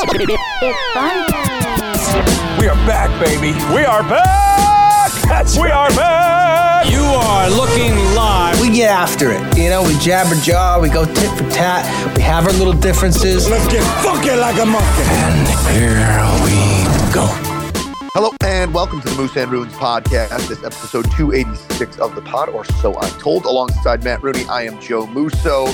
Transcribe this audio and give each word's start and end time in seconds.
It's 0.00 0.94
fun. 0.94 1.26
We 2.60 2.68
are 2.68 2.76
back, 2.86 3.10
baby. 3.18 3.52
We 3.74 3.84
are 3.84 4.04
back. 4.04 5.10
That's 5.24 5.58
we 5.58 5.70
are 5.70 5.88
back. 5.90 6.88
You 6.88 7.00
are 7.00 7.50
looking 7.50 7.96
live. 8.14 8.60
We 8.60 8.70
get 8.70 8.90
after 8.90 9.32
it. 9.32 9.58
You 9.58 9.70
know, 9.70 9.82
we 9.82 9.98
jabber 9.98 10.36
jaw, 10.36 10.78
we 10.80 10.88
go 10.88 11.04
tit 11.04 11.30
for 11.36 11.50
tat, 11.50 12.16
we 12.16 12.22
have 12.22 12.46
our 12.46 12.52
little 12.52 12.74
differences. 12.74 13.50
Let's 13.50 13.66
get 13.72 13.82
funky 14.04 14.30
like 14.36 14.60
a 14.60 14.66
monkey. 14.66 15.02
And 15.02 15.48
here 15.74 16.22
we 16.44 17.12
go. 17.12 17.26
Hello 18.14 18.30
and 18.44 18.72
welcome 18.72 19.00
to 19.00 19.08
the 19.08 19.16
Moose 19.16 19.36
and 19.36 19.50
Ruins 19.50 19.72
podcast. 19.72 20.46
This 20.46 20.62
episode 20.62 21.10
286 21.10 21.98
of 21.98 22.14
the 22.14 22.22
pod, 22.22 22.50
or 22.50 22.64
so 22.64 22.94
I'm 23.00 23.18
told. 23.18 23.46
Alongside 23.46 24.04
Matt 24.04 24.22
Rooney, 24.22 24.44
I 24.44 24.62
am 24.62 24.80
Joe 24.80 25.08
Musso. 25.08 25.68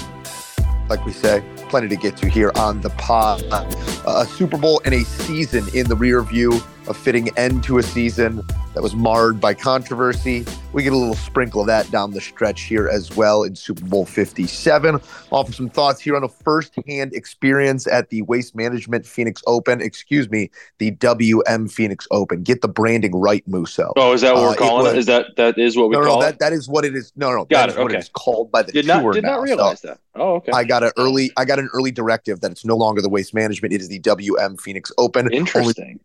Like 0.88 1.04
we 1.04 1.12
say, 1.12 1.42
plenty 1.74 1.88
to 1.88 1.96
get 1.96 2.16
to 2.16 2.28
here 2.28 2.52
on 2.54 2.80
the 2.82 2.90
pod. 2.90 3.42
Uh, 3.50 3.66
a 4.06 4.24
Super 4.24 4.56
Bowl 4.56 4.80
and 4.84 4.94
a 4.94 5.02
season 5.02 5.66
in 5.74 5.88
the 5.88 5.96
rear 5.96 6.22
view, 6.22 6.62
a 6.88 6.94
fitting 6.94 7.36
end 7.38 7.62
to 7.64 7.78
a 7.78 7.82
season 7.82 8.42
that 8.74 8.82
was 8.82 8.94
marred 8.94 9.40
by 9.40 9.54
controversy. 9.54 10.44
We 10.72 10.82
get 10.82 10.92
a 10.92 10.96
little 10.96 11.14
sprinkle 11.14 11.60
of 11.60 11.66
that 11.68 11.90
down 11.90 12.10
the 12.10 12.20
stretch 12.20 12.62
here 12.62 12.88
as 12.88 13.14
well 13.16 13.44
in 13.44 13.54
Super 13.54 13.84
Bowl 13.86 14.04
57. 14.04 15.00
Offer 15.30 15.52
some 15.52 15.68
thoughts 15.70 16.00
here 16.00 16.16
on 16.16 16.24
a 16.24 16.28
first-hand 16.28 17.14
experience 17.14 17.86
at 17.86 18.10
the 18.10 18.22
Waste 18.22 18.54
Management 18.56 19.06
Phoenix 19.06 19.42
Open. 19.46 19.80
Excuse 19.80 20.28
me, 20.28 20.50
the 20.78 20.90
WM 20.92 21.68
Phoenix 21.68 22.06
Open. 22.10 22.42
Get 22.42 22.60
the 22.62 22.68
branding 22.68 23.14
right, 23.14 23.46
Musso. 23.46 23.92
Oh, 23.96 24.12
is 24.12 24.22
that 24.22 24.34
what 24.34 24.42
Uh, 24.42 24.48
we're 24.48 24.54
calling 24.56 24.86
it? 24.86 24.90
was- 24.90 24.98
Is 24.98 25.06
that 25.06 25.26
that 25.36 25.56
is 25.56 25.76
what 25.76 25.88
we 25.90 25.94
no, 25.96 26.02
no, 26.02 26.06
call 26.08 26.20
that, 26.20 26.34
it? 26.34 26.38
that 26.40 26.52
is 26.52 26.68
what 26.68 26.84
it 26.84 26.94
is. 26.96 27.12
No, 27.16 27.30
no, 27.30 27.44
Got 27.44 27.48
that 27.48 27.68
it, 27.68 27.72
is 27.72 27.76
what 27.78 27.84
okay. 27.86 27.96
it 27.96 28.00
is 28.00 28.08
called 28.10 28.50
by 28.50 28.62
the 28.62 28.72
Did 28.72 28.86
tour 28.86 29.02
not 29.02 29.12
did 29.14 29.22
now. 29.24 29.36
not 29.36 29.42
realize 29.42 29.80
So 29.80 29.88
that. 29.88 29.98
Oh, 30.16 30.34
okay. 30.34 30.52
I 30.52 30.64
got 30.64 30.82
an 30.82 30.90
early 30.98 31.30
I 31.36 31.44
got 31.44 31.58
an 31.58 31.68
early 31.72 31.92
directive 31.92 32.40
that 32.40 32.50
it's 32.50 32.64
no 32.64 32.76
longer 32.76 33.00
the 33.00 33.08
Waste 33.08 33.32
Management. 33.34 33.72
It 33.72 33.80
is 33.80 33.88
the 33.88 34.00
WM 34.00 34.56
Phoenix 34.56 34.90
Open. 34.98 35.32
Interesting. 35.32 35.84
only 35.84 36.00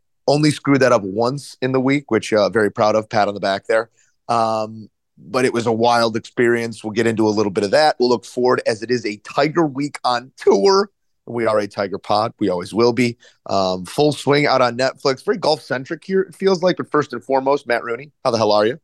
screwed 0.51 0.81
that 0.81 0.91
up 0.91 1.01
once 1.03 1.57
in 1.61 1.71
the 1.71 1.79
week, 1.79 2.11
which 2.11 2.31
uh, 2.33 2.49
very 2.49 2.71
proud 2.71 2.95
of. 2.95 3.09
Pat 3.09 3.27
on 3.27 3.33
the 3.33 3.39
back 3.39 3.65
there. 3.67 3.89
Um, 4.27 4.89
but 5.17 5.43
it 5.43 5.51
was 5.53 5.65
a 5.65 5.71
wild 5.71 6.15
experience. 6.15 6.83
We'll 6.83 6.93
get 6.93 7.07
into 7.07 7.27
a 7.27 7.29
little 7.29 7.51
bit 7.51 7.63
of 7.63 7.71
that. 7.71 7.95
We'll 7.99 8.09
look 8.09 8.25
forward 8.25 8.61
as 8.65 8.81
it 8.83 8.89
is 8.91 9.05
a 9.05 9.17
Tiger 9.17 9.65
Week 9.65 9.99
on 10.03 10.31
tour. 10.37 10.89
We 11.25 11.45
are 11.45 11.59
a 11.59 11.67
Tiger 11.67 11.97
pod. 11.97 12.33
We 12.39 12.49
always 12.49 12.73
will 12.73 12.93
be. 12.93 13.17
Um, 13.47 13.85
full 13.85 14.11
swing 14.13 14.45
out 14.47 14.61
on 14.61 14.77
Netflix. 14.77 15.23
Very 15.25 15.37
golf 15.37 15.61
centric 15.61 16.03
here, 16.03 16.21
it 16.21 16.33
feels 16.35 16.63
like. 16.63 16.77
But 16.77 16.89
first 16.89 17.11
and 17.13 17.23
foremost, 17.23 17.67
Matt 17.67 17.83
Rooney, 17.83 18.11
how 18.23 18.31
the 18.31 18.37
hell 18.37 18.51
are 18.51 18.65
you? 18.65 18.79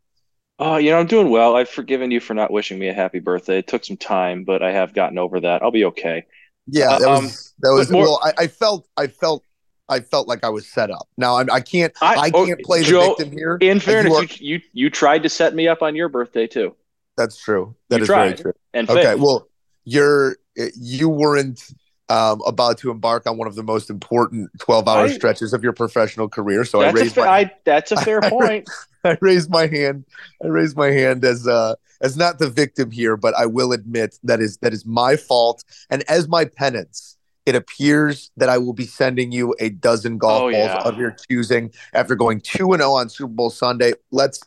Oh, 0.59 0.77
you 0.77 0.91
know, 0.91 0.99
I'm 0.99 1.07
doing 1.07 1.29
well. 1.31 1.55
I've 1.55 1.69
forgiven 1.69 2.11
you 2.11 2.19
for 2.19 2.33
not 2.33 2.51
wishing 2.51 2.79
me 2.79 2.87
a 2.87 2.93
happy 2.93 3.19
birthday. 3.19 3.59
It 3.59 3.67
took 3.67 3.83
some 3.83 3.97
time, 3.97 4.43
but 4.43 4.61
I 4.61 4.71
have 4.71 4.93
gotten 4.93 5.17
over 5.17 5.39
that. 5.41 5.61
I'll 5.63 5.71
be 5.71 5.85
okay. 5.85 6.25
Yeah, 6.67 6.97
that 6.99 7.07
Um, 7.09 7.25
was 7.25 7.53
that 7.59 7.71
was 7.73 7.89
more- 7.91 8.03
well. 8.03 8.19
I, 8.23 8.43
I 8.43 8.47
felt 8.47 8.87
I 8.97 9.07
felt 9.07 9.43
I 9.87 9.99
felt 9.99 10.27
like 10.27 10.43
I 10.43 10.49
was 10.49 10.67
set 10.67 10.89
up. 10.89 11.07
Now 11.17 11.37
I'm, 11.37 11.49
I 11.51 11.59
can't 11.61 11.93
I- 12.01 12.15
I, 12.15 12.31
oh, 12.33 12.45
can't 12.45 12.61
play 12.63 12.79
the 12.79 12.85
Joe, 12.89 13.15
victim 13.15 13.31
here. 13.31 13.57
In 13.61 13.77
You 13.77 13.81
fairness, 13.81 14.13
are- 14.13 14.23
you, 14.23 14.55
you 14.55 14.61
you 14.73 14.89
tried 14.89 15.23
to 15.23 15.29
set 15.29 15.53
me 15.53 15.67
up 15.67 15.81
on 15.81 15.95
your 15.95 16.09
birthday 16.09 16.47
too, 16.47 16.75
That's 17.17 17.37
true. 17.37 17.75
That 17.89 17.97
You 17.97 18.03
is 18.03 18.07
very 18.09 18.33
true. 18.33 18.53
and 18.73 18.89
Okay, 18.89 19.03
failed. 19.03 19.21
well, 19.21 19.47
you're 19.83 20.37
you 20.75 21.09
weren't 21.09 21.61
um, 22.09 22.41
about 22.45 22.77
to 22.79 22.91
embark 22.91 23.27
on 23.27 23.37
one 23.37 23.47
of 23.47 23.55
the 23.55 23.63
most 23.63 23.89
important 23.89 24.49
12 24.59 24.87
hour 24.87 25.09
stretches 25.09 25.53
of 25.53 25.63
your 25.63 25.73
professional 25.73 26.29
career. 26.29 26.63
So 26.63 26.81
I 26.81 26.91
raised 26.91 27.15
fa- 27.15 27.21
my 27.21 27.27
I, 27.27 27.51
that's 27.65 27.91
a 27.91 27.97
fair 28.01 28.23
I- 28.23 28.29
point. 28.29 28.69
I 29.03 29.17
raised 29.21 29.49
my 29.51 29.67
hand. 29.67 30.05
I 30.43 30.47
raised 30.47 30.75
my 30.75 30.89
hand 30.91 31.23
as 31.25 31.47
uh 31.47 31.75
as 32.01 32.17
not 32.17 32.39
the 32.39 32.49
victim 32.49 32.89
here, 32.91 33.15
but 33.17 33.35
I 33.35 33.45
will 33.45 33.71
admit 33.71 34.17
that 34.23 34.39
is 34.39 34.57
that 34.57 34.73
is 34.73 34.83
my 34.85 35.15
fault. 35.15 35.63
And 35.91 36.03
as 36.09 36.27
my 36.27 36.45
penance, 36.45 37.14
it 37.45 37.55
appears 37.55 38.31
that 38.37 38.49
I 38.49 38.57
will 38.57 38.73
be 38.73 38.85
sending 38.85 39.31
you 39.31 39.55
a 39.59 39.69
dozen 39.69 40.17
golf 40.17 40.43
Oh, 40.43 40.51
balls 40.51 40.53
yeah. 40.53 40.81
of 40.83 40.97
your 40.97 41.15
choosing 41.29 41.71
after 41.93 42.15
going 42.15 42.41
two 42.41 42.73
and 42.73 42.81
zero 42.81 42.93
on 42.93 43.09
Super 43.09 43.31
Bowl 43.33 43.49
Sunday. 43.49 43.93
Let's 44.11 44.39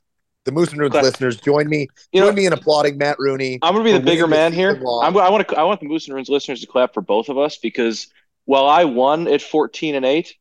the 0.44 0.52
Moose 0.52 0.70
and 0.70 0.80
Runes 0.80 0.94
listeners 0.94 1.36
join 1.38 1.68
me. 1.68 1.88
You 2.12 2.22
join 2.22 2.30
know, 2.30 2.36
me 2.36 2.46
in 2.46 2.52
applauding 2.54 2.96
Matt 2.96 3.16
Rooney. 3.18 3.58
I'm 3.62 3.74
going 3.74 3.84
to 3.84 3.92
be 3.92 3.96
the 3.98 4.02
bigger 4.04 4.26
man 4.26 4.52
here. 4.52 4.70
I'm, 5.02 5.14
I 5.16 5.28
want 5.28 5.46
to 5.48 5.58
I 5.58 5.62
want 5.64 5.80
the 5.80 5.86
Moose 5.86 6.06
and 6.06 6.14
Ruins 6.14 6.28
listeners 6.30 6.60
to 6.62 6.66
clap 6.66 6.94
for 6.94 7.02
both 7.02 7.28
of 7.28 7.36
us 7.38 7.58
because 7.58 8.06
while 8.46 8.66
I 8.66 8.84
won 8.84 9.28
at 9.28 9.42
14 9.42 9.94
and 9.94 10.06
8, 10.06 10.34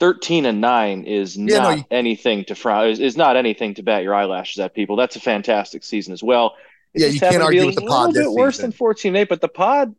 13 0.00 0.46
and 0.46 0.60
9 0.60 1.04
is 1.04 1.36
Yeah, 1.36 1.44
no, 1.58 1.62
not 1.62 1.78
you- 1.78 1.84
anything 1.90 2.44
to 2.46 2.54
frown 2.54 2.88
is, 2.88 3.00
is 3.00 3.16
not 3.16 3.36
anything 3.36 3.74
to 3.74 3.82
bat 3.82 4.02
your 4.02 4.14
eyelashes 4.14 4.60
at 4.60 4.74
people. 4.74 4.96
That's 4.96 5.16
a 5.16 5.20
fantastic 5.20 5.82
season 5.84 6.12
as 6.12 6.22
well. 6.22 6.54
It 6.94 7.00
Yeah, 7.02 7.06
you 7.08 7.20
can't 7.20 7.32
happened 7.34 7.34
to 7.34 7.38
be 7.50 7.58
argue 7.58 7.62
a 7.62 7.66
with 7.66 7.74
the 7.76 7.80
little 7.82 7.96
pod 7.96 8.14
bit 8.14 8.20
this 8.24 8.28
worse 8.28 8.56
season. 8.56 8.70
than 8.70 8.76
14 8.76 9.08
and 9.10 9.16
8, 9.18 9.28
but 9.28 9.40
the 9.40 9.48
pod 9.48 9.94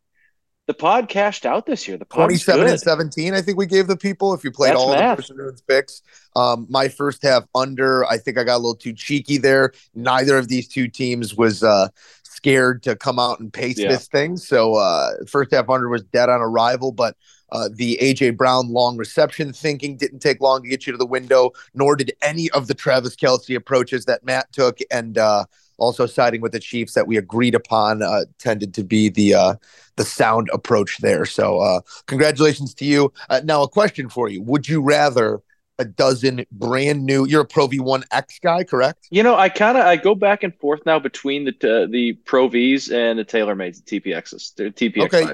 the 0.68 0.74
pod 0.74 1.09
cashed 1.09 1.46
out 1.46 1.66
this 1.66 1.88
year. 1.88 1.98
The 1.98 2.06
pod 2.06 2.26
27 2.26 2.62
good. 2.62 2.70
and 2.72 2.80
17 2.80 3.34
i 3.34 3.42
think 3.42 3.58
we 3.58 3.66
gave 3.66 3.88
the 3.88 3.98
people 3.98 4.34
if 4.34 4.44
you 4.44 4.52
played 4.52 4.72
That's 4.72 4.80
all 4.81 4.94
math. 4.96 5.28
the 5.28 5.34
runes 5.36 5.62
picks 5.62 6.02
um 6.36 6.66
my 6.70 6.88
first 6.88 7.22
half 7.24 7.44
under 7.53 8.06
i 8.06 8.18
think 8.18 8.38
i 8.38 8.44
got 8.44 8.56
a 8.56 8.58
little 8.58 8.76
too 8.76 8.94
cheeky 8.94 9.38
there 9.38 9.72
neither 9.94 10.38
of 10.38 10.48
these 10.48 10.68
two 10.68 10.88
teams 10.88 11.36
was 11.36 11.64
uh 11.64 11.88
scared 12.24 12.84
to 12.84 12.96
come 12.96 13.20
out 13.20 13.40
and 13.40 13.52
pace 13.53 13.78
Yeah. 13.78 13.90
this 13.90 14.08
thing 14.08 14.38
so 14.38 14.76
uh 14.76 15.12
first 15.28 15.52
half 15.52 15.70
under 15.70 15.88
was 15.90 16.03
dead 16.03 16.30
on 16.30 16.42
arrival 16.42 16.92
but 16.92 17.16
uh, 17.52 17.70
the 17.72 17.97
AJ 18.02 18.36
Brown 18.38 18.70
long 18.74 18.97
reception 18.97 19.53
thinking 19.53 19.97
didn't 19.97 20.20
take 20.20 20.42
long 20.42 20.64
to 20.64 20.68
get 20.68 20.88
you 20.88 20.92
to 20.92 20.97
the 20.97 21.06
window, 21.06 21.52
nor 21.76 21.96
did 21.96 22.12
any 22.24 22.50
of 22.50 22.66
the 22.66 22.74
Travis 22.74 23.16
Kelce 23.16 23.56
approaches 23.56 24.06
that 24.06 24.26
Matt 24.26 24.52
took, 24.52 24.80
and 24.90 25.20
uh, 25.20 25.46
also 25.78 26.06
siding 26.06 26.41
with 26.41 26.52
the 26.52 26.59
Chiefs 26.59 26.94
that 26.94 27.08
we 27.08 27.18
agreed 27.18 27.56
upon 27.56 28.02
uh, 28.02 28.25
tended 28.40 28.74
to 28.75 28.84
be 28.84 29.09
the 29.09 29.34
uh, 29.34 29.56
the 29.96 30.06
sound 30.06 30.50
approach 30.53 30.97
there. 31.00 31.25
So, 31.25 31.59
uh, 31.59 31.81
congratulations 32.08 32.74
to 32.75 32.86
you. 32.86 33.12
Uh, 33.30 33.41
now, 33.44 33.63
a 33.63 33.68
question 33.68 34.09
for 34.09 34.30
you: 34.30 34.41
Would 34.41 34.68
you 34.68 34.81
rather 34.81 35.41
a 35.78 35.85
dozen 35.85 36.46
brand 36.52 37.06
new? 37.06 37.25
You're 37.25 37.41
a 37.41 37.46
Pro 37.46 37.68
V1 37.68 38.03
X 38.12 38.40
guy, 38.41 38.64
correct? 38.64 39.08
You 39.09 39.24
know, 39.24 39.35
I 39.35 39.50
kind 39.50 39.78
of 39.78 39.85
I 39.85 39.96
go 39.97 40.16
back 40.16 40.44
and 40.44 40.56
forth 40.56 40.85
now 40.85 41.00
between 41.00 41.46
the 41.46 41.52
uh, 41.52 41.88
the 41.90 42.14
Pro 42.25 42.47
Vs 42.47 42.91
and 42.91 43.19
the 43.19 43.25
TaylorMades, 43.25 43.84
the 43.84 44.00
TPXs, 44.00 44.56
the 44.56 44.72
TPX 44.72 45.06
Okay. 45.06 45.34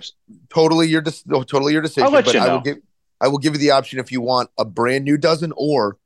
Totally 0.50 0.88
your 0.88 1.03
no, 1.25 1.44
totally 1.44 1.74
your 1.74 1.81
decision. 1.81 2.03
I'll 2.03 2.12
let 2.12 2.25
but 2.25 2.34
you 2.34 2.40
I 2.40 2.47
will 2.47 2.56
know. 2.56 2.62
give 2.62 2.78
I 3.19 3.28
will 3.28 3.38
give 3.38 3.53
you 3.53 3.59
the 3.59 3.72
option 3.72 4.00
if 4.00 4.12
you 4.12 4.22
want 4.22 4.50
a 4.57 4.66
brand 4.66 5.06
new 5.06 5.18
dozen 5.18 5.53
or 5.56 5.97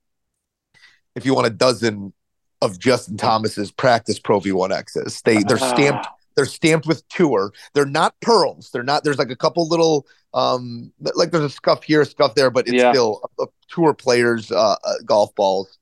if 1.15 1.25
you 1.25 1.33
want 1.33 1.47
a 1.47 1.51
dozen 1.51 2.13
of 2.61 2.79
Justin 2.79 3.17
Thomas's 3.17 3.71
practice 3.71 4.19
Pro 4.19 4.39
V1 4.39 4.71
X's. 4.71 5.21
They 5.23 5.43
they're 5.43 5.57
Ah. 5.61 5.73
stamped 5.73 6.07
they're 6.35 6.45
stamped 6.45 6.85
with 6.85 7.07
tour. 7.07 7.53
They're 7.73 7.85
not 7.85 8.13
pearls. 8.19 8.69
They're 8.73 8.83
not. 8.83 9.05
There's 9.05 9.17
like 9.17 9.29
a 9.31 9.35
couple 9.37 9.67
little 9.69 10.05
um 10.33 10.91
like 11.15 11.31
there's 11.31 11.45
a 11.45 11.49
scuff 11.49 11.83
here, 11.83 12.01
a 12.01 12.05
scuff 12.05 12.35
there, 12.35 12.49
but 12.49 12.67
it's 12.67 12.75
Yeah. 12.81 12.91
still 12.91 13.21
a, 13.39 13.43
a 13.43 13.47
tour 13.69 13.93
players 13.93 14.51
uh, 14.51 14.75
uh, 14.83 14.93
golf 15.05 15.33
balls. 15.35 15.77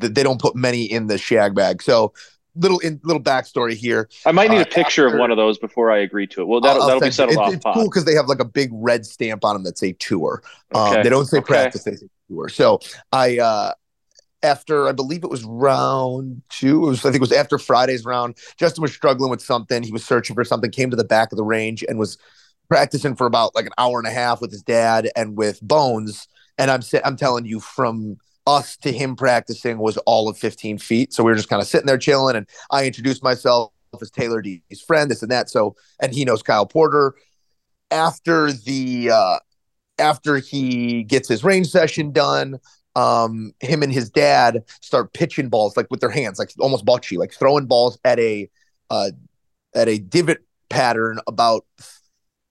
Th- 0.00 0.12
They 0.12 0.22
don't 0.22 0.40
put 0.40 0.54
many 0.56 0.84
in 0.84 1.06
the 1.06 1.16
shag 1.18 1.54
bag. 1.54 1.82
So 1.82 2.12
little 2.56 2.78
in 2.80 3.00
little 3.02 3.22
backstory 3.22 3.72
here. 3.74 4.08
I 4.26 4.32
might 4.32 4.50
need 4.50 4.58
Uh, 4.58 4.62
a 4.62 4.66
picture 4.66 5.06
after- 5.06 5.16
of 5.16 5.20
one 5.20 5.30
of 5.30 5.36
those 5.38 5.58
before 5.58 5.90
I 5.90 5.98
agree 5.98 6.26
to 6.28 6.42
it. 6.42 6.44
Well, 6.48 6.60
that'll, 6.60 6.86
that'll 6.86 7.00
be 7.00 7.10
settled 7.10 7.32
It's, 7.32 7.38
off 7.40 7.52
it's 7.54 7.64
pod. 7.64 7.74
cool 7.74 7.84
because 7.84 8.04
they 8.04 8.14
have 8.14 8.26
like 8.28 8.40
a 8.40 8.44
big 8.44 8.68
red 8.72 9.04
stamp 9.06 9.42
on 9.44 9.54
them 9.56 9.64
that 9.64 9.78
say 9.78 9.92
tour. 9.98 10.42
Um, 10.74 10.92
Okay. 10.92 11.02
they 11.02 11.08
don't 11.08 11.26
say 11.26 11.38
Okay. 11.38 11.46
practice, 11.46 11.82
they 11.84 11.96
say 11.96 12.06
tour. 12.28 12.48
So 12.50 12.78
I 13.10 13.38
uh 13.38 13.72
after 14.44 14.86
I 14.86 14.92
believe 14.92 15.24
it 15.24 15.30
was 15.30 15.42
round 15.42 16.42
two, 16.50 16.84
it 16.84 16.90
was 16.90 17.00
I 17.00 17.04
think 17.04 17.16
it 17.16 17.20
was 17.20 17.32
after 17.32 17.58
Friday's 17.58 18.04
round. 18.04 18.36
Justin 18.56 18.82
was 18.82 18.92
struggling 18.92 19.30
with 19.30 19.40
something. 19.40 19.82
He 19.82 19.90
was 19.90 20.04
searching 20.04 20.34
for 20.34 20.44
something, 20.44 20.70
came 20.70 20.90
to 20.90 20.96
the 20.96 21.04
back 21.04 21.32
of 21.32 21.38
the 21.38 21.44
range 21.44 21.82
and 21.88 21.98
was 21.98 22.18
practicing 22.68 23.16
for 23.16 23.26
about 23.26 23.54
like 23.54 23.66
an 23.66 23.72
hour 23.78 23.98
and 23.98 24.06
a 24.06 24.10
half 24.10 24.40
with 24.40 24.52
his 24.52 24.62
dad 24.62 25.10
and 25.16 25.36
with 25.36 25.60
Bones. 25.62 26.28
And 26.58 26.70
I'm 26.70 26.82
I'm 27.04 27.16
telling 27.16 27.46
you, 27.46 27.58
from 27.58 28.18
us 28.46 28.76
to 28.76 28.92
him 28.92 29.16
practicing 29.16 29.78
was 29.78 29.96
all 29.98 30.28
of 30.28 30.36
15 30.36 30.78
feet. 30.78 31.14
So 31.14 31.24
we 31.24 31.32
were 31.32 31.36
just 31.36 31.48
kind 31.48 31.62
of 31.62 31.66
sitting 31.66 31.86
there 31.86 31.98
chilling, 31.98 32.36
and 32.36 32.46
I 32.70 32.86
introduced 32.86 33.22
myself 33.22 33.72
as 34.00 34.10
Taylor 34.10 34.42
D's 34.42 34.82
friend, 34.86 35.10
this 35.10 35.22
and 35.22 35.30
that. 35.30 35.48
So 35.48 35.74
and 36.00 36.12
he 36.12 36.24
knows 36.24 36.42
Kyle 36.42 36.66
Porter. 36.66 37.14
After 37.90 38.52
the 38.52 39.10
uh, 39.10 39.38
after 39.98 40.36
he 40.36 41.02
gets 41.02 41.28
his 41.28 41.44
range 41.44 41.68
session 41.68 42.12
done, 42.12 42.58
um, 42.96 43.52
him 43.60 43.82
and 43.82 43.92
his 43.92 44.10
dad 44.10 44.64
start 44.80 45.12
pitching 45.12 45.48
balls 45.48 45.76
like 45.76 45.86
with 45.90 46.00
their 46.00 46.10
hands, 46.10 46.38
like 46.38 46.50
almost 46.60 46.84
bocce, 46.84 47.18
like 47.18 47.32
throwing 47.32 47.66
balls 47.66 47.98
at 48.04 48.18
a 48.18 48.48
uh, 48.90 49.10
at 49.74 49.88
a 49.88 49.98
divot 49.98 50.38
pattern 50.68 51.18
about 51.26 51.64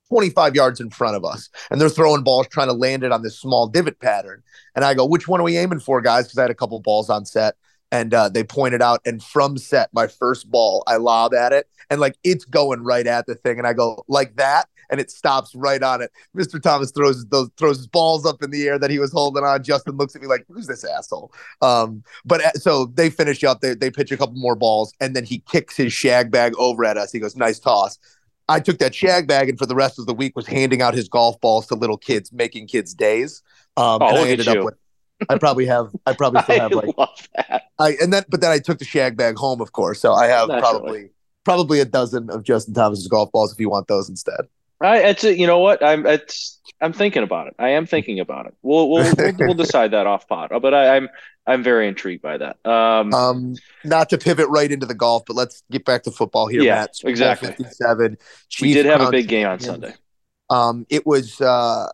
25 0.10 0.56
yards 0.56 0.80
in 0.80 0.90
front 0.90 1.16
of 1.16 1.26
us. 1.26 1.50
And 1.72 1.80
they're 1.80 1.90
throwing 1.90 2.24
balls 2.24 2.48
trying 2.48 2.68
to 2.68 2.74
land 2.74 3.04
it 3.04 3.12
on 3.12 3.24
this 3.24 3.40
small 3.40 3.68
divot 3.68 4.00
pattern. 4.00 4.44
And 4.76 4.86
I 4.86 4.94
go, 4.94 5.06
which 5.06 5.28
one 5.28 5.40
are 5.40 5.44
we 5.44 5.58
aiming 5.58 5.80
for, 5.80 6.02
guys? 6.02 6.26
Because 6.26 6.38
I 6.38 6.44
had 6.44 6.52
a 6.52 6.56
couple 6.56 6.80
balls 6.80 7.10
on 7.10 7.26
set. 7.26 7.56
And 7.92 8.14
uh, 8.14 8.30
they 8.30 8.44
pointed 8.44 8.82
out, 8.82 9.02
and 9.06 9.22
from 9.22 9.56
set, 9.56 9.90
my 9.94 10.08
first 10.08 10.50
ball, 10.50 10.84
I 10.88 10.96
lob 10.96 11.36
at 11.36 11.54
it, 11.54 11.68
and 11.92 12.02
like 12.02 12.18
it's 12.24 12.44
going 12.44 12.84
right 12.84 13.06
at 13.06 13.28
the 13.28 13.36
thing, 13.36 13.60
and 13.60 13.68
I 13.68 13.74
go 13.74 14.04
like 14.08 14.36
that, 14.38 14.68
and 14.94 15.02
it 15.02 15.10
stops 15.10 15.56
right 15.56 15.82
on 15.82 16.04
it. 16.04 16.12
Mr. 16.38 16.62
Thomas 16.62 16.92
throws 16.92 17.26
those 17.26 17.50
throws 17.58 17.78
his 17.78 17.88
balls 17.88 18.28
up 18.28 18.44
in 18.44 18.52
the 18.52 18.68
air 18.68 18.78
that 18.78 18.92
he 18.92 19.00
was 19.00 19.12
holding 19.12 19.44
on. 19.44 19.64
Justin 19.64 19.98
looks 19.98 20.16
at 20.16 20.22
me 20.22 20.28
like, 20.28 20.46
"Who's 20.48 20.68
this 20.68 20.84
asshole?" 20.84 21.34
Um, 21.64 22.04
but 22.24 22.46
uh, 22.46 22.52
so 22.52 22.86
they 22.94 23.10
finish 23.10 23.44
up. 23.44 23.62
They 23.62 23.74
they 23.74 23.90
pitch 23.90 24.12
a 24.12 24.18
couple 24.18 24.36
more 24.36 24.56
balls, 24.56 24.94
and 25.02 25.16
then 25.16 25.24
he 25.26 25.40
kicks 25.40 25.76
his 25.76 25.92
shag 25.92 26.30
bag 26.30 26.54
over 26.60 26.86
at 26.86 26.96
us. 26.98 27.12
He 27.12 27.20
goes, 27.20 27.36
"Nice 27.36 27.58
toss." 27.58 27.98
I 28.50 28.60
took 28.60 28.78
that 28.80 28.94
shag 28.94 29.26
bag 29.28 29.48
and 29.50 29.58
for 29.58 29.66
the 29.66 29.74
rest 29.76 29.98
of 29.98 30.06
the 30.06 30.14
week 30.14 30.36
was 30.36 30.46
handing 30.46 30.82
out 30.82 30.94
his 30.94 31.08
golf 31.08 31.40
balls 31.42 31.66
to 31.68 31.76
little 31.76 31.98
kids, 31.98 32.32
making 32.34 32.68
kids 32.68 32.94
days. 32.94 33.42
Um, 33.78 34.00
Oh, 34.02 34.08
and 34.10 34.18
I 34.20 34.30
ended 34.30 34.48
up 34.50 34.64
with. 34.66 34.76
I 35.30 35.38
probably 35.38 35.66
have. 35.66 35.96
I 36.06 36.14
probably 36.14 36.42
still 36.44 36.60
have 36.60 36.74
like. 36.74 36.94
I 37.80 37.96
and 38.02 38.12
then, 38.12 38.24
but 38.30 38.42
then 38.42 38.52
I 38.52 38.60
took 38.60 38.80
the 38.80 38.86
shag 38.86 39.16
bag 39.18 39.38
home, 39.38 39.62
of 39.62 39.72
course. 39.72 40.00
So 40.02 40.14
I 40.14 40.28
have 40.28 40.50
Naturally. 40.50 40.62
probably 40.80 41.10
probably 41.46 41.80
a 41.80 41.86
dozen 41.86 42.30
of 42.30 42.44
Justin 42.44 42.74
Thomas's 42.74 43.08
golf 43.08 43.32
balls 43.32 43.54
if 43.54 43.60
you 43.60 43.70
want 43.70 43.88
those 43.88 44.10
instead. 44.10 44.42
I, 44.82 44.98
it's 45.10 45.24
you 45.24 45.48
know 45.48 45.60
what 45.60 45.84
I'm 45.84 46.06
it's 46.06 46.60
I'm 46.82 46.94
thinking 46.94 47.24
about 47.24 47.48
it. 47.48 47.56
I 47.58 47.70
am 47.70 47.86
thinking 47.86 48.20
about 48.20 48.48
it. 48.48 48.54
We'll 48.62 48.90
we'll 48.90 49.14
we'll, 49.18 49.34
we'll 49.40 49.54
decide 49.54 49.92
that 49.92 50.06
off 50.08 50.28
pod. 50.28 50.52
But 50.62 50.74
I, 50.74 50.98
I'm 50.98 51.10
I'm 51.46 51.64
very 51.64 51.88
intrigued 51.88 52.22
by 52.22 52.38
that. 52.38 52.58
Um, 52.66 53.14
Um, 53.14 53.56
not 53.84 54.10
to 54.10 54.18
pivot 54.18 54.48
right 54.50 54.72
into 54.72 54.86
the 54.86 54.94
golf, 54.94 55.24
but 55.28 55.36
let's 55.36 55.64
get 55.72 55.86
back 55.86 56.04
to 56.04 56.12
football 56.12 56.48
here, 56.48 56.62
Yeah, 56.62 56.76
Matt. 56.82 56.92
Exactly. 57.04 57.50
Fifty-seven. 57.50 58.18
we 58.62 58.74
did 58.74 58.86
have 58.86 59.02
a 59.02 59.12
big 59.12 59.28
game 59.28 59.48
on. 59.48 59.60
Sunday. 59.60 59.94
Um, 60.50 60.86
it 60.90 61.06
was 61.06 61.40
uh, 61.42 61.88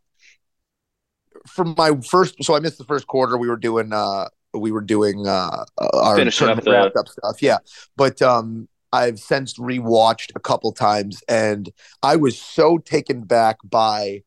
for 1.48 1.66
my 1.66 1.92
first. 2.08 2.44
So 2.44 2.56
I 2.56 2.60
missed 2.60 2.78
the 2.78 2.86
first 2.86 3.08
quarter. 3.08 3.38
We 3.38 3.48
were 3.48 3.58
doing 3.58 3.92
uh, 3.94 4.26
we 4.54 4.72
were 4.72 4.82
doing 4.82 5.28
uh, 5.28 5.66
our 5.94 6.16
Finishing 6.16 6.48
up 6.50 6.62
the- 6.64 6.72
wrapped 6.72 6.96
up 6.96 7.08
stuff. 7.08 7.42
Yeah, 7.42 7.58
but 7.96 8.22
um, 8.22 8.68
I've 8.92 9.20
since 9.20 9.56
rewatched 9.58 10.32
a 10.36 10.40
couple 10.40 10.72
times, 10.72 11.22
and 11.28 11.70
I 12.04 12.16
was 12.16 12.40
so 12.40 12.78
taken 12.78 13.22
back 13.24 13.58
by 13.64 14.24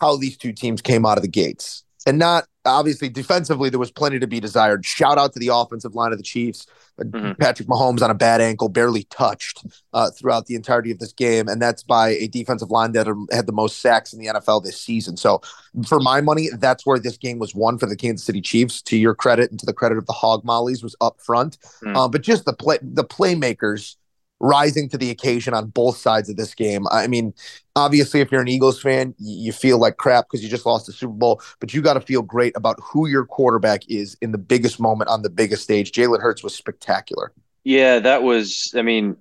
how 0.00 0.16
these 0.16 0.36
two 0.36 0.52
teams 0.52 0.80
came 0.80 1.04
out 1.04 1.18
of 1.18 1.22
the 1.22 1.28
gates, 1.28 1.84
and 2.06 2.18
not 2.18 2.46
obviously 2.64 3.08
defensively. 3.08 3.70
There 3.70 3.78
was 3.80 3.90
plenty 3.90 4.18
to 4.18 4.26
be 4.26 4.40
desired. 4.40 4.84
Shout 4.84 5.16
out 5.16 5.32
to 5.32 5.38
the 5.38 5.48
offensive 5.48 5.94
line 5.94 6.12
of 6.12 6.18
the 6.18 6.24
Chiefs. 6.24 6.66
Mhm. 7.00 7.38
Patrick 7.38 7.66
Mahomes 7.68 8.02
on 8.02 8.10
a 8.10 8.14
bad 8.14 8.40
ankle, 8.42 8.68
barely 8.68 9.04
touched 9.04 9.64
uh, 9.94 10.10
throughout 10.10 10.46
the 10.46 10.54
entirety 10.54 10.90
of 10.90 10.98
this 10.98 11.12
game, 11.12 11.48
and 11.48 11.62
that's 11.62 11.82
by 11.82 12.10
a 12.10 12.26
defensive 12.26 12.70
line 12.70 12.92
that 12.92 13.06
had 13.32 13.46
the 13.46 13.52
most 13.52 13.80
sacks 13.80 14.12
in 14.12 14.18
the 14.18 14.26
NFL 14.26 14.60
this 14.62 14.78
season. 14.80 15.16
So, 15.16 15.40
for 15.86 15.98
my 16.00 16.20
money, 16.20 16.50
that's 16.58 16.84
where 16.84 16.98
this 16.98 17.16
game 17.16 17.38
was 17.38 17.54
won 17.54 17.78
for 17.78 17.86
the 17.86 17.96
Kansas 17.96 18.26
City 18.26 18.40
Chiefs. 18.42 18.82
To 18.82 18.96
your 18.98 19.14
credit 19.14 19.50
and 19.50 19.58
to 19.60 19.66
the 19.66 19.72
credit 19.72 19.96
of 19.96 20.06
the 20.06 20.12
Hog 20.12 20.44
Mollies, 20.44 20.82
was 20.82 20.94
up 21.00 21.20
front, 21.22 21.56
Hmm. 21.82 21.96
uh, 21.96 22.08
but 22.08 22.22
just 22.22 22.44
the 22.44 22.52
play, 22.52 22.78
the 22.82 23.04
playmakers 23.04 23.94
rising 24.40 24.88
to 24.88 24.98
the 24.98 25.10
occasion 25.10 25.54
on 25.54 25.68
both 25.68 25.96
sides 25.96 26.28
of 26.28 26.36
this 26.36 26.54
game. 26.54 26.86
I 26.90 27.06
mean, 27.06 27.34
obviously, 27.76 28.20
if 28.20 28.30
you're 28.30 28.40
an 28.40 28.48
Eagles 28.48 28.80
fan, 28.80 29.14
you 29.18 29.52
feel 29.52 29.78
like 29.78 29.96
crap 29.96 30.26
because 30.26 30.42
you 30.42 30.48
just 30.48 30.66
lost 30.66 30.86
the 30.86 30.92
Super 30.92 31.12
Bowl, 31.12 31.40
but 31.60 31.74
you 31.74 31.82
got 31.82 31.94
to 31.94 32.00
feel 32.00 32.22
great 32.22 32.56
about 32.56 32.78
who 32.82 33.08
your 33.08 33.24
quarterback 33.24 33.88
is 33.88 34.16
in 34.20 34.32
the 34.32 34.38
biggest 34.38 34.80
moment 34.80 35.10
on 35.10 35.22
the 35.22 35.30
biggest 35.30 35.62
stage. 35.62 35.92
Jalen 35.92 36.20
Hurts 36.20 36.42
was 36.42 36.54
spectacular. 36.54 37.32
Yeah, 37.64 37.98
that 37.98 38.22
was. 38.22 38.72
I 38.76 38.82
mean, 38.82 39.16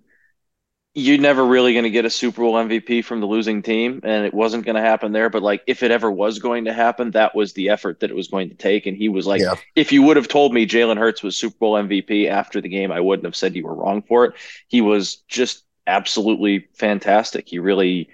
you're 0.98 1.20
never 1.20 1.46
really 1.46 1.74
going 1.74 1.84
to 1.84 1.92
get 1.92 2.06
a 2.06 2.10
Super 2.10 2.42
Bowl 2.42 2.58
MVP 2.58 3.04
from 3.04 3.20
the 3.22 3.28
losing 3.28 3.62
team, 3.62 4.02
and 4.04 4.26
it 4.26 4.34
wasn't 4.34 4.66
going 4.66 4.76
to 4.76 4.82
happen 4.82 5.12
there. 5.12 5.30
But 5.30 5.44
like, 5.44 5.62
if 5.68 5.84
it 5.84 5.92
ever 5.92 6.12
was 6.12 6.40
going 6.40 6.66
to 6.66 6.74
happen, 6.74 7.12
that 7.12 7.36
was 7.36 7.54
the 7.54 7.70
effort 7.70 8.00
that 8.00 8.10
it 8.10 8.16
was 8.16 8.30
going 8.30 8.50
to 8.50 8.56
take. 8.56 8.88
And 8.88 8.98
he 8.98 9.08
was 9.10 9.28
like, 9.28 9.42
Yeah. 9.42 9.56
if 9.76 9.92
you 9.92 10.02
would 10.04 10.18
have 10.18 10.28
told 10.28 10.54
me 10.54 10.66
Jalen 10.68 10.98
Hurts 10.98 11.24
was 11.24 11.38
Super 11.38 11.58
Bowl 11.60 11.76
MVP 11.76 12.28
after 12.28 12.62
the 12.62 12.70
game, 12.70 12.92
I 12.92 13.00
wouldn't 13.02 13.26
have 13.26 13.36
said 13.36 13.56
you 13.56 13.66
were 13.66 13.76
wrong 13.76 14.02
for 14.02 14.26
it. 14.26 14.34
He 14.68 14.82
was 14.82 15.18
just 15.28 15.64
absolutely 15.86 16.68
fantastic. 16.74 17.48
He 17.48 17.60
really. 17.60 18.10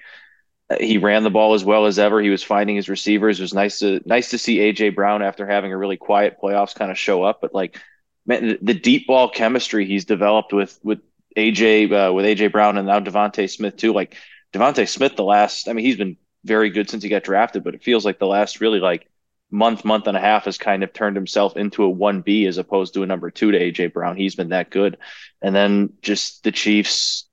uh, 0.69 0.77
He 0.79 0.97
ran 0.97 1.23
the 1.23 1.29
ball 1.29 1.53
as 1.53 1.65
well 1.65 1.85
as 1.85 1.99
ever. 1.99 2.21
He 2.21 2.29
was 2.29 2.43
finding 2.43 2.75
his 2.75 2.89
receivers. 2.89 3.39
It 3.39 3.43
was 3.43 3.53
nice 3.53 3.79
to 3.79 4.01
nice 4.05 4.29
to 4.31 4.37
see 4.37 4.57
AJ 4.59 4.95
Brown 4.95 5.21
after 5.23 5.47
having 5.47 5.71
a 5.73 5.77
really 5.77 5.97
quiet 5.97 6.37
playoffs 6.41 6.75
kind 6.75 6.91
of 6.91 6.97
show 6.97 7.23
up. 7.23 7.41
But 7.41 7.53
like, 7.53 7.77
man, 8.25 8.47
the, 8.47 8.59
the 8.61 8.73
deep 8.73 9.07
ball 9.07 9.29
chemistry 9.29 9.85
he's 9.85 10.05
developed 10.05 10.53
with 10.53 10.79
with 10.83 10.99
AJ 11.35 11.91
uh, 11.91 12.13
with 12.13 12.25
AJ 12.25 12.51
Brown 12.51 12.77
and 12.77 12.87
now 12.87 12.99
DeVonta 12.99 13.49
Smith 13.49 13.77
too. 13.77 13.93
Like 13.93 14.15
DeVonta 14.53 14.87
Smith, 14.87 15.15
the 15.15 15.23
last, 15.23 15.67
I 15.67 15.73
mean, 15.73 15.85
he's 15.85 15.97
been 15.97 16.17
very 16.43 16.69
good 16.69 16.89
since 16.89 17.03
he 17.03 17.09
got 17.09 17.23
drafted, 17.23 17.63
but 17.63 17.75
it 17.75 17.83
feels 17.83 18.05
like 18.05 18.19
the 18.19 18.27
last 18.27 18.61
really 18.61 18.79
like 18.79 19.09
month, 19.51 19.85
month 19.85 20.07
and 20.07 20.17
a 20.17 20.19
half 20.19 20.45
has 20.45 20.57
kind 20.57 20.83
of 20.83 20.93
turned 20.93 21.15
himself 21.15 21.57
into 21.57 21.83
a 21.83 21.89
one 21.89 22.21
B 22.21 22.45
as 22.45 22.57
opposed 22.57 22.93
to 22.93 23.03
a 23.03 23.07
number 23.07 23.31
two 23.31 23.51
to 23.51 23.59
AJ 23.59 23.93
Brown. 23.93 24.17
He's 24.17 24.35
been 24.35 24.49
that 24.49 24.69
good, 24.69 24.97
and 25.41 25.55
then 25.55 25.93
just 26.01 26.43
the 26.43 26.51
Chiefs 26.51 27.27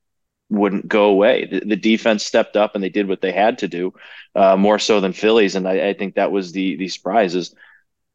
wouldn't 0.48 0.88
go 0.88 1.04
away. 1.04 1.46
The, 1.46 1.60
the 1.60 1.76
defense 1.76 2.24
stepped 2.24 2.56
up 2.56 2.74
and 2.74 2.82
they 2.82 2.88
did 2.88 3.08
what 3.08 3.20
they 3.20 3.32
had 3.32 3.58
to 3.58 3.68
do, 3.68 3.94
uh, 4.34 4.56
more 4.56 4.78
so 4.78 5.00
than 5.00 5.12
Phillies, 5.12 5.54
and 5.54 5.66
I, 5.66 5.88
I 5.88 5.94
think 5.94 6.14
that 6.14 6.32
was 6.32 6.52
the 6.52 6.76
the 6.76 6.88
surprise 6.88 7.34
is 7.34 7.54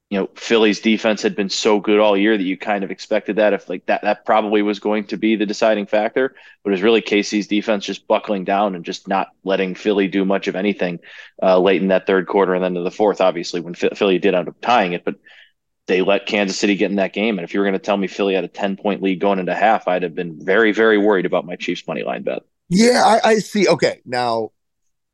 you 0.09 0.19
know, 0.19 0.29
Philly's 0.35 0.81
defense 0.81 1.23
had 1.23 1.35
been 1.35 1.49
so 1.49 1.79
good 1.79 1.99
all 1.99 2.15
year 2.15 2.37
that 2.37 2.43
you 2.43 2.57
kind 2.57 2.83
of 2.83 2.91
expected 2.91 3.37
that 3.37 3.53
if 3.53 3.67
like 3.67 3.85
that 3.87 4.03
that 4.03 4.23
probably 4.23 4.61
was 4.61 4.79
going 4.79 5.05
to 5.05 5.17
be 5.17 5.35
the 5.35 5.47
deciding 5.47 5.87
factor. 5.87 6.35
But 6.63 6.69
it 6.69 6.73
was 6.73 6.83
really 6.83 7.01
KC's 7.01 7.47
defense 7.47 7.85
just 7.85 8.07
buckling 8.07 8.43
down 8.43 8.75
and 8.75 8.85
just 8.85 9.07
not 9.07 9.29
letting 9.43 9.73
Philly 9.73 10.07
do 10.07 10.23
much 10.23 10.47
of 10.47 10.55
anything 10.55 10.99
uh, 11.41 11.59
late 11.59 11.81
in 11.81 11.87
that 11.87 12.05
third 12.05 12.27
quarter 12.27 12.53
and 12.53 12.63
then 12.63 12.75
to 12.75 12.81
the 12.81 12.91
fourth, 12.91 13.19
obviously, 13.19 13.61
when 13.61 13.73
Philly 13.73 14.19
did 14.19 14.35
end 14.35 14.47
up 14.47 14.61
tying 14.61 14.93
it. 14.93 15.03
But 15.03 15.15
they 15.87 16.01
let 16.01 16.27
Kansas 16.27 16.57
City 16.57 16.75
get 16.75 16.91
in 16.91 16.97
that 16.97 17.13
game. 17.13 17.37
And 17.37 17.43
if 17.43 17.53
you 17.53 17.59
were 17.59 17.65
going 17.65 17.73
to 17.73 17.79
tell 17.79 17.97
me 17.97 18.07
Philly 18.07 18.35
had 18.35 18.43
a 18.43 18.49
10 18.49 18.77
point 18.77 19.01
lead 19.01 19.19
going 19.19 19.39
into 19.39 19.55
half, 19.55 19.87
I'd 19.87 20.03
have 20.03 20.15
been 20.15 20.43
very, 20.43 20.71
very 20.71 20.97
worried 20.97 21.25
about 21.25 21.45
my 21.45 21.55
Chiefs 21.55 21.87
money 21.87 22.03
line 22.03 22.23
bet. 22.23 22.43
Yeah, 22.69 23.03
I, 23.03 23.29
I 23.29 23.39
see. 23.39 23.67
Okay, 23.67 24.01
now, 24.05 24.51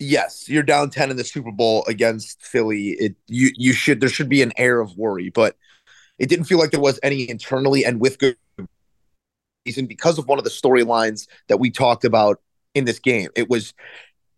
yes, 0.02 0.50
you're 0.50 0.64
down 0.64 0.90
ten 0.90 1.12
in 1.12 1.18
the 1.18 1.24
Super 1.24 1.52
Bowl 1.52 1.86
against 1.88 2.42
Philly. 2.42 2.90
It 3.00 3.16
you 3.28 3.52
you 3.56 3.74
should 3.74 4.02
there 4.02 4.10
should 4.10 4.30
be 4.30 4.42
an 4.42 4.52
air 4.58 4.82
of 4.82 4.98
worry, 4.98 5.30
but 5.30 5.56
it 6.20 6.28
didn't 6.28 6.46
feel 6.46 6.60
like 6.60 6.72
there 6.72 6.80
was 6.82 7.00
any 7.04 7.30
internally, 7.30 7.86
and 7.86 8.02
with 8.02 8.20
good 8.20 8.36
reason 9.66 9.86
because 9.86 10.18
of 10.18 10.28
one 10.28 10.38
of 10.40 10.44
the 10.44 10.50
storylines 10.50 11.28
that 11.48 11.58
we 11.60 11.70
talked 11.70 12.04
about 12.04 12.42
in 12.74 12.86
this 12.86 13.00
game. 13.00 13.30
It 13.36 13.50
was 13.50 13.74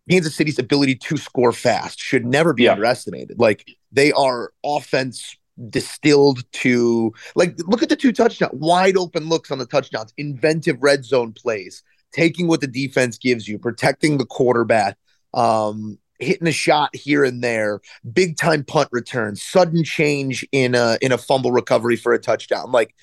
Kansas 0.10 0.36
City's 0.36 0.60
ability 0.60 0.96
to 0.96 1.18
score 1.18 1.54
fast 1.54 2.00
should 2.00 2.26
never 2.26 2.54
be 2.54 2.64
Yeah. 2.64 2.74
underestimated. 2.74 3.40
Like 3.40 3.66
they 3.92 4.12
are 4.12 4.52
offense 4.66 5.36
distilled 5.70 6.44
to 6.52 7.14
like 7.36 7.56
look 7.68 7.84
at 7.84 7.90
the 7.90 7.96
two 7.96 8.12
touchdowns, 8.12 8.54
wide 8.54 8.98
open 8.98 9.30
looks 9.30 9.52
on 9.52 9.60
the 9.60 9.66
touchdowns, 9.66 10.14
inventive 10.18 10.78
red 10.82 11.06
zone 11.06 11.32
plays, 11.32 11.84
taking 12.12 12.48
what 12.48 12.60
the 12.60 12.68
defense 12.68 13.18
gives 13.18 13.48
you, 13.48 13.58
protecting 13.58 14.18
the 14.18 14.26
quarterback, 14.26 14.98
um, 15.34 15.98
hitting 16.20 16.48
a 16.48 16.52
shot 16.52 16.96
here 16.96 17.24
and 17.24 17.44
there, 17.44 17.82
big 18.14 18.38
time 18.38 18.64
punt 18.64 18.90
returns, 18.92 19.42
sudden 19.44 19.84
change 19.84 20.46
in 20.52 20.76
a 20.76 20.98
in 21.02 21.12
a 21.12 21.18
fumble 21.18 21.52
recovery 21.52 21.96
for 21.96 22.14
a 22.14 22.20
touchdown. 22.20 22.72
Like 22.72 22.96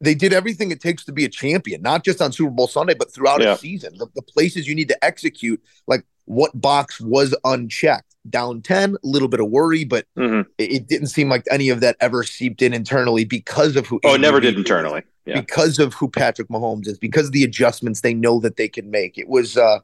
they 0.00 0.14
did 0.14 0.32
everything 0.32 0.70
it 0.70 0.80
takes 0.80 1.04
to 1.04 1.12
be 1.12 1.24
a 1.24 1.28
champion, 1.28 1.82
not 1.82 2.04
just 2.04 2.22
on 2.22 2.32
Super 2.32 2.50
Bowl 2.50 2.68
Sunday, 2.68 2.94
but 2.94 3.12
throughout 3.12 3.42
Yeah. 3.42 3.52
a 3.54 3.58
season. 3.58 3.96
The, 3.98 4.06
the 4.14 4.22
places 4.22 4.66
you 4.66 4.74
need 4.74 4.88
to 4.88 5.04
execute, 5.04 5.62
like 5.86 6.04
what 6.24 6.58
box 6.58 7.00
was 7.00 7.34
unchecked. 7.44 8.06
Down 8.28 8.60
10, 8.60 8.96
a 8.96 8.98
little 9.02 9.28
bit 9.28 9.40
of 9.40 9.48
worry, 9.48 9.84
but 9.84 10.04
Mhm. 10.16 10.44
it, 10.58 10.72
it 10.72 10.86
didn't 10.88 11.06
seem 11.06 11.30
like 11.30 11.42
any 11.50 11.70
of 11.70 11.80
that 11.80 11.96
ever 12.00 12.22
seeped 12.22 12.60
in 12.60 12.74
internally 12.74 13.24
because 13.24 13.76
of 13.76 13.86
who. 13.86 13.98
Oh, 14.04 14.14
it 14.14 14.20
never 14.20 14.40
did 14.40 14.56
internally. 14.56 15.02
Yeah. 15.24 15.40
Because 15.40 15.78
of 15.78 15.94
who 15.94 16.06
Patrick 16.08 16.48
Mahomes 16.48 16.86
is, 16.86 16.98
because 16.98 17.26
of 17.26 17.32
the 17.32 17.44
adjustments 17.44 18.02
they 18.02 18.12
know 18.12 18.38
that 18.40 18.56
they 18.56 18.68
can 18.68 18.90
make. 18.90 19.16
It 19.16 19.26
was 19.28 19.56
uh 19.56 19.78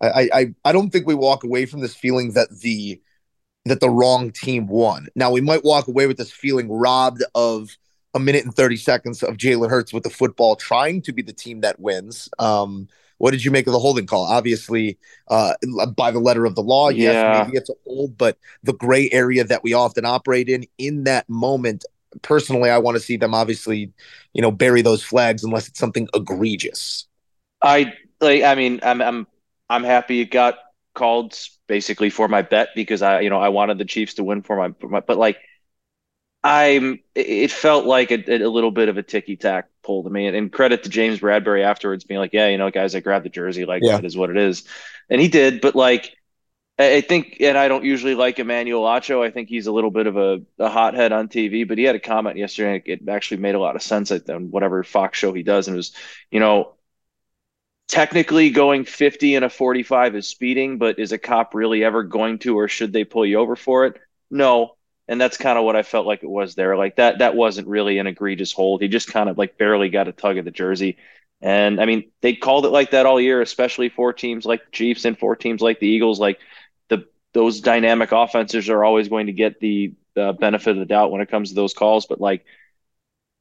I 0.00 0.28
I 0.32 0.54
I 0.64 0.72
don't 0.72 0.90
think 0.90 1.06
we 1.06 1.14
walk 1.14 1.44
away 1.44 1.66
from 1.66 1.80
this 1.80 1.94
feeling 1.94 2.32
that 2.32 2.50
the 2.60 3.00
that 3.66 3.80
the 3.80 3.90
wrong 3.90 4.30
team 4.32 4.66
won. 4.66 5.08
Now 5.14 5.30
we 5.30 5.40
might 5.40 5.64
walk 5.64 5.88
away 5.88 6.06
with 6.06 6.16
this 6.16 6.32
feeling 6.32 6.70
robbed 6.70 7.22
of 7.34 7.76
a 8.14 8.18
minute 8.18 8.44
and 8.44 8.54
30 8.54 8.76
seconds 8.76 9.22
of 9.22 9.36
Jalen 9.36 9.70
Hurts 9.70 9.92
with 9.92 10.02
the 10.02 10.10
football 10.10 10.56
trying 10.56 11.02
to 11.02 11.12
be 11.12 11.22
the 11.22 11.32
team 11.32 11.60
that 11.60 11.78
wins. 11.78 12.28
Um, 12.38 12.88
what 13.18 13.32
did 13.32 13.44
you 13.44 13.50
make 13.50 13.66
of 13.66 13.74
the 13.74 13.78
holding 13.78 14.06
call? 14.06 14.24
Obviously, 14.24 14.98
uh, 15.28 15.52
by 15.94 16.10
the 16.10 16.18
letter 16.18 16.46
of 16.46 16.54
the 16.54 16.62
law, 16.62 16.88
yes, 16.88 17.16
Yeah. 17.16 17.44
maybe 17.44 17.56
it's 17.58 17.70
old, 17.84 18.16
but 18.16 18.38
the 18.62 18.72
gray 18.72 19.10
area 19.10 19.44
that 19.44 19.62
we 19.62 19.74
often 19.74 20.06
operate 20.06 20.48
in, 20.48 20.66
in 20.78 21.04
that 21.04 21.28
moment, 21.28 21.84
personally, 22.22 22.70
I 22.70 22.78
want 22.78 22.96
to 22.96 23.00
see 23.00 23.18
them 23.18 23.34
obviously, 23.34 23.92
you 24.32 24.40
know, 24.40 24.50
bury 24.50 24.80
those 24.80 25.02
flags 25.02 25.44
unless 25.44 25.68
it's 25.68 25.78
something 25.78 26.08
egregious. 26.14 27.06
I 27.62 27.92
like. 28.20 28.42
I 28.42 28.54
mean, 28.54 28.80
I'm 28.82 29.02
I'm 29.02 29.26
I'm 29.70 29.84
happy 29.84 30.20
it 30.20 30.32
got 30.32 30.58
called 30.94 31.38
basically 31.68 32.10
for 32.10 32.28
my 32.28 32.42
bet 32.42 32.70
because 32.76 33.02
I, 33.02 33.20
you 33.22 33.30
know, 33.30 33.40
I 33.40 33.50
wanted 33.50 33.78
the 33.78 33.86
Chiefs 33.86 34.14
to 34.16 34.24
win 34.24 34.42
for 34.42 34.56
my, 34.56 34.74
for 34.80 34.88
my 34.90 35.00
but 35.00 35.18
like, 35.18 35.38
I'm. 36.42 37.00
It 37.14 37.50
felt 37.50 37.84
like 37.84 38.10
a, 38.10 38.42
a 38.42 38.48
little 38.48 38.70
bit 38.70 38.88
of 38.88 38.96
a 38.96 39.02
ticky 39.02 39.36
tack 39.36 39.68
pull 39.82 40.04
to 40.04 40.10
me, 40.10 40.26
and, 40.26 40.36
and 40.36 40.52
credit 40.52 40.84
to 40.84 40.88
James 40.88 41.20
Bradberry 41.20 41.62
afterwards 41.62 42.04
being 42.04 42.18
like, 42.20 42.32
yeah, 42.32 42.48
you 42.48 42.56
know, 42.58 42.70
guys, 42.70 42.94
I 42.94 43.00
grabbed 43.00 43.26
the 43.26 43.30
jersey, 43.30 43.66
like 43.66 43.82
Yeah. 43.84 43.96
that 43.96 44.06
is 44.06 44.16
what 44.16 44.30
it 44.30 44.38
is, 44.38 44.64
and 45.10 45.20
he 45.20 45.28
did. 45.28 45.60
But 45.60 45.74
like, 45.76 46.16
I 46.78 46.96
I 46.96 47.00
think, 47.02 47.38
and 47.40 47.58
I 47.58 47.68
don't 47.68 47.84
usually 47.84 48.14
like 48.14 48.38
Emmanuel 48.38 48.84
Acho. 48.84 49.24
I 49.26 49.30
think 49.30 49.48
he's 49.50 49.66
a 49.68 49.72
little 49.72 49.90
bit 49.90 50.06
of 50.06 50.16
a, 50.16 50.42
a 50.58 50.68
hothead 50.70 51.12
on 51.12 51.28
TV, 51.28 51.64
but 51.64 51.78
he 51.78 51.84
had 51.84 51.96
a 51.96 52.00
comment 52.00 52.38
yesterday. 52.38 52.76
and 52.76 53.02
It 53.02 53.08
actually 53.10 53.38
made 53.38 53.54
a 53.56 53.60
lot 53.60 53.76
of 53.76 53.82
sense 53.82 54.10
at 54.10 54.28
on 54.30 54.50
whatever 54.50 54.84
Fox 54.84 55.18
show 55.18 55.32
he 55.34 55.42
does, 55.42 55.68
and 55.68 55.74
it 55.74 55.78
was, 55.78 55.92
you 56.30 56.40
know, 56.40 56.74
technically 57.90 58.50
going 58.50 58.84
50 58.84 59.34
and 59.34 59.44
a 59.44 59.50
45 59.50 60.16
is 60.16 60.28
speeding, 60.28 60.78
but 60.78 60.98
is 60.98 61.12
a 61.12 61.18
cop 61.18 61.54
really 61.54 61.84
ever 61.84 62.02
going 62.02 62.38
to, 62.40 62.58
or 62.58 62.68
should 62.68 62.92
they 62.92 63.04
pull 63.04 63.26
you 63.26 63.38
over 63.38 63.56
for 63.56 63.86
it? 63.86 64.00
No. 64.30 64.76
And 65.08 65.20
that's 65.20 65.36
kind 65.36 65.58
of 65.58 65.64
what 65.64 65.74
I 65.74 65.82
felt 65.82 66.06
like 66.06 66.22
it 66.22 66.30
was 66.30 66.54
there. 66.54 66.76
Like 66.76 66.96
that, 66.96 67.18
that 67.18 67.34
wasn't 67.34 67.66
really 67.66 67.98
an 67.98 68.06
egregious 68.06 68.52
hold. 68.52 68.80
He 68.80 68.88
just 68.88 69.12
kind 69.12 69.28
of 69.28 69.36
like 69.36 69.58
barely 69.58 69.88
got 69.88 70.06
a 70.06 70.12
tug 70.12 70.38
of 70.38 70.44
the 70.44 70.52
jersey. 70.52 70.98
And 71.40 71.80
I 71.80 71.86
mean, 71.86 72.10
they 72.20 72.34
called 72.34 72.64
it 72.64 72.70
like 72.70 72.92
that 72.92 73.06
all 73.06 73.20
year, 73.20 73.40
especially 73.40 73.88
for 73.88 74.12
teams 74.12 74.44
like 74.44 74.64
the 74.64 74.70
Chiefs 74.70 75.04
and 75.04 75.18
for 75.18 75.34
teams 75.34 75.60
like 75.60 75.80
the 75.80 75.88
Eagles. 75.88 76.20
Like 76.20 76.38
the 76.88 77.06
those 77.32 77.60
dynamic 77.60 78.12
offenses 78.12 78.68
are 78.68 78.84
always 78.84 79.08
going 79.08 79.26
to 79.26 79.32
get 79.32 79.58
the, 79.58 79.94
the 80.14 80.32
benefit 80.38 80.70
of 80.70 80.78
the 80.78 80.86
doubt 80.86 81.10
when 81.10 81.22
it 81.22 81.30
comes 81.30 81.48
to 81.48 81.54
those 81.56 81.74
calls. 81.74 82.06
But 82.06 82.20
like, 82.20 82.44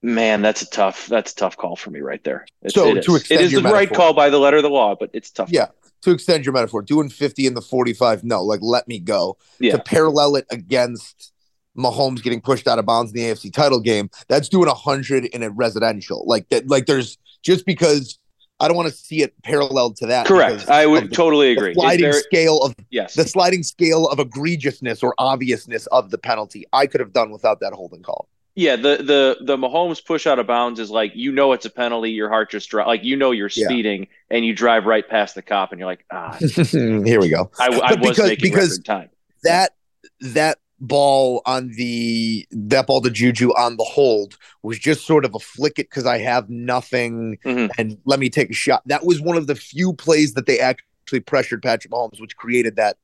man, 0.02 0.42
that's 0.42 0.62
a 0.62 0.70
tough 0.70 1.08
that's 1.08 1.32
a 1.32 1.36
tough 1.36 1.58
call 1.58 1.76
for 1.76 1.90
me 1.92 2.00
right 2.02 2.24
there. 2.24 2.46
It's, 2.62 2.74
So, 2.74 2.96
it 2.96 3.04
to 3.04 3.16
is. 3.16 3.22
extend 3.22 3.42
it 3.42 3.44
is 3.46 3.52
the 3.52 3.62
right 3.62 3.92
call 3.92 4.14
by 4.14 4.30
the 4.30 4.40
letter 4.40 4.58
of 4.58 4.64
the 4.64 4.70
law, 4.70 4.96
but 5.00 5.10
it's 5.14 5.30
tough. 5.32 5.50
Yeah. 5.52 5.68
To 6.04 6.12
extend 6.12 6.46
your 6.46 6.54
metaphor, 6.54 6.82
doing 6.82 7.10
50 7.10 7.46
in 7.46 7.54
the 7.56 7.62
45, 7.62 8.24
no, 8.24 8.42
like 8.42 8.62
let 8.64 8.88
me 8.88 9.00
go. 9.00 9.38
Yeah. 9.60 9.74
To 9.74 9.80
parallel 9.84 10.38
it 10.38 10.46
against 10.50 11.34
Mahomes 11.78 12.24
getting 12.24 12.40
pushed 12.42 12.68
out 12.68 12.80
of 12.80 12.86
bounds 12.86 13.12
in 13.12 13.18
the 13.18 13.24
AFC 13.30 13.52
title 13.54 13.82
game, 13.82 14.10
that's 14.30 14.48
doing 14.48 14.68
100 14.68 15.26
in 15.26 15.44
a 15.44 15.50
residential. 15.50 16.26
Like 16.26 16.48
that, 16.50 16.68
like 16.70 16.86
there's 16.86 17.18
just 17.42 17.66
because 17.66 18.18
I 18.62 18.68
don't 18.68 18.78
want 18.78 18.90
to 18.90 18.96
see 18.96 19.22
it 19.24 19.34
paralleled 19.44 19.98
to 19.98 20.06
that. 20.08 20.26
Correct. 20.26 20.70
I 20.70 20.86
would 20.86 21.10
the, 21.10 21.16
totally 21.16 21.54
the 21.54 21.60
agree. 21.60 21.74
sliding 21.74 22.12
There- 22.12 22.22
scale 22.22 22.60
of 22.60 22.76
yes. 22.90 23.14
the 23.16 23.26
sliding 23.26 23.64
scale 23.64 24.08
of 24.08 24.20
egregiousness 24.20 25.04
or 25.04 25.14
obviousness 25.18 25.86
of 25.88 26.12
the 26.12 26.18
penalty. 26.18 26.66
I 26.72 26.88
could 26.88 27.02
have 27.02 27.12
done 27.14 27.30
without 27.32 27.60
that 27.60 27.74
holding 27.74 28.04
call. 28.04 28.30
Yeah, 28.56 28.76
the 28.76 28.98
the 28.98 29.38
the 29.42 29.58
Mahomes 29.58 30.04
push 30.04 30.28
out 30.28 30.38
of 30.40 30.48
bounds 30.48 30.80
is 30.80 30.90
like 30.90 31.12
you 31.16 31.32
know 31.32 31.54
it's 31.54 31.66
a 31.66 31.70
penalty. 31.70 32.12
Your 32.12 32.30
heart 32.30 32.52
just 32.52 32.70
dro- 32.70 32.86
like 32.88 33.04
you 33.04 33.16
know 33.16 33.32
you're 33.32 33.50
Yeah. 33.54 33.68
speeding 33.68 34.08
and 34.30 34.46
you 34.46 34.54
drive 34.54 34.86
right 34.86 35.08
past 35.08 35.36
the 35.36 35.42
cop 35.42 35.72
and 35.72 35.80
you're 35.80 35.88
like 35.88 36.04
ah 36.12 36.38
Here 36.72 37.22
we 37.22 37.30
go. 37.30 37.50
I, 37.60 37.68
I 37.68 37.94
was 37.96 38.10
because- 38.10 38.18
making 38.30 38.50
because- 38.52 38.72
record 38.72 38.86
time. 38.86 39.10
that 39.44 39.74
that 40.22 40.58
ball 40.82 41.42
on 41.46 41.72
the 41.78 42.46
that 42.52 42.88
ball 42.88 43.02
to 43.02 43.10
Juju 43.10 43.50
on 43.52 43.78
the 43.78 43.84
hold 43.84 44.38
was 44.64 44.80
just 44.80 45.06
sort 45.06 45.26
of 45.26 45.36
a 45.36 45.40
flick 45.40 45.74
it 45.80 45.90
because 45.90 46.06
I 46.06 46.18
have 46.20 46.50
nothing 46.50 47.38
Mhm. 47.46 47.70
and 47.78 47.98
let 48.06 48.20
me 48.20 48.30
take 48.30 48.50
a 48.50 48.54
shot. 48.54 48.82
That 48.88 49.06
was 49.06 49.22
one 49.22 49.38
of 49.38 49.48
the 49.48 49.56
few 49.56 49.94
plays 49.94 50.34
that 50.34 50.46
they 50.48 50.60
actually 50.60 51.20
pressured 51.22 51.62
Patrick 51.64 51.92
Mahomes, 51.92 52.20
which 52.22 52.36
created 52.36 52.76
that 52.78 52.98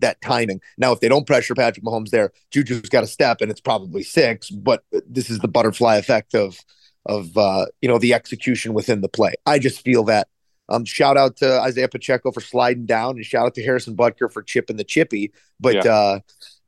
that 0.00 0.20
timing. 0.20 0.60
Now, 0.76 0.92
if 0.92 1.00
they 1.00 1.08
don't 1.08 1.26
pressure 1.26 1.54
Patrick 1.54 1.84
Mahomes 1.84 2.10
there, 2.10 2.32
Juju's 2.50 2.88
got 2.88 3.04
a 3.04 3.08
step 3.08 3.40
and 3.40 3.50
it's 3.50 3.60
probably 3.60 4.02
six, 4.02 4.50
but 4.50 4.84
this 5.08 5.30
is 5.30 5.38
the 5.40 5.48
butterfly 5.48 5.96
effect 5.96 6.34
of 6.34 6.58
of 7.06 7.36
uh, 7.36 7.66
you 7.80 7.88
know 7.88 7.98
the 7.98 8.14
execution 8.14 8.74
within 8.74 9.00
the 9.00 9.08
play. 9.08 9.34
I 9.46 9.58
just 9.58 9.82
feel 9.82 10.04
that. 10.04 10.28
Um, 10.70 10.84
shout 10.84 11.16
out 11.16 11.38
to 11.38 11.60
Isaiah 11.60 11.88
Pacheco 11.88 12.30
for 12.30 12.42
sliding 12.42 12.84
down, 12.84 13.16
and 13.16 13.24
shout 13.24 13.46
out 13.46 13.54
to 13.54 13.62
Harrison 13.62 13.96
Butker 13.96 14.30
for 14.30 14.42
chipping 14.42 14.76
the 14.76 14.84
chippy. 14.84 15.32
But 15.58 15.86
uh, 15.86 16.20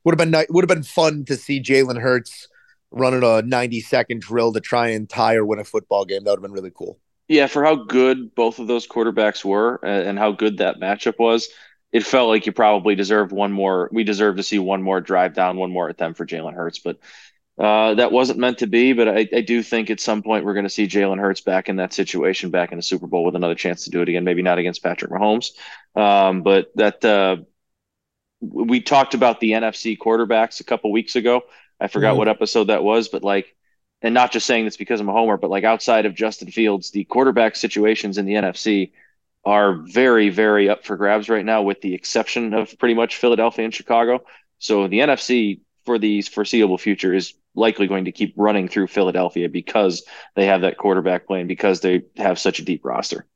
would 0.04 0.18
have 0.18 0.30
been 0.30 0.30
ni- 0.30 0.46
would 0.48 0.64
have 0.64 0.74
been 0.74 0.82
fun 0.82 1.24
to 1.26 1.36
see 1.36 1.62
Jalen 1.62 2.00
Hurts 2.00 2.48
running 2.90 3.22
a 3.22 3.42
90 3.42 3.80
second 3.80 4.22
drill 4.22 4.52
to 4.52 4.60
try 4.60 4.88
and 4.88 5.08
tie 5.08 5.36
or 5.36 5.44
win 5.44 5.58
a 5.58 5.64
football 5.64 6.04
game. 6.04 6.24
That 6.24 6.30
would 6.30 6.38
have 6.38 6.42
been 6.42 6.52
really 6.52 6.72
cool. 6.74 6.98
Yeah, 7.28 7.46
for 7.46 7.62
how 7.62 7.76
good 7.76 8.34
both 8.34 8.58
of 8.58 8.66
those 8.66 8.88
quarterbacks 8.88 9.44
were 9.44 9.78
and 9.84 10.18
how 10.18 10.32
good 10.32 10.58
that 10.58 10.80
matchup 10.80 11.18
was, 11.18 11.48
it 11.92 12.04
felt 12.06 12.28
like 12.28 12.46
you 12.46 12.52
probably 12.52 12.94
deserved 12.94 13.32
one 13.32 13.52
more. 13.52 13.88
We 13.92 14.04
deserve 14.04 14.36
to 14.36 14.42
see 14.42 14.58
one 14.58 14.82
more 14.82 15.00
drive 15.00 15.34
down, 15.34 15.56
one 15.56 15.72
more 15.72 15.88
attempt 15.88 16.18
for 16.18 16.26
Jalen 16.26 16.54
Hurts, 16.54 16.78
but 16.78 16.98
uh, 17.58 17.94
that 17.94 18.12
wasn't 18.12 18.38
meant 18.38 18.58
to 18.58 18.66
be. 18.66 18.92
But 18.92 19.08
I, 19.08 19.28
I 19.34 19.40
do 19.42 19.62
think 19.62 19.90
at 19.90 20.00
some 20.00 20.22
point 20.22 20.44
we're 20.44 20.54
going 20.54 20.64
to 20.64 20.70
see 20.70 20.86
Jalen 20.86 21.18
Hurts 21.20 21.40
back 21.42 21.68
in 21.68 21.76
that 21.76 21.92
situation, 21.92 22.50
back 22.50 22.72
in 22.72 22.78
the 22.78 22.82
Super 22.82 23.06
Bowl 23.06 23.24
with 23.24 23.36
another 23.36 23.54
chance 23.56 23.84
to 23.84 23.90
do 23.90 24.02
it 24.02 24.08
again. 24.08 24.24
Maybe 24.24 24.42
not 24.42 24.58
against 24.58 24.82
Patrick 24.82 25.10
Mahomes, 25.10 25.50
um, 25.96 26.42
but 26.42 26.70
that 26.76 27.04
uh, 27.04 27.36
we 28.40 28.80
talked 28.80 29.14
about 29.14 29.40
the 29.40 29.52
NFC 29.52 29.96
quarterbacks 29.96 30.60
a 30.60 30.64
couple 30.64 30.90
weeks 30.92 31.16
ago. 31.16 31.42
I 31.78 31.88
forgot 31.88 32.14
Mhm. 32.14 32.18
what 32.18 32.28
episode 32.28 32.64
that 32.64 32.82
was, 32.82 33.08
but 33.08 33.22
like, 33.22 33.54
and 34.02 34.14
not 34.14 34.32
just 34.32 34.46
saying 34.46 34.64
this 34.64 34.76
because 34.78 35.00
I'm 35.00 35.08
a 35.08 35.12
homer, 35.12 35.36
but 35.36 35.50
like 35.50 35.64
outside 35.64 36.06
of 36.06 36.14
Justin 36.14 36.50
Fields, 36.50 36.90
the 36.90 37.04
quarterback 37.04 37.54
situations 37.56 38.16
in 38.16 38.24
the 38.24 38.34
NFC 38.36 38.92
are 39.44 39.74
very, 39.74 40.28
very 40.28 40.68
up 40.68 40.84
for 40.84 40.96
grabs 40.96 41.28
right 41.28 41.44
now, 41.44 41.62
with 41.62 41.80
the 41.80 41.94
exception 41.94 42.54
of 42.54 42.78
pretty 42.78 42.94
much 42.94 43.16
Philadelphia 43.16 43.64
and 43.64 43.74
Chicago. 43.74 44.24
So 44.58 44.88
the 44.88 44.98
NFC 44.98 45.60
for 45.84 45.98
the 45.98 46.22
foreseeable 46.22 46.78
future 46.78 47.14
is 47.14 47.34
likely 47.54 47.86
going 47.86 48.04
to 48.04 48.12
keep 48.12 48.34
running 48.36 48.68
through 48.68 48.86
Philadelphia 48.86 49.48
because 49.48 50.04
they 50.36 50.46
have 50.46 50.60
that 50.60 50.76
quarterback 50.76 51.26
play 51.26 51.40
and 51.40 51.48
because 51.48 51.80
they 51.80 52.02
have 52.16 52.38
such 52.38 52.58
a 52.58 52.64
deep 52.64 52.84
roster. 52.84 53.26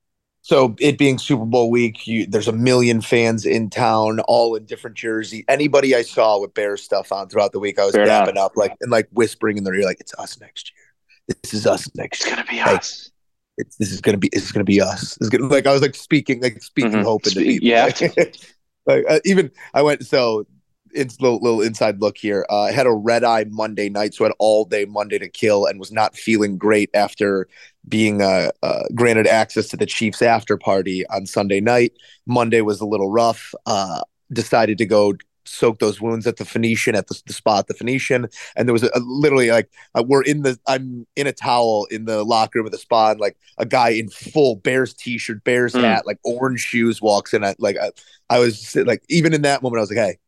So 0.42 0.76
it 0.78 0.98
being 0.98 1.16
Super 1.16 1.46
Bowl 1.46 1.70
week, 1.70 2.06
you, 2.06 2.26
there's 2.26 2.48
a 2.48 2.52
million 2.52 3.00
fans 3.00 3.46
in 3.46 3.70
town, 3.70 4.20
all 4.20 4.54
in 4.56 4.66
different 4.66 4.94
jersey. 4.94 5.42
Anybody 5.48 5.94
I 5.94 6.02
saw 6.02 6.38
with 6.38 6.52
Bears 6.52 6.82
stuff 6.82 7.12
on 7.12 7.30
throughout 7.30 7.52
the 7.52 7.58
week, 7.58 7.78
I 7.78 7.86
was 7.86 7.94
Fair 7.94 8.06
dapping 8.06 8.36
up 8.36 8.52
like 8.54 8.76
and 8.82 8.90
like 8.90 9.08
whispering 9.10 9.56
in 9.56 9.64
their 9.64 9.74
ear, 9.74 9.86
like 9.86 10.00
it's 10.00 10.12
us 10.18 10.38
next 10.38 10.70
year. 10.70 11.36
This 11.42 11.54
is 11.54 11.66
us 11.66 11.88
next 11.94 12.26
year. 12.26 12.26
It's 12.26 12.26
year. 12.26 12.36
gonna 12.36 12.46
be 12.46 12.56
Hey, 12.56 12.76
us. 12.76 13.10
It's, 13.56 13.76
this 13.76 13.92
is 13.92 14.00
gonna 14.00 14.18
be. 14.18 14.28
This 14.32 14.44
is 14.44 14.52
gonna 14.52 14.64
be 14.64 14.80
us. 14.80 15.16
Is 15.20 15.30
gonna, 15.30 15.46
like 15.46 15.66
I 15.66 15.72
was 15.72 15.82
like 15.82 15.94
speaking, 15.94 16.42
like 16.42 16.62
speaking 16.62 16.92
Mhm. 16.92 17.04
hope 17.04 17.26
into 17.26 17.40
people. 17.40 17.68
yeah. 17.68 17.86
like 18.86 19.04
uh, 19.08 19.20
even 19.24 19.50
I 19.74 19.82
went 19.82 20.04
so 20.06 20.46
it's 20.92 21.18
a 21.18 21.22
little, 21.22 21.40
little 21.40 21.60
inside 21.60 22.00
look 22.00 22.16
here. 22.16 22.46
Uh, 22.48 22.62
I 22.62 22.72
had 22.72 22.86
a 22.86 22.92
red 22.92 23.24
eye 23.24 23.44
Monday 23.48 23.88
night, 23.88 24.14
so 24.14 24.24
I 24.24 24.28
had 24.28 24.34
all 24.38 24.64
day 24.64 24.84
Monday 24.84 25.18
to 25.18 25.28
kill, 25.28 25.66
and 25.66 25.78
was 25.78 25.92
not 25.92 26.16
feeling 26.16 26.56
great 26.56 26.88
after 26.94 27.48
being 27.88 28.22
uh, 28.22 28.50
uh, 28.62 28.84
granted 28.94 29.26
access 29.26 29.68
to 29.68 29.76
the 29.76 29.86
Chiefs 29.86 30.22
after 30.22 30.56
party 30.56 31.04
on 31.08 31.26
Sunday 31.26 31.60
night. 31.60 31.92
Monday 32.26 32.60
was 32.60 32.80
a 32.80 32.86
little 32.86 33.10
rough. 33.10 33.54
Uh, 33.66 34.02
decided 34.32 34.78
to 34.78 34.86
go 34.86 35.14
soak 35.46 35.78
those 35.78 36.00
wounds 36.00 36.26
at 36.26 36.36
the 36.36 36.44
Phoenician 36.44 36.94
at 36.94 37.06
the, 37.08 37.20
the 37.26 37.32
spot, 37.32 37.66
the 37.66 37.74
Phoenician, 37.74 38.28
and 38.56 38.68
there 38.68 38.72
was 38.72 38.82
a, 38.82 38.90
a- 38.94 39.00
literally 39.00 39.50
like 39.50 39.70
uh, 39.94 40.02
we're 40.06 40.22
in 40.22 40.42
the 40.42 40.58
I'm 40.66 41.06
in 41.16 41.26
a 41.26 41.32
towel 41.32 41.86
in 41.90 42.04
the 42.06 42.24
locker 42.24 42.58
room 42.58 42.66
of 42.66 42.72
the 42.72 42.78
spa, 42.78 43.10
and 43.12 43.20
like 43.20 43.36
a 43.58 43.66
guy 43.66 43.90
in 43.90 44.08
full 44.08 44.56
Bears 44.56 44.94
t-shirt, 44.94 45.44
Bears 45.44 45.74
Mm. 45.74 45.82
hat, 45.82 46.06
like 46.06 46.18
orange 46.24 46.60
shoes 46.60 47.00
walks 47.02 47.34
in. 47.34 47.44
At, 47.44 47.60
like 47.60 47.76
I, 47.78 47.90
I 48.30 48.38
was 48.38 48.74
like 48.76 49.02
even 49.08 49.32
in 49.34 49.42
that 49.42 49.62
moment, 49.62 49.78
I 49.78 49.82
was 49.82 49.90
like, 49.90 49.98
hey, 49.98 50.18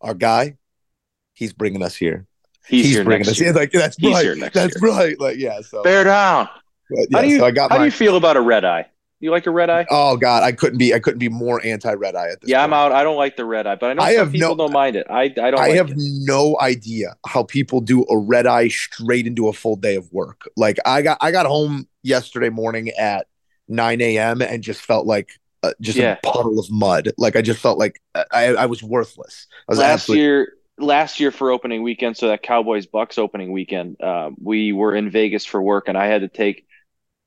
our 0.00 0.14
guy, 0.14 0.56
he's 1.34 1.52
bringing 1.52 1.82
us 1.82 1.94
here. 1.96 2.26
He's, 2.66 2.86
here 2.86 3.02
bringing 3.04 3.26
us 3.28 3.38
year. 3.40 3.48
here. 3.52 3.54
Like 3.60 3.72
that's 3.72 3.96
He's 3.96 4.12
right. 4.12 4.24
here 4.24 4.34
next 4.34 4.54
that's 4.54 4.80
year. 4.80 4.90
right. 4.92 5.18
Like 5.20 5.38
yeah. 5.38 5.60
So 5.62 5.82
Bear 5.82 6.04
down. 6.04 6.48
but, 6.90 7.06
How 7.12 7.22
do 7.22 7.28
you 7.28 7.38
so 7.38 7.46
I 7.46 7.50
got 7.50 7.70
how 7.70 7.76
my. 7.78 7.82
do 7.82 7.84
you 7.86 7.90
feel 7.90 8.16
about 8.16 8.36
a 8.36 8.40
red 8.42 8.64
eye? 8.64 8.86
You 9.20 9.30
like 9.32 9.46
a 9.46 9.50
red 9.50 9.68
eye? 9.68 9.84
oh 9.90 10.16
God, 10.16 10.42
I 10.44 10.52
couldn't 10.52 10.78
be. 10.78 10.94
I 10.94 11.00
couldn't 11.00 11.18
be 11.18 11.28
more 11.28 11.60
anti 11.64 11.92
red 11.94 12.14
eye 12.14 12.28
at 12.28 12.40
this. 12.40 12.50
Yeah, 12.50 12.62
I'm 12.62 12.72
out. 12.72 12.92
I 12.92 13.02
don't 13.02 13.16
like 13.16 13.36
the 13.36 13.44
red 13.44 13.66
eye, 13.66 13.74
but 13.74 13.90
I 13.90 13.92
know 13.94 14.02
I 14.02 14.14
some 14.14 14.24
have 14.26 14.32
people 14.32 14.50
no- 14.50 14.56
don't 14.66 14.72
mind 14.72 14.94
it. 14.96 15.06
I 15.10 15.22
I 15.22 15.28
don't. 15.28 15.54
I 15.58 15.68
like 15.68 15.74
have 15.74 15.90
it. 15.90 15.96
no 15.98 16.56
idea 16.60 17.16
how 17.26 17.42
people 17.42 17.80
do 17.80 18.04
a 18.08 18.16
red 18.16 18.46
eye 18.46 18.68
straight 18.68 19.26
into 19.26 19.48
a 19.48 19.52
full 19.52 19.74
day 19.76 19.96
of 19.96 20.12
work. 20.12 20.48
Like 20.56 20.76
I 20.86 21.02
got 21.02 21.18
I 21.20 21.32
got 21.32 21.46
home 21.46 21.88
yesterday 22.04 22.48
morning 22.48 22.90
at 22.90 23.26
9 23.68 24.00
a.m. 24.00 24.40
and 24.40 24.62
just 24.62 24.80
felt 24.82 25.04
like 25.06 25.30
uh, 25.64 25.72
just 25.80 25.98
Yeah. 25.98 26.16
a 26.22 26.26
puddle 26.32 26.58
of 26.60 26.70
mud. 26.70 27.10
Like 27.18 27.34
I 27.34 27.42
just 27.42 27.60
felt 27.60 27.76
like 27.78 28.00
uh, 28.14 28.24
I, 28.32 28.54
I 28.54 28.66
was 28.66 28.82
worthless. 28.84 29.48
I 29.68 29.72
was 29.72 29.78
last 29.80 29.92
absolutely 29.94 30.22
year 30.22 30.52
last 30.78 31.18
year 31.18 31.32
for 31.32 31.50
opening 31.50 31.82
weekend 31.82 32.16
so 32.16 32.28
that 32.28 32.40
cowboys 32.40 32.86
bucks 32.86 33.18
opening 33.18 33.50
weekend 33.50 34.00
um, 34.00 34.36
we 34.40 34.72
were 34.72 34.94
in 34.94 35.10
vegas 35.10 35.44
for 35.44 35.60
work 35.60 35.88
and 35.88 35.98
i 35.98 36.06
had 36.06 36.20
to 36.20 36.28
take 36.28 36.68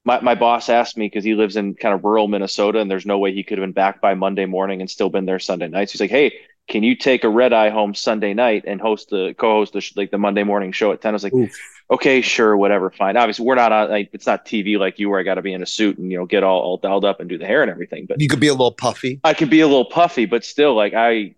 my, 0.03 0.19
my 0.21 0.35
boss 0.35 0.69
asked 0.69 0.97
me 0.97 1.05
because 1.05 1.23
he 1.23 1.35
lives 1.35 1.55
in 1.55 1.75
kind 1.75 1.93
of 1.93 2.03
rural 2.03 2.27
minnesota 2.27 2.79
and 2.79 2.89
there's 2.89 3.05
no 3.05 3.19
way 3.19 3.33
he 3.33 3.43
could 3.43 3.57
have 3.57 3.63
been 3.63 3.73
back 3.73 4.01
by 4.01 4.13
monday 4.13 4.45
morning 4.45 4.81
and 4.81 4.89
still 4.89 5.09
been 5.09 5.25
there 5.25 5.39
sunday 5.39 5.67
nights 5.67 5.91
he's 5.91 6.01
like 6.01 6.09
hey 6.09 6.31
can 6.67 6.83
you 6.83 6.95
take 6.95 7.23
a 7.23 7.29
red 7.29 7.53
eye 7.53 7.69
home 7.69 7.93
sunday 7.93 8.33
night 8.33 8.63
and 8.65 8.79
host 8.79 9.09
the 9.09 9.35
co-host 9.37 9.73
the 9.73 9.81
sh- 9.81 9.95
like 9.95 10.11
the 10.11 10.17
monday 10.17 10.43
morning 10.43 10.71
show 10.71 10.91
at 10.91 11.01
10 11.01 11.09
i 11.09 11.13
was 11.13 11.23
like 11.23 11.33
Oof. 11.33 11.51
okay 11.89 12.21
sure 12.21 12.55
whatever 12.55 12.89
fine 12.89 13.17
obviously 13.17 13.45
we're 13.45 13.55
not 13.55 13.71
on 13.71 13.89
like 13.89 14.09
it's 14.13 14.27
not 14.27 14.45
tv 14.45 14.77
like 14.77 14.99
you 14.99 15.09
where 15.09 15.19
i 15.19 15.23
got 15.23 15.35
to 15.35 15.41
be 15.41 15.53
in 15.53 15.61
a 15.61 15.65
suit 15.67 15.97
and 15.97 16.11
you 16.11 16.17
know 16.17 16.25
get 16.25 16.43
all, 16.43 16.61
all 16.61 16.77
dialed 16.77 17.05
up 17.05 17.19
and 17.19 17.29
do 17.29 17.37
the 17.37 17.45
hair 17.45 17.61
and 17.61 17.69
everything 17.71 18.05
but 18.05 18.21
you 18.21 18.27
could 18.27 18.39
be 18.39 18.47
a 18.47 18.53
little 18.53 18.71
puffy. 18.71 19.19
I 19.23 19.33
could 19.33 19.49
be 19.49 19.61
a 19.61 19.67
little 19.67 19.85
puffy, 19.85 20.25
but 20.25 20.43
still, 20.43 20.75
like 20.75 20.93
I, 20.93 21.35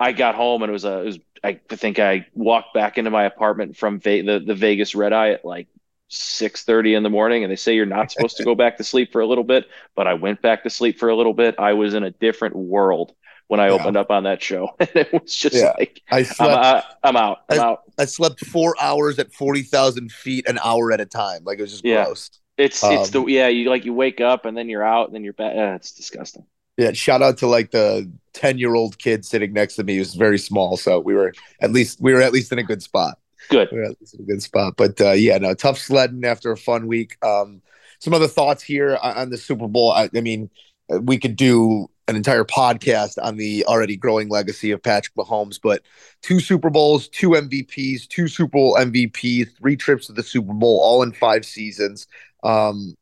I 0.00 0.12
got 0.12 0.34
home 0.34 0.62
and 0.62 0.70
it 0.70 0.72
was 0.72 0.84
a, 0.84 1.00
it 1.00 1.04
was. 1.04 1.18
I 1.44 1.60
think 1.68 2.00
I 2.00 2.26
walked 2.34 2.74
back 2.74 2.98
into 2.98 3.10
my 3.10 3.24
apartment 3.24 3.76
from 3.76 4.00
Ve- 4.00 4.22
the 4.22 4.40
the 4.40 4.54
Vegas 4.54 4.94
red 4.94 5.12
eye 5.12 5.30
at 5.30 5.44
like 5.44 5.68
six 6.08 6.64
thirty 6.64 6.94
in 6.94 7.02
the 7.02 7.10
morning, 7.10 7.44
and 7.44 7.50
they 7.50 7.56
say 7.56 7.74
you're 7.74 7.86
not 7.86 8.10
supposed 8.10 8.36
to 8.38 8.44
go 8.44 8.54
back 8.54 8.76
to 8.78 8.84
sleep 8.84 9.12
for 9.12 9.20
a 9.20 9.26
little 9.26 9.44
bit, 9.44 9.66
but 9.94 10.06
I 10.06 10.14
went 10.14 10.42
back 10.42 10.62
to 10.64 10.70
sleep 10.70 10.98
for 10.98 11.08
a 11.08 11.16
little 11.16 11.34
bit. 11.34 11.54
I 11.58 11.74
was 11.74 11.94
in 11.94 12.02
a 12.02 12.10
different 12.10 12.56
world 12.56 13.14
when 13.48 13.60
I 13.60 13.66
Yeah. 13.68 13.74
opened 13.74 13.96
up 13.96 14.10
on 14.10 14.24
that 14.24 14.42
show, 14.42 14.74
and 14.80 14.90
it 14.94 15.12
was 15.12 15.34
just 15.34 15.54
Yeah. 15.56 15.72
like 15.78 16.02
I 16.10 16.18
I'm, 16.18 16.24
slept. 16.24 16.64
I, 16.64 16.82
I'm 17.08 17.16
out. 17.16 17.38
I'm 17.50 17.60
I- 17.60 17.62
out. 17.62 17.82
I 17.98 18.04
slept 18.04 18.44
four 18.46 18.74
hours 18.80 19.18
at 19.18 19.32
forty 19.32 19.62
thousand 19.62 20.10
feet 20.12 20.48
an 20.48 20.58
hour 20.64 20.92
at 20.92 21.00
a 21.00 21.06
time. 21.06 21.44
Like 21.44 21.58
it 21.58 21.62
was 21.62 21.72
just 21.72 21.84
Yeah. 21.84 22.04
gross. 22.04 22.30
It's 22.56 22.82
it's 22.82 23.10
the 23.10 23.20
Um, 23.20 23.28
yeah. 23.28 23.48
You 23.48 23.70
like 23.70 23.84
you 23.84 23.94
wake 23.94 24.20
up 24.20 24.44
and 24.44 24.56
then 24.56 24.68
you're 24.68 24.84
out 24.84 25.06
and 25.06 25.14
then 25.14 25.24
you're 25.24 25.32
back. 25.32 25.54
Uh, 25.56 25.74
it's 25.76 25.92
disgusting. 25.92 26.44
Yeah, 26.76 26.92
shout 26.92 27.22
out 27.22 27.38
to 27.38 27.46
like 27.46 27.70
the 27.72 28.10
ten 28.32 28.58
year 28.58 28.74
old 28.74 28.98
kid 28.98 29.24
sitting 29.24 29.52
next 29.52 29.76
to 29.76 29.84
me 29.84 29.96
who's 29.96 30.14
very 30.14 30.38
small. 30.38 30.76
So 30.76 30.98
we 31.00 31.14
were 31.14 31.32
at 31.60 31.70
least 31.72 32.00
we 32.00 32.12
were 32.12 32.20
at 32.22 32.32
least 32.32 32.50
in 32.52 32.58
a 32.58 32.62
good 32.62 32.82
spot. 32.82 33.18
Good. 33.48 33.72
At 33.72 34.00
least 34.00 34.14
in 34.14 34.20
a 34.20 34.26
good 34.26 34.42
spot. 34.42 34.74
But 34.76 35.00
uh, 35.00 35.12
yeah, 35.12 35.38
no, 35.38 35.54
tough 35.54 35.78
sledding 35.78 36.24
after 36.24 36.52
a 36.52 36.56
fun 36.56 36.86
week. 36.86 37.16
Um, 37.24 37.62
some 38.00 38.14
other 38.14 38.28
thoughts 38.28 38.62
here 38.62 38.98
on 39.02 39.30
the 39.30 39.36
Super 39.36 39.68
Bowl. 39.68 39.92
I, 39.92 40.08
I 40.14 40.20
mean, 40.20 40.50
we 40.88 41.18
could 41.18 41.36
do 41.36 41.88
an 42.06 42.16
entire 42.16 42.44
podcast 42.44 43.22
on 43.22 43.36
the 43.36 43.64
already 43.66 43.96
growing 43.96 44.28
legacy 44.28 44.70
of 44.70 44.82
Patrick 44.82 45.14
Mahomes, 45.14 45.60
but 45.62 45.82
two 46.22 46.40
Super 46.40 46.70
Bowls, 46.70 47.08
two 47.08 47.30
MVPs, 47.30 48.08
two 48.08 48.28
Super 48.28 48.52
Bowl 48.52 48.76
MVPs, 48.76 49.56
three 49.58 49.76
trips 49.76 50.06
to 50.06 50.12
the 50.12 50.22
Super 50.22 50.54
Bowl, 50.54 50.80
all 50.80 51.02
in 51.02 51.12
five 51.12 51.44
seasons. 51.44 52.06
Um, 52.42 52.94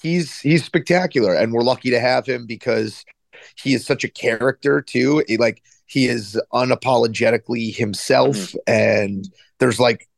he's 0.00 0.38
he's 0.38 0.64
spectacular, 0.64 1.34
and 1.34 1.52
we're 1.52 1.62
lucky 1.62 1.90
to 1.90 2.00
have 2.00 2.26
him 2.26 2.46
because 2.46 3.04
he 3.56 3.74
is 3.74 3.84
such 3.84 4.04
a 4.04 4.08
character 4.08 4.80
too. 4.80 5.24
Like 5.38 5.62
he 5.94 6.08
is 6.08 6.36
unapologetically 6.52 7.72
himself, 7.72 8.34
mm-hmm. 8.36 8.58
and 8.66 9.28
there's 9.60 9.78
like 9.78 10.08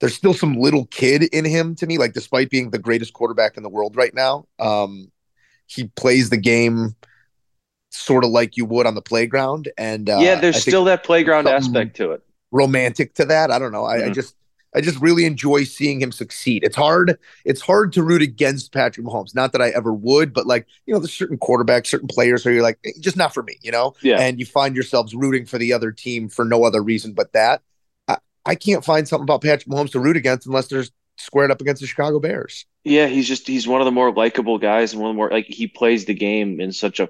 there's 0.00 0.14
still 0.14 0.32
some 0.32 0.54
little 0.54 0.86
kid 0.86 1.24
in 1.24 1.44
him 1.44 1.74
to 1.74 1.86
me. 1.86 1.98
Like 1.98 2.14
despite 2.14 2.48
being 2.48 2.70
the 2.70 2.78
greatest 2.78 3.12
quarterback 3.12 3.58
in 3.58 3.62
the 3.62 3.68
world 3.68 3.94
right 3.94 4.14
now, 4.14 4.46
um, 4.58 5.12
he 5.66 5.88
plays 5.96 6.30
the 6.30 6.38
game 6.38 6.96
sort 7.90 8.24
of 8.24 8.30
like 8.30 8.56
you 8.56 8.64
would 8.64 8.86
on 8.86 8.94
the 8.94 9.02
playground. 9.02 9.68
And 9.76 10.08
uh, 10.08 10.16
yeah, 10.18 10.40
there's 10.40 10.62
still 10.62 10.84
that 10.84 11.04
playground 11.04 11.46
aspect 11.46 11.96
to 11.96 12.12
it. 12.12 12.22
Romantic 12.50 13.12
to 13.16 13.26
that. 13.26 13.50
I 13.50 13.58
don't 13.58 13.72
know. 13.72 13.84
I, 13.84 13.98
mm-hmm. 13.98 14.10
I 14.10 14.14
just 14.14 14.34
I 14.74 14.80
just 14.80 15.00
really 15.00 15.24
enjoy 15.24 15.64
seeing 15.64 16.00
him 16.00 16.12
succeed. 16.12 16.62
It's 16.62 16.76
hard. 16.76 17.18
It's 17.44 17.60
hard 17.60 17.92
to 17.94 18.02
root 18.02 18.22
against 18.22 18.72
Patrick 18.72 19.06
Mahomes. 19.06 19.34
Not 19.34 19.52
that 19.52 19.62
I 19.62 19.70
ever 19.70 19.92
would, 19.92 20.32
but 20.32 20.46
like 20.46 20.66
you 20.86 20.92
know, 20.92 21.00
there's 21.00 21.12
certain 21.12 21.38
quarterbacks, 21.38 21.86
certain 21.86 22.08
players 22.08 22.44
where 22.44 22.52
you're 22.52 22.62
like, 22.62 22.78
eh, 22.84 22.92
just 23.00 23.16
not 23.16 23.32
for 23.32 23.42
me, 23.42 23.56
you 23.62 23.72
know. 23.72 23.94
Yeah. 24.02 24.20
And 24.20 24.38
you 24.38 24.46
find 24.46 24.74
yourselves 24.74 25.14
rooting 25.14 25.46
for 25.46 25.58
the 25.58 25.72
other 25.72 25.90
team 25.90 26.28
for 26.28 26.44
no 26.44 26.64
other 26.64 26.82
reason 26.82 27.12
but 27.14 27.32
that. 27.32 27.62
I, 28.06 28.18
I 28.44 28.54
can't 28.54 28.84
find 28.84 29.08
something 29.08 29.24
about 29.24 29.42
Patrick 29.42 29.68
Mahomes 29.68 29.92
to 29.92 30.00
root 30.00 30.16
against 30.16 30.46
unless 30.46 30.68
there's 30.68 30.92
squared 31.16 31.50
up 31.50 31.60
against 31.60 31.80
the 31.80 31.86
Chicago 31.86 32.20
Bears. 32.20 32.66
Yeah, 32.84 33.06
he's 33.06 33.26
just 33.26 33.46
he's 33.46 33.66
one 33.66 33.80
of 33.80 33.86
the 33.86 33.90
more 33.90 34.12
likable 34.12 34.58
guys 34.58 34.92
and 34.92 35.02
one 35.02 35.10
of 35.10 35.14
the 35.14 35.18
more 35.18 35.30
like 35.30 35.46
he 35.46 35.66
plays 35.66 36.04
the 36.04 36.14
game 36.14 36.60
in 36.60 36.72
such 36.72 37.00
a 37.00 37.08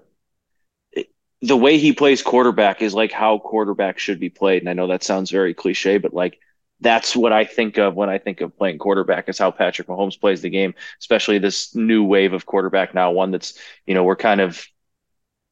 the 1.40 1.56
way 1.56 1.78
he 1.78 1.92
plays 1.92 2.22
quarterback 2.22 2.82
is 2.82 2.94
like 2.94 3.12
how 3.12 3.38
quarterback 3.38 3.98
should 3.98 4.18
be 4.18 4.28
played. 4.28 4.62
And 4.62 4.68
I 4.68 4.72
know 4.72 4.88
that 4.88 5.04
sounds 5.04 5.30
very 5.30 5.54
cliche, 5.54 5.98
but 5.98 6.12
like 6.12 6.40
that's 6.80 7.16
what 7.16 7.32
I 7.32 7.44
think 7.44 7.76
of 7.78 7.94
when 7.94 8.08
I 8.08 8.18
think 8.18 8.40
of 8.40 8.56
playing 8.56 8.78
quarterback 8.78 9.28
is 9.28 9.38
how 9.38 9.50
Patrick 9.50 9.88
Mahomes 9.88 10.20
plays 10.20 10.42
the 10.42 10.50
game, 10.50 10.74
especially 11.00 11.38
this 11.38 11.74
new 11.74 12.04
wave 12.04 12.32
of 12.32 12.46
quarterback 12.46 12.94
now, 12.94 13.10
one 13.10 13.30
that's, 13.30 13.58
you 13.86 13.94
know, 13.94 14.04
we're 14.04 14.16
kind 14.16 14.40
of 14.40 14.64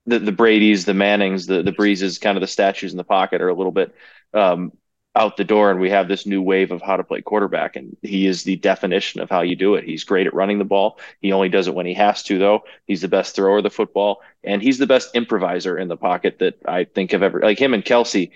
the, 0.06 0.20
the 0.20 0.32
Brady's, 0.32 0.84
the 0.84 0.94
Mannings, 0.94 1.46
the, 1.46 1.62
the 1.62 1.72
Breezes, 1.72 2.18
kind 2.18 2.36
of 2.36 2.40
the 2.40 2.46
statues 2.46 2.92
in 2.92 2.96
the 2.96 3.04
pocket 3.04 3.40
are 3.40 3.48
a 3.48 3.54
little 3.54 3.72
bit 3.72 3.94
um, 4.32 4.72
out 5.16 5.36
the 5.36 5.44
door. 5.44 5.70
And 5.70 5.80
we 5.80 5.90
have 5.90 6.06
this 6.06 6.26
new 6.26 6.40
wave 6.40 6.70
of 6.70 6.80
how 6.80 6.96
to 6.96 7.02
play 7.02 7.22
quarterback. 7.22 7.74
And 7.74 7.96
he 8.02 8.26
is 8.26 8.44
the 8.44 8.56
definition 8.56 9.20
of 9.20 9.28
how 9.28 9.40
you 9.40 9.56
do 9.56 9.74
it. 9.74 9.84
He's 9.84 10.04
great 10.04 10.28
at 10.28 10.34
running 10.34 10.58
the 10.58 10.64
ball. 10.64 11.00
He 11.20 11.32
only 11.32 11.48
does 11.48 11.66
it 11.66 11.74
when 11.74 11.86
he 11.86 11.94
has 11.94 12.22
to, 12.24 12.38
though. 12.38 12.62
He's 12.86 13.00
the 13.00 13.08
best 13.08 13.34
thrower 13.34 13.58
of 13.58 13.64
the 13.64 13.70
football. 13.70 14.20
And 14.44 14.62
he's 14.62 14.78
the 14.78 14.86
best 14.86 15.14
improviser 15.16 15.76
in 15.76 15.88
the 15.88 15.96
pocket 15.96 16.38
that 16.38 16.60
I 16.66 16.84
think 16.84 17.12
of 17.12 17.24
ever. 17.24 17.40
Like 17.40 17.58
him 17.58 17.74
and 17.74 17.84
Kelce 17.84 18.30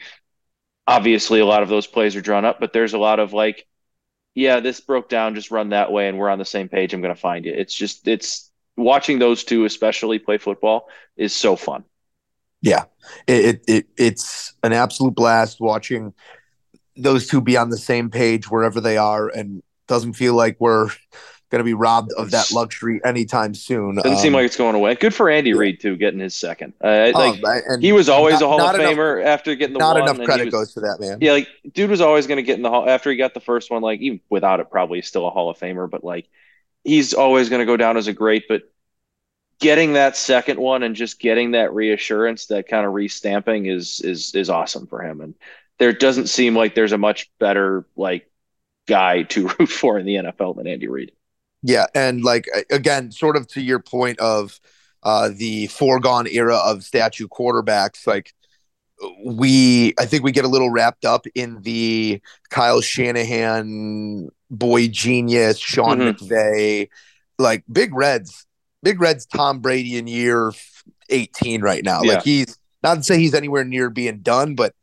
obviously 0.90 1.40
a 1.40 1.46
lot 1.46 1.62
of 1.62 1.68
those 1.68 1.86
plays 1.86 2.16
are 2.16 2.20
drawn 2.20 2.44
up, 2.44 2.60
but 2.60 2.72
there's 2.72 2.94
a 2.94 2.98
lot 2.98 3.20
of 3.20 3.32
like, 3.32 3.66
yeah, 4.34 4.60
this 4.60 4.80
broke 4.80 5.08
down, 5.08 5.34
just 5.34 5.50
run 5.50 5.70
that 5.70 5.92
way, 5.92 6.08
and 6.08 6.18
we're 6.18 6.28
on 6.28 6.38
the 6.38 6.44
same 6.44 6.68
page. 6.68 6.92
I'm 6.92 7.00
going 7.00 7.14
to 7.14 7.20
find 7.20 7.44
you. 7.44 7.52
It's 7.52 7.74
just 7.74 8.06
it's 8.06 8.50
watching 8.76 9.18
those 9.18 9.44
two, 9.44 9.64
especially 9.64 10.18
play 10.18 10.38
football, 10.38 10.88
is 11.16 11.34
so 11.34 11.56
fun. 11.56 11.84
Yeah, 12.62 12.84
it, 13.26 13.62
it 13.66 13.86
it's 13.96 14.54
an 14.62 14.72
absolute 14.72 15.14
blast 15.14 15.60
watching 15.60 16.12
those 16.96 17.26
two 17.26 17.40
be 17.40 17.56
on 17.56 17.70
the 17.70 17.78
same 17.78 18.10
page 18.10 18.50
wherever 18.50 18.80
they 18.80 18.96
are, 18.96 19.28
and 19.28 19.62
doesn't 19.88 20.12
feel 20.12 20.34
like 20.34 20.56
we're 20.60 20.90
going 21.50 21.58
to 21.60 21.64
be 21.64 21.74
robbed 21.74 22.12
of 22.12 22.30
that 22.30 22.52
luxury 22.52 23.00
anytime 23.04 23.54
soon. 23.54 23.96
Doesn't 23.96 24.12
um, 24.12 24.18
seem 24.18 24.32
like 24.32 24.46
it's 24.46 24.56
going 24.56 24.76
away. 24.76 24.94
Good 24.94 25.14
for 25.14 25.28
Andy 25.28 25.52
Reid 25.52 25.80
too, 25.80 25.96
getting 25.96 26.20
his 26.20 26.34
second. 26.34 26.74
Uh, 26.82 27.10
oh, 27.14 27.36
like 27.42 27.80
he 27.80 27.92
was 27.92 28.08
always 28.08 28.40
not, 28.40 28.42
a 28.42 28.48
Hall 28.48 28.60
of 28.60 28.74
enough, 28.76 28.92
Famer 28.92 29.24
after 29.24 29.54
getting 29.56 29.74
the 29.74 29.80
not 29.80 29.98
one, 29.98 30.08
enough 30.08 30.24
credit 30.24 30.46
was, 30.46 30.52
goes 30.52 30.74
to 30.74 30.80
that 30.80 30.98
man. 31.00 31.18
Yeah, 31.20 31.32
like 31.32 31.48
dude 31.72 31.90
was 31.90 32.00
always 32.00 32.26
going 32.26 32.36
to 32.36 32.42
get 32.42 32.56
in 32.56 32.62
the 32.62 32.70
hall 32.70 32.88
after 32.88 33.10
he 33.10 33.16
got 33.16 33.34
the 33.34 33.40
first 33.40 33.70
one. 33.70 33.82
Like 33.82 34.00
even 34.00 34.20
without 34.30 34.60
it, 34.60 34.70
probably 34.70 35.02
still 35.02 35.26
a 35.26 35.30
Hall 35.30 35.50
of 35.50 35.58
Famer, 35.58 35.90
but 35.90 36.04
like 36.04 36.28
he's 36.84 37.12
always 37.14 37.48
going 37.48 37.60
to 37.60 37.66
go 37.66 37.76
down 37.76 37.96
as 37.96 38.06
a 38.06 38.12
great. 38.12 38.44
But 38.48 38.62
getting 39.58 39.94
that 39.94 40.16
second 40.16 40.58
one 40.60 40.84
and 40.84 40.94
just 40.94 41.18
getting 41.18 41.52
that 41.52 41.74
reassurance, 41.74 42.46
that 42.46 42.68
kind 42.68 42.86
of 42.86 42.92
restamping 42.92 43.68
is 43.68 44.00
is 44.00 44.34
is 44.36 44.50
awesome 44.50 44.86
for 44.86 45.02
him. 45.02 45.20
And 45.20 45.34
there 45.78 45.92
doesn't 45.92 46.28
seem 46.28 46.54
like 46.54 46.76
there's 46.76 46.92
a 46.92 46.98
much 46.98 47.28
better 47.40 47.86
like 47.96 48.30
guy 48.86 49.22
to 49.24 49.48
root 49.58 49.68
for 49.68 49.98
in 49.98 50.06
the 50.06 50.16
NFL 50.16 50.56
than 50.56 50.68
Andy 50.68 50.86
Reid. 50.86 51.12
Yeah, 51.62 51.86
and 51.94 52.22
like 52.24 52.48
again, 52.70 53.12
sort 53.12 53.36
of 53.36 53.46
to 53.48 53.60
your 53.60 53.80
point 53.80 54.18
of 54.18 54.58
uh, 55.02 55.30
the 55.34 55.66
foregone 55.66 56.26
era 56.26 56.56
of 56.56 56.82
statue 56.84 57.28
quarterbacks, 57.28 58.06
like 58.06 58.32
we, 59.24 59.94
I 59.98 60.06
think 60.06 60.24
we 60.24 60.32
get 60.32 60.44
a 60.44 60.48
little 60.48 60.70
wrapped 60.70 61.04
up 61.04 61.26
in 61.34 61.60
the 61.62 62.20
Kyle 62.50 62.80
Shanahan 62.80 64.28
boy 64.50 64.88
genius, 64.88 65.58
Sean 65.58 65.98
mm-hmm. 65.98 66.24
McVay, 66.24 66.88
like 67.38 67.64
Big 67.70 67.94
Reds, 67.94 68.46
Big 68.82 69.00
Reds, 69.00 69.26
Tom 69.26 69.60
Brady 69.60 69.98
in 69.98 70.06
year 70.06 70.52
eighteen 71.10 71.60
right 71.60 71.84
now. 71.84 72.02
Yeah. 72.02 72.14
Like 72.14 72.24
he's 72.24 72.56
not 72.82 72.96
to 72.96 73.02
say 73.02 73.18
he's 73.18 73.34
anywhere 73.34 73.64
near 73.64 73.90
being 73.90 74.20
done, 74.20 74.54
but 74.54 74.74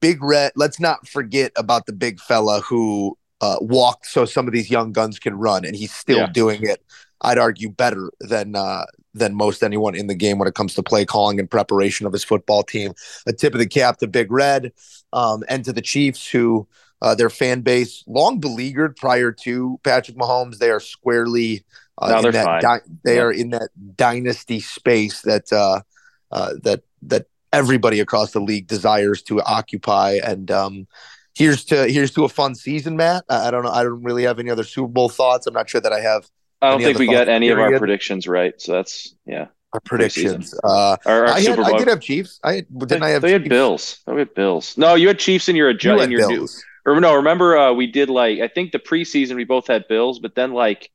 Big 0.00 0.22
Red. 0.22 0.52
Let's 0.56 0.80
not 0.80 1.06
forget 1.06 1.52
about 1.56 1.84
the 1.84 1.92
big 1.92 2.20
fella 2.20 2.62
who 2.62 3.18
uh, 3.40 3.56
walk 3.60 4.04
so 4.04 4.24
some 4.24 4.46
of 4.46 4.52
these 4.52 4.70
young 4.70 4.92
guns 4.92 5.18
can 5.18 5.34
run, 5.34 5.64
and 5.64 5.74
he's 5.74 5.92
still 5.92 6.18
yeah. 6.18 6.32
doing 6.32 6.62
it. 6.62 6.84
I'd 7.22 7.38
argue 7.38 7.70
better 7.70 8.10
than 8.20 8.56
uh, 8.56 8.84
than 9.14 9.34
most 9.34 9.62
anyone 9.62 9.94
in 9.94 10.06
the 10.06 10.14
game 10.14 10.38
when 10.38 10.48
it 10.48 10.54
comes 10.54 10.74
to 10.74 10.82
play 10.82 11.04
calling 11.04 11.38
and 11.38 11.50
preparation 11.50 12.06
of 12.06 12.12
his 12.12 12.24
football 12.24 12.62
team. 12.62 12.92
A 13.26 13.32
tip 13.32 13.54
of 13.54 13.58
the 13.58 13.66
cap 13.66 13.98
to 13.98 14.06
Big 14.06 14.30
Red 14.30 14.72
um, 15.12 15.42
and 15.48 15.64
to 15.64 15.72
the 15.72 15.82
Chiefs, 15.82 16.28
who 16.28 16.66
uh, 17.02 17.14
their 17.14 17.30
fan 17.30 17.62
base 17.62 18.04
long 18.06 18.40
beleaguered 18.40 18.96
prior 18.96 19.32
to 19.32 19.80
Patrick 19.82 20.16
Mahomes. 20.16 20.58
They 20.58 20.70
are 20.70 20.80
squarely 20.80 21.64
uh, 21.98 22.22
in 22.24 22.32
that 22.32 22.60
di- 22.62 22.80
they 23.04 23.16
yeah. 23.16 23.22
are 23.22 23.32
in 23.32 23.50
that 23.50 23.70
dynasty 23.96 24.60
space 24.60 25.22
that 25.22 25.52
uh, 25.52 25.80
uh, 26.30 26.54
that 26.62 26.82
that 27.02 27.26
everybody 27.52 28.00
across 28.00 28.32
the 28.32 28.40
league 28.40 28.66
desires 28.66 29.22
to 29.22 29.40
occupy 29.42 30.18
and. 30.22 30.50
Um, 30.50 30.86
here's 31.34 31.64
to 31.66 31.86
here's 31.88 32.12
to 32.12 32.24
a 32.24 32.28
fun 32.28 32.54
season, 32.54 32.96
Matt. 32.96 33.24
I 33.28 33.50
don't 33.50 33.64
know. 33.64 33.70
I 33.70 33.82
don't 33.82 34.02
really 34.02 34.24
have 34.24 34.38
any 34.38 34.50
other 34.50 34.64
Super 34.64 34.88
Bowl 34.88 35.08
thoughts. 35.08 35.46
I'm 35.46 35.54
not 35.54 35.68
sure 35.68 35.80
that 35.80 35.92
I 35.92 36.00
have. 36.00 36.28
I 36.62 36.70
don't 36.70 36.82
think 36.82 36.98
we 36.98 37.06
got 37.06 37.28
any 37.28 37.48
period. 37.48 37.66
of 37.66 37.72
our 37.72 37.78
predictions 37.78 38.26
right. 38.26 38.60
So 38.60 38.72
that's 38.72 39.14
yeah. 39.26 39.46
Our 39.72 39.80
predictions. 39.80 40.52
Uh, 40.64 40.96
our, 41.06 41.26
our 41.26 41.28
I, 41.28 41.40
had, 41.40 41.60
I, 41.60 41.78
did 41.78 41.86
have 41.86 42.00
Chiefs. 42.00 42.40
I 42.42 42.62
didn't. 42.76 43.04
I 43.04 43.10
have. 43.10 43.22
They 43.22 43.28
Chiefs? 43.28 43.42
had 43.44 43.48
Bills. 43.48 44.00
We 44.06 44.18
had 44.18 44.34
Bills. 44.34 44.76
No, 44.76 44.96
you 44.96 45.06
had 45.06 45.18
Chiefs 45.18 45.48
in 45.48 45.54
your 45.54 45.68
adjust. 45.68 46.02
in 46.02 46.10
your 46.10 46.28
Bills. 46.28 46.64
new. 46.86 46.92
Or 46.92 47.00
no, 47.00 47.14
remember 47.14 47.56
uh, 47.56 47.72
we 47.72 47.86
did 47.86 48.10
like 48.10 48.40
I 48.40 48.48
think 48.48 48.72
the 48.72 48.78
preseason 48.78 49.36
we 49.36 49.44
both 49.44 49.68
had 49.68 49.86
Bills, 49.88 50.18
but 50.18 50.34
then 50.34 50.52
like 50.52 50.90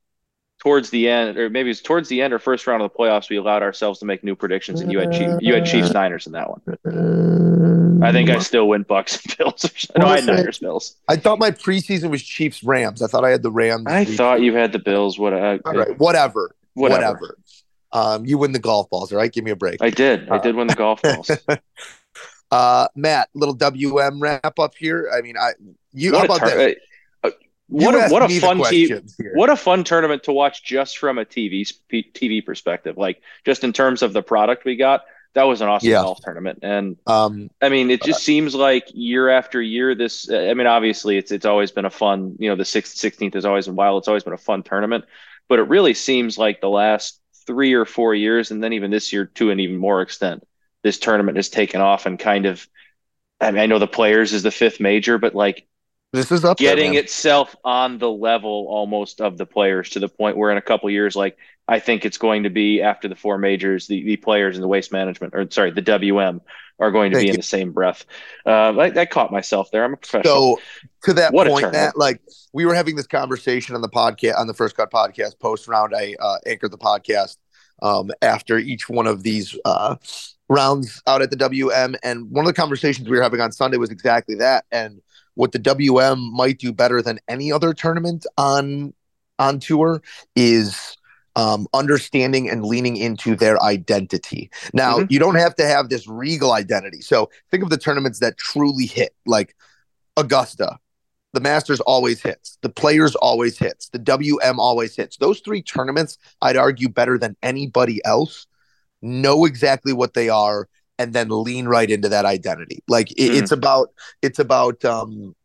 towards 0.66 0.90
the 0.90 1.08
end, 1.08 1.38
or 1.38 1.48
maybe 1.48 1.70
it's 1.70 1.80
towards 1.80 2.10
the 2.10 2.24
end 2.24 2.34
or 2.34 2.40
first 2.40 2.66
round 2.66 2.82
of 2.82 2.92
the 2.92 2.98
playoffs, 2.98 3.30
we 3.30 3.36
allowed 3.36 3.62
ourselves 3.62 4.00
to 4.00 4.06
make 4.06 4.24
new 4.24 4.36
predictions, 4.36 4.82
and 4.82 4.92
you 4.92 4.98
had 4.98 5.12
Chief, 5.12 5.30
you 5.40 5.54
had 5.54 5.64
Chiefs 5.64 5.94
Niners 5.94 6.26
in 6.26 6.34
that 6.34 6.50
one. 6.50 8.02
I 8.04 8.12
think 8.12 8.32
I 8.32 8.40
still 8.40 8.68
win 8.68 8.82
Bucks 8.82 9.24
and 9.24 9.38
Bills. 9.38 9.88
no, 9.98 10.08
I 10.08 10.16
had 10.16 10.26
Niners 10.26 10.58
Bills. 10.58 10.96
I 11.08 11.18
thought 11.18 11.38
my 11.38 11.52
preseason 11.52 12.10
was 12.10 12.24
Chiefs 12.24 12.64
Rams. 12.64 13.04
I 13.04 13.08
thought 13.08 13.24
I 13.24 13.30
had 13.30 13.44
the 13.44 13.52
Rams. 13.52 13.86
I 13.86 14.06
thought 14.06 14.42
you 14.42 14.56
had 14.56 14.72
the 14.72 14.80
Bills. 14.80 15.20
What? 15.20 15.34
Uh, 15.34 15.60
All 15.66 15.74
right, 15.74 16.00
whatever, 16.00 16.56
whatever. 16.74 16.98
whatever. 17.00 17.38
Um, 17.92 18.26
you 18.26 18.40
win 18.40 18.52
the 18.52 18.60
golf 18.60 18.90
balls. 18.90 19.12
All 19.12 19.20
right, 19.20 19.32
give 19.32 19.44
me 19.44 19.52
a 19.52 19.56
break. 19.56 19.84
I 19.84 19.92
did. 19.92 20.30
I 20.30 20.40
did 20.40 20.56
win 20.56 20.66
the 20.66 20.74
golf 20.74 21.00
balls. 21.04 21.30
uh, 22.52 22.88
Matt, 22.96 23.30
little 23.36 23.54
WM 23.54 24.20
wrap 24.20 24.58
up 24.58 24.74
here. 24.80 25.12
I 25.16 25.22
mean, 25.22 25.38
I 25.38 25.52
you 25.94 26.14
what 26.14 26.28
how 26.28 26.38
about 26.38 26.48
that? 26.48 26.78
What 27.68 27.96
a, 27.96 28.14
what 28.14 28.30
a 28.30 28.40
fun 28.40 28.64
te- 28.64 28.94
what 29.34 29.50
a 29.50 29.56
fun 29.56 29.84
tournament 29.84 30.24
to 30.24 30.32
watch 30.32 30.64
just 30.64 30.98
from 30.98 31.18
a 31.18 31.26
TV 31.26 31.72
TV 31.92 32.46
perspective. 32.46 32.98
Like 32.98 33.22
just 33.44 33.64
in 33.64 33.74
terms 33.74 34.04
of 34.04 34.14
the 34.14 34.22
product 34.22 34.66
we 34.66 34.76
got, 34.76 35.06
that 35.36 35.44
was 35.44 35.62
an 35.62 35.68
awesome 35.68 35.90
yeah. 35.90 36.02
golf 36.02 36.20
tournament. 36.22 36.60
And 36.62 36.98
um, 37.06 37.50
I 37.62 37.70
mean, 37.70 37.92
it 37.92 38.02
just 38.02 38.20
uh, 38.20 38.24
seems 38.24 38.56
like 38.56 38.88
year 38.94 39.30
after 39.30 39.62
year. 39.62 39.94
This, 39.94 40.30
I 40.32 40.54
mean, 40.54 40.68
obviously, 40.68 41.18
it's 41.18 41.32
it's 41.32 41.46
always 41.46 41.72
been 41.72 41.86
a 41.86 41.90
fun. 41.90 42.36
You 42.40 42.50
know, 42.50 42.56
the 42.56 42.66
sixth, 42.66 42.98
sixteenth 42.98 43.34
has 43.34 43.46
always 43.46 43.68
been 43.68 43.76
wild. 43.76 44.02
It's 44.02 44.08
always 44.08 44.24
been 44.24 44.34
a 44.34 44.38
fun 44.38 44.64
tournament. 44.64 45.06
But 45.48 45.60
it 45.60 45.68
really 45.68 45.94
seems 45.94 46.38
like 46.38 46.62
the 46.62 46.70
last 46.70 47.20
three 47.46 47.74
or 47.74 47.86
four 47.86 48.16
years, 48.16 48.50
and 48.52 48.64
then 48.64 48.74
even 48.74 48.92
this 48.92 49.12
year 49.12 49.26
to 49.36 49.52
an 49.52 49.60
even 49.60 49.78
more 49.78 50.02
extent, 50.02 50.44
this 50.84 50.98
tournament 50.98 51.38
has 51.38 51.50
taken 51.50 51.82
off 51.82 52.06
and 52.06 52.18
kind 52.18 52.46
of. 52.46 52.68
I 53.42 53.52
mean, 53.52 53.60
I 53.60 53.66
know 53.66 53.80
the 53.80 53.88
players 53.88 54.32
is 54.32 54.44
the 54.44 54.52
fifth 54.52 54.80
major, 54.80 55.18
but 55.18 55.36
like 55.36 55.68
this 56.14 56.32
is 56.32 56.46
up 56.46 56.58
getting 56.58 56.94
there, 56.94 57.02
itself 57.02 57.56
on 57.64 57.98
the 57.98 58.10
level 58.10 58.68
almost 58.70 59.22
of 59.22 59.38
the 59.38 59.46
players 59.46 59.90
to 59.92 60.00
the 60.00 60.10
point 60.10 60.38
where 60.38 60.52
in 60.52 60.58
a 60.58 60.62
couple 60.62 60.90
years, 60.90 61.16
like 61.16 61.38
I 61.68 61.80
think 61.80 62.06
it's 62.06 62.18
going 62.18 62.44
to 62.44 62.50
be 62.50 62.82
after 62.82 63.08
the 63.08 63.16
four 63.16 63.38
majors, 63.38 63.88
the, 63.88 64.04
the 64.04 64.18
players 64.18 64.56
in 64.56 64.62
the 64.62 64.68
waste 64.68 64.92
management 64.92 65.34
or 65.36 65.50
sorry, 65.52 65.72
the 65.72 65.82
WM 65.82 66.42
are 66.80 66.92
going 66.92 67.12
to 67.12 67.18
Thank 67.18 67.24
be 67.24 67.28
you. 67.28 67.34
in 67.34 67.40
the 67.40 67.44
same 67.44 67.72
breath. 67.72 68.06
Uh, 68.46 68.74
I, 68.78 69.00
I, 69.00 69.06
caught 69.06 69.32
myself 69.32 69.72
there. 69.72 69.84
I'm 69.84 69.94
a 69.94 69.98
professional. 69.98 70.58
So 70.58 70.62
to 71.04 71.14
that 71.14 71.34
what 71.34 71.48
point, 71.48 71.72
Matt, 71.72 71.98
like 71.98 72.22
we 72.54 72.66
were 72.66 72.76
having 72.76 72.96
this 72.96 73.08
conversation 73.08 73.76
on 73.76 73.82
the 73.82 73.90
podcast 73.90 74.38
on 74.38 74.48
the 74.48 74.54
first 74.54 74.76
cut 74.76 74.92
podcast 74.92 75.40
post 75.40 75.68
round. 75.68 75.96
I 75.96 76.16
uh, 76.20 76.38
anchored 76.46 76.72
the 76.72 76.78
podcast 76.78 77.38
um, 77.82 78.12
after 78.22 78.58
each 78.58 78.90
one 78.90 79.08
of 79.08 79.24
these 79.24 79.58
uh, 79.66 79.96
rounds 80.50 81.02
out 81.08 81.22
at 81.22 81.30
the 81.30 81.38
WM, 81.38 81.96
and 82.04 82.30
one 82.30 82.46
of 82.46 82.48
the 82.48 82.60
conversations 82.60 83.10
we 83.10 83.18
were 83.18 83.24
having 83.24 83.42
on 83.42 83.52
Sunday 83.52 83.78
was 83.78 83.90
exactly 83.90 84.36
that. 84.36 84.66
And 84.72 85.02
what 85.36 85.52
the 85.52 85.60
WM 85.60 86.34
might 86.34 86.58
do 86.60 86.74
better 86.74 87.02
than 87.02 87.20
any 87.28 87.52
other 87.52 87.74
tournament 87.74 88.26
on 88.38 88.94
on 89.38 89.60
tour 89.60 90.02
is 90.36 90.98
um, 91.36 91.68
understanding 91.74 92.50
and 92.50 92.64
leaning 92.64 92.96
into 92.96 93.36
their 93.36 93.62
identity. 93.62 94.50
Now, 94.74 95.00
Mhm. 95.00 95.12
you 95.12 95.20
don't 95.20 95.36
have 95.36 95.54
to 95.56 95.66
have 95.66 95.90
this 95.90 96.08
regal 96.08 96.54
identity. 96.54 97.02
So 97.02 97.30
think 97.52 97.62
of 97.62 97.70
the 97.70 97.78
tournaments 97.78 98.20
that 98.20 98.38
truly 98.38 98.86
hit, 98.86 99.14
like 99.26 99.54
Augusta. 100.16 100.80
The 101.34 101.42
Masters 101.42 101.82
always 101.82 102.22
hits. 102.22 102.58
The 102.62 102.70
Players 102.70 103.16
always 103.16 103.58
hits. 103.58 103.90
The 103.90 104.00
WM 104.00 104.58
always 104.58 104.96
hits. 104.96 105.18
Those 105.18 105.42
three 105.42 105.62
tournaments, 105.62 106.18
I'd 106.42 106.56
argue, 106.56 106.88
better 106.88 107.18
than 107.18 107.36
anybody 107.44 108.00
else, 108.06 108.48
know 109.02 109.44
exactly 109.44 109.92
what 109.92 110.14
they 110.14 110.30
are 110.30 110.70
and 110.98 111.14
then 111.14 111.30
lean 111.30 111.68
right 111.68 111.90
into 111.90 112.10
that 112.10 112.26
identity. 112.26 112.84
Like 112.88 113.12
it, 113.12 113.32
Mhm. 113.32 113.42
it's 113.42 113.52
about 113.52 113.90
it's 114.22 114.40
about 114.40 114.84
um 114.86 115.36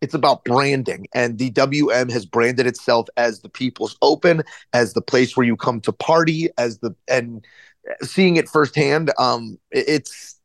it's 0.00 0.14
about 0.14 0.44
branding 0.44 1.06
and 1.14 1.38
the 1.38 1.50
WM 1.50 2.10
has 2.10 2.26
branded 2.26 2.66
itself 2.66 3.08
as 3.16 3.40
the 3.40 3.48
people's 3.48 3.96
open 4.02 4.42
as 4.72 4.92
the 4.92 5.00
place 5.00 5.36
where 5.36 5.46
you 5.46 5.56
come 5.56 5.80
to 5.80 5.92
party 5.92 6.48
as 6.58 6.78
the 6.78 6.94
and 7.08 7.44
seeing 8.02 8.36
it 8.36 8.48
firsthand 8.48 9.12
um 9.18 9.58
it- 9.70 9.88
it's 9.88 10.38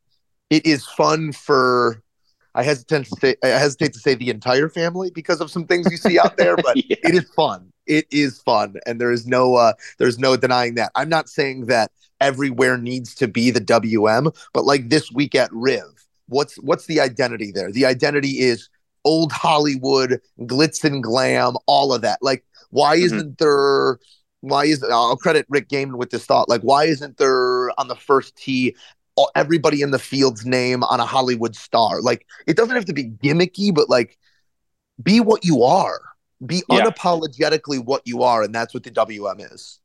it 0.49 0.65
is 0.65 0.85
fun 0.85 1.31
for 1.31 2.01
I 2.55 2.63
hesitate 2.63 3.05
to 3.05 3.15
say 3.19 3.35
I 3.43 3.47
hesitate 3.49 3.93
to 3.93 3.99
say 3.99 4.15
the 4.15 4.29
entire 4.29 4.69
family 4.69 5.11
because 5.11 5.41
of 5.41 5.51
some 5.51 5.65
things 5.65 5.91
you 5.91 5.97
see 5.97 6.17
out 6.19 6.37
there 6.37 6.55
but 6.63 6.77
Yeah. 6.77 6.97
it 7.03 7.15
is 7.15 7.29
fun. 7.35 7.71
It 7.85 8.05
is 8.11 8.39
fun, 8.41 8.75
and 8.85 9.01
there 9.01 9.11
is 9.11 9.25
no 9.25 9.55
uh, 9.55 9.73
there's 9.97 10.19
no 10.19 10.37
denying 10.37 10.75
that. 10.75 10.91
I'm 10.95 11.09
not 11.09 11.27
saying 11.27 11.65
that 11.67 11.91
everywhere 12.21 12.77
needs 12.77 13.15
to 13.15 13.27
be 13.27 13.51
the 13.51 13.59
WM, 13.59 14.31
but 14.53 14.65
like 14.65 14.89
this 14.89 15.11
week 15.11 15.35
at 15.35 15.51
Riv, 15.51 15.83
what's 16.27 16.55
what's 16.57 16.85
the 16.85 16.99
identity 16.99 17.51
there? 17.51 17.71
The 17.71 17.85
identity 17.85 18.39
is 18.39 18.69
old 19.05 19.31
Hollywood, 19.31 20.21
glitz 20.41 20.83
and 20.83 21.03
glam, 21.03 21.55
all 21.67 21.93
of 21.93 22.01
that. 22.01 22.19
Like, 22.21 22.43
why 22.69 22.97
Mhm. 22.97 23.03
isn't 23.03 23.37
there? 23.37 23.99
Why 24.41 24.65
is 24.65 24.83
I'll 24.83 25.17
credit 25.17 25.45
Rick 25.49 25.69
Gehman 25.69 25.95
with 25.95 26.11
this 26.11 26.25
thought. 26.25 26.47
Like, 26.49 26.61
why 26.61 26.85
isn't 26.85 27.17
there 27.17 27.71
on 27.79 27.87
the 27.87 27.95
first 27.95 28.35
tee? 28.35 28.75
Everybody 29.35 29.81
in 29.81 29.91
the 29.91 29.99
field's 29.99 30.45
name 30.45 30.81
on 30.83 31.01
a 31.01 31.05
Hollywood 31.05 31.53
star. 31.53 32.01
Like, 32.01 32.25
it 32.47 32.55
doesn't 32.55 32.73
have 32.75 32.85
to 32.85 32.93
be 32.93 33.05
gimmicky, 33.05 33.75
but 33.75 33.89
like, 33.89 34.17
be 35.03 35.19
what 35.19 35.43
you 35.43 35.63
are 35.63 35.99
be 36.45 36.63
Yeah. 36.69 36.85
unapologetically 36.85 37.83
what 37.83 38.01
you 38.05 38.23
are 38.23 38.43
and 38.43 38.55
that's 38.55 38.73
what 38.73 38.83
the 38.83 38.91
wm 38.91 39.41
is 39.53 39.79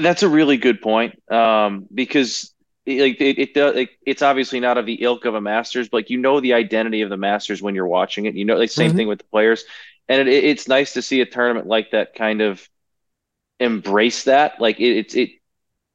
That's 0.00 0.22
a 0.22 0.28
really 0.28 0.56
good 0.56 0.80
point. 0.80 1.20
Um, 1.30 1.86
because 1.92 2.54
like 2.86 3.20
it, 3.20 3.38
it 3.38 3.54
does 3.54 3.76
it, 3.76 3.90
it's 4.06 4.22
obviously 4.22 4.60
not 4.60 4.78
of 4.78 4.86
the 4.86 5.02
ilk 5.02 5.24
of 5.24 5.34
a 5.34 5.40
Masters, 5.40 5.88
but 5.88 5.98
like 5.98 6.10
you 6.10 6.18
know 6.18 6.40
the 6.40 6.54
identity 6.54 7.02
of 7.02 7.10
the 7.10 7.16
Masters 7.16 7.62
when 7.62 7.74
you're 7.74 7.86
watching 7.86 8.26
it. 8.26 8.34
You 8.34 8.44
know, 8.44 8.56
like 8.56 8.70
same 8.70 8.92
Mhm. 8.92 8.94
thing 8.94 9.08
with 9.08 9.18
the 9.18 9.24
players, 9.26 9.64
and 10.08 10.28
it, 10.28 10.44
it's 10.44 10.68
nice 10.68 10.94
to 10.94 11.02
see 11.02 11.20
a 11.20 11.26
tournament 11.26 11.66
like 11.66 11.90
that 11.92 12.14
kind 12.14 12.40
of 12.40 12.66
embrace 13.60 14.24
that. 14.24 14.60
Like 14.60 14.80
it, 14.80 14.96
it's 14.98 15.14
it 15.14 15.30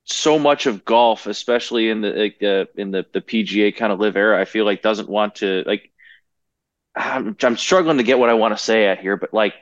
so 0.06 0.39
much 0.39 0.68
of 0.68 0.86
golf, 0.86 1.28
especially 1.28 1.89
in 1.89 2.02
the 2.02 2.12
like 2.12 2.39
the 2.39 2.70
in 2.76 2.92
the 2.92 3.06
the 3.13 3.22
PGA 3.22 3.72
kind 3.72 3.94
of 3.94 4.00
LIV 4.00 4.18
era. 4.18 4.42
I 4.42 4.46
feel 4.46 4.66
like 4.66 4.82
doesn't 4.82 5.10
want 5.10 5.36
to 5.38 5.63
like. 5.68 5.92
I'm 6.96 7.36
I'm 7.42 7.58
struggling 7.58 7.98
to 7.98 8.04
get 8.04 8.20
what 8.20 8.30
I 8.30 8.36
want 8.36 8.56
to 8.58 8.63
say 8.63 8.86
at 8.88 9.00
here, 9.00 9.18
but 9.18 9.34
like 9.34 9.54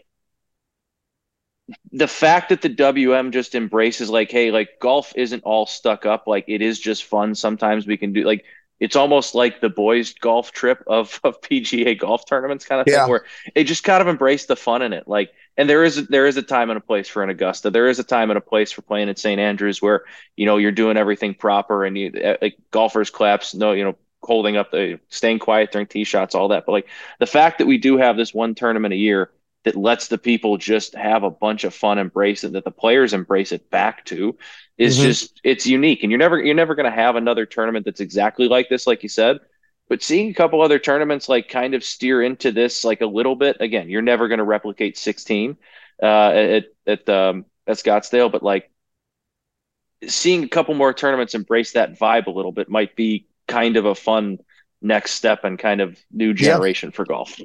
the 1.92 2.08
fact 2.08 2.50
that 2.50 2.62
the 2.62 2.70
WM 2.70 3.32
just 3.32 3.56
embraces 3.56 4.10
like, 4.10 4.32
hey, 4.32 4.52
like 4.52 4.80
golf 4.80 5.14
isn't 5.16 5.44
all 5.44 5.66
stuck 5.66 6.06
up. 6.06 6.28
Like 6.28 6.46
it 6.48 6.62
is 6.62 6.80
just 6.80 7.06
fun. 7.06 7.36
Sometimes 7.36 7.86
we 7.86 7.98
can 7.98 8.14
do 8.14 8.24
like 8.24 8.46
it's 8.80 8.96
almost 8.96 9.36
like 9.36 9.62
the 9.62 9.70
boys 9.70 10.14
golf 10.16 10.52
trip 10.52 10.84
of, 10.88 11.20
of 11.24 11.40
PGA 11.42 11.98
golf 11.98 12.26
tournaments 12.26 12.66
kind 12.66 12.82
of 12.82 12.88
thing 12.88 13.10
where 13.10 13.26
they 13.54 13.64
just 13.64 13.84
kind 13.84 14.02
of 14.02 14.08
embrace 14.08 14.46
the 14.46 14.56
fun 14.56 14.82
in 14.82 14.94
it. 14.94 15.08
Like 15.08 15.32
and 15.58 15.70
there 15.70 15.84
is 15.84 16.08
there 16.08 16.26
is 16.26 16.38
a 16.38 16.42
time 16.42 16.70
and 16.70 16.78
a 16.78 16.82
place 16.82 17.08
for 17.08 17.24
an 17.24 17.30
Augusta. 17.30 17.70
There 17.70 17.88
is 17.88 18.00
a 18.00 18.04
time 18.04 18.32
and 18.32 18.38
a 18.38 18.42
place 18.42 18.72
for 18.72 18.82
playing 18.82 19.10
at 19.10 19.20
St. 19.20 19.40
Andrews 19.40 19.82
where, 19.82 20.06
you 20.36 20.46
know, 20.46 20.58
you're 20.58 20.72
doing 20.72 20.98
everything 20.98 21.36
proper 21.36 21.86
and 21.86 21.98
you 21.98 22.12
uh, 22.24 22.38
like 22.42 22.58
golfers 22.72 23.10
claps, 23.10 23.54
no, 23.54 23.74
you 23.74 23.84
know, 23.84 23.98
holding 24.24 24.56
up 24.56 24.72
the 24.72 25.00
staying 25.10 25.40
quiet 25.40 25.72
during 25.72 25.88
tee 25.88 26.04
shots, 26.04 26.36
all 26.36 26.48
that. 26.50 26.66
But 26.66 26.72
like 26.72 26.88
the 27.20 27.28
fact 27.28 27.58
that 27.58 27.68
we 27.68 27.78
do 27.78 27.98
have 27.98 28.18
this 28.18 28.34
one 28.34 28.56
tournament 28.56 28.94
a 28.94 28.98
year 28.98 29.30
that 29.64 29.76
lets 29.76 30.08
the 30.08 30.18
people 30.18 30.58
just 30.58 30.96
have 30.96 31.24
a 31.24 31.30
bunch 31.30 31.64
of 31.64 31.74
fun, 31.74 32.00
embrace 32.00 32.44
it, 32.44 32.54
that 32.54 32.64
the 32.64 32.72
players 32.72 33.14
embrace 33.14 33.52
it 33.52 33.70
back 33.70 34.04
to, 34.06 34.38
is 34.78 34.98
Mhm. 34.98 35.02
just 35.02 35.40
it's 35.44 35.68
unique. 35.68 36.04
And 36.04 36.12
you're 36.12 36.20
never 36.20 36.42
you're 36.42 36.56
never 36.56 36.76
going 36.76 36.90
to 36.90 36.96
have 36.96 37.16
another 37.16 37.46
tournament 37.46 37.86
that's 37.86 38.00
exactly 38.02 38.48
like 38.48 38.70
this, 38.70 38.88
like 38.88 39.04
you 39.04 39.10
said. 39.10 39.40
But 39.90 40.02
seeing 40.02 40.30
a 40.30 40.34
couple 40.34 40.62
other 40.62 40.80
tournaments 40.80 41.28
like 41.30 41.50
kind 41.50 41.74
of 41.76 41.84
steer 41.84 42.22
into 42.24 42.52
this 42.52 42.84
like 42.84 43.02
a 43.02 43.06
little 43.06 43.36
bit, 43.36 43.58
again, 43.60 43.90
you're 43.90 44.02
never 44.02 44.28
going 44.28 44.40
to 44.40 44.44
replicate 44.46 44.98
16 44.98 45.58
uh, 46.02 46.06
at 46.06 46.66
at 46.88 47.10
um, 47.10 47.46
at 47.68 47.78
Scottsdale, 47.78 48.32
but 48.32 48.42
like 48.44 48.72
seeing 50.08 50.44
a 50.44 50.48
couple 50.50 50.74
more 50.74 50.94
tournaments 50.94 51.36
embrace 51.36 51.74
that 51.74 51.98
vibe 51.98 52.28
a 52.28 52.32
little 52.32 52.52
bit 52.52 52.70
might 52.70 52.96
be 52.96 53.28
kind 53.48 53.78
of 53.78 53.86
a 53.86 53.96
fun 53.96 54.40
next 54.82 55.12
step 55.12 55.44
and 55.44 55.60
kind 55.60 55.82
of 55.82 55.98
new 56.12 56.34
generation 56.34 56.92
for 56.92 57.06
golf. 57.06 57.40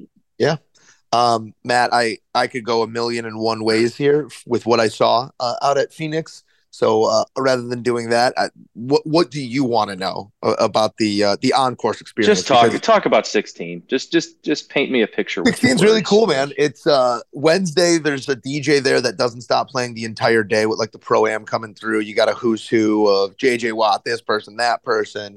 Um 1.17 1.55
matt 1.65 1.89
i 1.93 2.19
i 2.35 2.47
could 2.47 2.65
go 2.65 2.83
a 2.83 2.87
million 2.99 3.25
and 3.25 3.39
one 3.39 3.61
ways 3.65 3.97
here 3.97 4.29
with 4.47 4.67
what 4.67 4.81
i 4.81 4.89
saw 4.89 5.29
uh, 5.41 5.55
out 5.63 5.79
at 5.79 5.93
phoenix 5.93 6.43
so 6.71 7.05
uh, 7.05 7.25
rather 7.39 7.63
than 7.63 7.83
doing 7.83 8.11
that 8.11 8.35
I, 8.37 8.51
what 8.75 9.01
what 9.07 9.31
do 9.31 9.41
you 9.41 9.65
want 9.65 9.89
to 9.89 9.97
know 9.97 10.31
uh, 10.43 10.57
about 10.59 10.99
the 10.99 11.25
uh, 11.25 11.37
the 11.41 11.55
on-course 11.55 12.03
experience 12.03 12.41
Just 12.41 12.49
talk 12.49 12.67
Because- 12.67 12.83
talk 12.83 13.07
about 13.07 13.27
16. 13.27 13.85
Just 13.89 14.13
just 14.13 14.43
just 14.43 14.69
paint 14.69 14.91
me 14.91 15.01
a 15.01 15.07
picture. 15.07 15.43
16's 15.43 15.83
really 15.83 16.03
cool, 16.03 16.27
man. 16.27 16.53
It's 16.59 16.87
uh 16.87 17.21
Wednesday. 17.33 17.97
There's 17.97 18.29
a 18.29 18.37
DJ 18.37 18.83
there 18.83 19.01
that 19.01 19.17
doesn't 19.17 19.41
stop 19.41 19.71
playing 19.71 19.95
the 19.95 20.05
entire 20.05 20.45
day 20.45 20.67
with 20.67 20.79
like 20.79 20.93
the 20.93 20.99
pro 20.99 21.27
am 21.27 21.47
coming 21.47 21.73
through. 21.75 22.01
You 22.01 22.15
got 22.15 22.29
a 22.29 22.35
who's 22.35 22.69
who 22.69 23.09
of 23.09 23.39
JJ 23.39 23.73
Watt, 23.73 24.05
this 24.05 24.21
person, 24.21 24.59
that 24.59 24.83
person. 24.83 25.31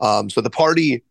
Um, 0.00 0.30
so 0.30 0.40
the 0.40 0.54
party, 0.64 1.04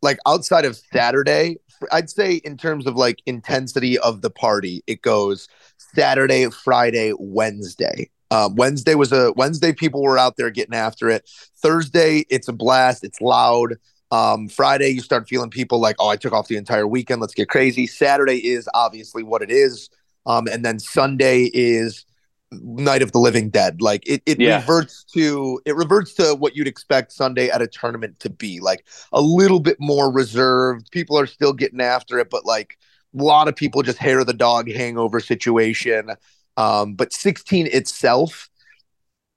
like 0.00 0.18
outside 0.26 0.64
of 0.64 0.80
Saturday, 0.94 1.58
I'd 1.92 2.10
say 2.10 2.34
in 2.36 2.56
terms 2.56 2.86
of 2.86 2.96
like 2.96 3.20
intensity 3.26 3.98
of 3.98 4.22
the 4.22 4.30
party, 4.30 4.82
it 4.86 5.02
goes 5.02 5.48
Saturday, 5.76 6.48
Friday, 6.50 7.12
Wednesday. 7.18 8.10
Um, 8.30 8.56
Wednesday 8.56 8.94
was 8.94 9.12
a 9.12 9.32
Wednesday. 9.36 9.72
People 9.72 10.02
were 10.02 10.18
out 10.18 10.36
there 10.36 10.50
getting 10.50 10.74
after 10.74 11.08
it. 11.08 11.28
Thursday, 11.58 12.24
it's 12.28 12.48
a 12.48 12.52
blast. 12.52 13.04
It's 13.04 13.20
loud. 13.20 13.76
Um, 14.10 14.48
Friday, 14.48 14.90
you 14.90 15.00
start 15.00 15.28
feeling 15.28 15.50
people 15.50 15.80
like, 15.80 15.96
oh, 15.98 16.08
I 16.08 16.16
took 16.16 16.32
off 16.32 16.48
the 16.48 16.56
entire 16.56 16.86
weekend. 16.86 17.20
Let's 17.20 17.34
get 17.34 17.48
crazy. 17.48 17.86
Saturday 17.86 18.38
is 18.46 18.68
obviously 18.74 19.22
what 19.22 19.42
it 19.42 19.50
is. 19.50 19.88
Um, 20.26 20.46
and 20.50 20.64
then 20.64 20.78
Sunday 20.78 21.50
is 21.54 22.04
Night 22.52 23.02
of 23.02 23.12
the 23.12 23.18
Living 23.18 23.50
Dead. 23.50 23.82
Like 23.82 24.06
it, 24.08 24.22
it 24.26 24.40
Yeah. 24.40 24.56
reverts 24.58 25.04
to 25.14 25.60
it 25.66 25.74
reverts 25.74 26.14
to 26.14 26.34
what 26.34 26.54
you'd 26.56 26.68
expect 26.68 27.12
Sunday 27.12 27.48
at 27.48 27.62
a 27.62 27.66
tournament 27.66 28.20
to 28.20 28.30
be. 28.30 28.60
Like 28.60 28.86
a 29.12 29.20
little 29.20 29.60
bit 29.60 29.76
more 29.80 30.12
reserved. 30.12 30.90
People 30.90 31.18
are 31.18 31.26
still 31.26 31.52
getting 31.52 31.80
after 31.80 32.18
it, 32.18 32.30
but 32.30 32.46
like 32.46 32.78
a 33.18 33.22
lot 33.22 33.48
of 33.48 33.56
people 33.56 33.82
just 33.82 33.98
hair 33.98 34.22
the 34.24 34.32
dog 34.34 34.70
hangover 34.70 35.20
situation. 35.20 36.10
Um, 36.56 36.94
but 36.94 37.12
16 37.12 37.66
itself, 37.66 38.48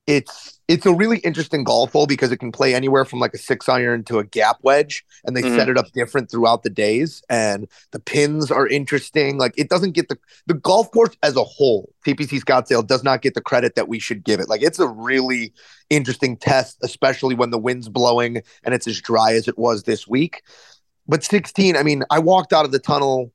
it's 0.10 0.60
it's 0.68 0.86
a 0.88 0.94
really 0.94 1.20
interesting 1.20 1.64
golf 1.64 1.92
hole 1.92 2.08
because 2.08 2.32
it 2.32 2.38
can 2.38 2.52
play 2.52 2.74
anywhere 2.76 3.06
from 3.06 3.20
like 3.20 3.34
a 3.34 3.38
six 3.38 3.70
iron 3.70 4.04
to 4.04 4.18
a 4.20 4.24
gap 4.24 4.58
wedge, 4.64 5.06
and 5.24 5.36
they 5.38 5.42
Mhm. 5.44 5.56
set 5.56 5.70
it 5.70 5.78
up 5.78 5.86
different 5.94 6.30
throughout 6.32 6.64
the 6.64 6.70
days. 6.70 7.22
And 7.30 7.68
the 7.92 8.00
pins 8.00 8.52
are 8.52 8.68
interesting. 8.68 9.38
Like 9.38 9.54
it 9.56 9.70
doesn't 9.70 9.92
get 9.92 10.10
the 10.10 10.18
the 10.48 10.56
golf 10.56 10.90
course 10.92 11.16
as 11.22 11.36
a 11.36 11.44
whole. 11.44 11.94
TPC 12.04 12.40
Scottsdale 12.40 12.86
does 12.86 13.04
not 13.04 13.22
get 13.22 13.36
the 13.36 13.42
credit 13.42 13.76
that 13.76 13.88
we 13.88 14.00
should 14.00 14.24
give 14.24 14.40
it. 14.40 14.50
Like 14.50 14.64
it's 14.64 14.80
a 14.80 14.88
really 14.88 15.54
interesting 15.92 16.36
test, 16.38 16.78
especially 16.84 17.36
when 17.36 17.52
the 17.52 17.60
wind's 17.60 17.88
blowing 17.90 18.42
and 18.64 18.74
it's 18.74 18.88
as 18.88 19.00
dry 19.00 19.34
as 19.34 19.48
it 19.48 19.60
was 19.60 19.84
this 19.84 20.08
week. 20.08 20.42
But 21.08 21.24
16, 21.24 21.78
I 21.78 21.84
mean, 21.84 22.04
I 22.10 22.18
walked 22.20 22.52
out 22.52 22.66
of 22.66 22.72
the 22.72 22.80
tunnel 22.80 23.32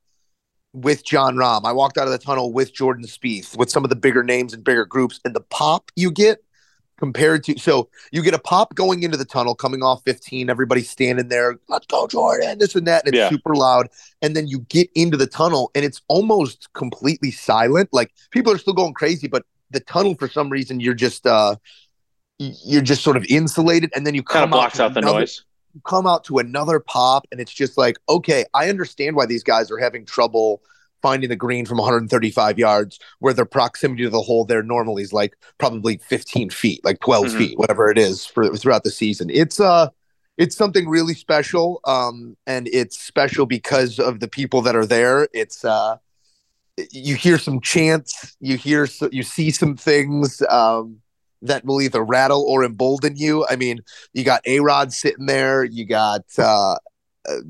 with 0.73 1.05
Jon 1.05 1.35
Rahm. 1.35 1.61
I 1.63 1.71
walked 1.71 1.97
out 1.97 2.05
of 2.05 2.11
the 2.11 2.17
tunnel 2.17 2.51
with 2.51 2.73
Jordan 2.73 3.05
Spieth, 3.05 3.57
with 3.57 3.69
some 3.69 3.83
of 3.85 3.89
the 3.89 3.95
bigger 3.95 4.23
names 4.23 4.53
and 4.53 4.63
bigger 4.63 4.85
groups, 4.85 5.19
and 5.23 5.33
the 5.33 5.41
pop 5.41 5.89
you 5.95 6.11
get 6.11 6.44
compared 6.97 7.43
to 7.43 7.57
so 7.59 7.89
you 8.11 8.21
get 8.21 8.33
a 8.33 8.39
pop 8.39 8.73
going 8.75 9.03
into 9.03 9.17
the 9.17 9.25
tunnel, 9.25 9.55
coming 9.55 9.83
off 9.83 10.01
15, 10.05 10.49
everybody's 10.49 10.89
standing 10.89 11.27
there, 11.27 11.57
let's 11.67 11.85
go, 11.87 12.07
Jordan, 12.07 12.57
this 12.59 12.75
and 12.75 12.87
that, 12.87 13.05
and 13.05 13.13
it's 13.13 13.19
Yeah. 13.19 13.29
super 13.29 13.55
loud. 13.55 13.89
And 14.21 14.35
then 14.35 14.47
you 14.47 14.59
get 14.69 14.89
into 14.95 15.17
the 15.17 15.27
tunnel 15.27 15.71
and 15.75 15.83
it's 15.83 16.01
almost 16.07 16.71
completely 16.73 17.31
silent. 17.31 17.89
Like 17.91 18.11
people 18.31 18.51
are 18.53 18.57
still 18.57 18.73
going 18.73 18.93
crazy, 18.93 19.27
but 19.27 19.43
the 19.71 19.79
tunnel 19.81 20.15
for 20.15 20.27
some 20.29 20.49
reason 20.49 20.79
you're 20.79 20.93
just 20.93 21.25
uh 21.25 21.55
you're 22.37 22.81
just 22.81 23.03
sort 23.03 23.17
of 23.17 23.25
insulated 23.25 23.89
and 23.95 24.05
then 24.05 24.13
you 24.13 24.21
Kind 24.23 24.41
come 24.41 24.43
of 24.43 24.49
blocks 24.51 24.77
to 24.77 24.83
out 24.83 24.93
the 24.93 24.99
another- 24.99 25.19
noise. 25.21 25.43
you 25.73 25.81
come 25.85 26.05
out 26.05 26.23
to 26.25 26.37
another 26.37 26.79
pop 26.79 27.25
and 27.31 27.39
it's 27.41 27.51
just 27.53 27.77
like 27.77 27.97
okay 28.07 28.45
i 28.53 28.69
understand 28.69 29.15
why 29.15 29.25
these 29.25 29.43
guys 29.43 29.71
are 29.71 29.77
having 29.77 30.05
trouble 30.05 30.61
finding 31.07 31.29
the 31.29 31.35
green 31.45 31.65
from 31.65 31.77
135 31.77 32.57
yards 32.57 32.99
where 33.19 33.33
their 33.33 33.45
proximity 33.57 34.03
to 34.03 34.09
the 34.09 34.21
hole 34.29 34.43
there 34.45 34.63
normally 34.63 35.03
is 35.03 35.13
like 35.21 35.33
probably 35.63 35.97
15 35.97 36.49
feet 36.49 36.79
like 36.83 36.99
12 36.99 37.27
Mhm. 37.27 37.37
feet 37.37 37.59
whatever 37.59 37.91
it 37.93 37.97
is 37.97 38.25
for 38.25 38.43
throughout 38.57 38.83
the 38.83 38.95
season 39.01 39.29
it's 39.29 39.59
uh 39.59 39.87
it's 40.43 40.57
something 40.63 40.85
really 40.97 41.13
special 41.13 41.67
um 41.95 42.35
and 42.53 42.67
it's 42.79 42.97
special 43.11 43.45
because 43.57 43.99
of 43.99 44.19
the 44.19 44.27
people 44.39 44.61
that 44.65 44.75
are 44.75 44.89
there 44.97 45.27
it's 45.41 45.63
uh 45.63 45.97
you 46.91 47.15
hear 47.15 47.37
some 47.37 47.61
chants, 47.61 48.35
you 48.39 48.57
hear 48.57 48.85
so, 48.85 49.07
you 49.11 49.23
see 49.23 49.49
some 49.51 49.75
things 49.77 50.41
um, 50.49 50.97
that 51.41 51.63
will 51.65 51.81
either 51.81 52.03
rattle 52.03 52.43
or 52.49 52.65
embolden 52.65 53.15
you. 53.15 53.45
I 53.49 53.55
mean, 53.55 53.79
you 54.13 54.23
got 54.23 54.41
A 54.45 54.59
Rod 54.59 54.91
sitting 54.91 55.25
there, 55.25 55.63
you 55.63 55.85
got 55.85 56.25
uh, 56.37 56.75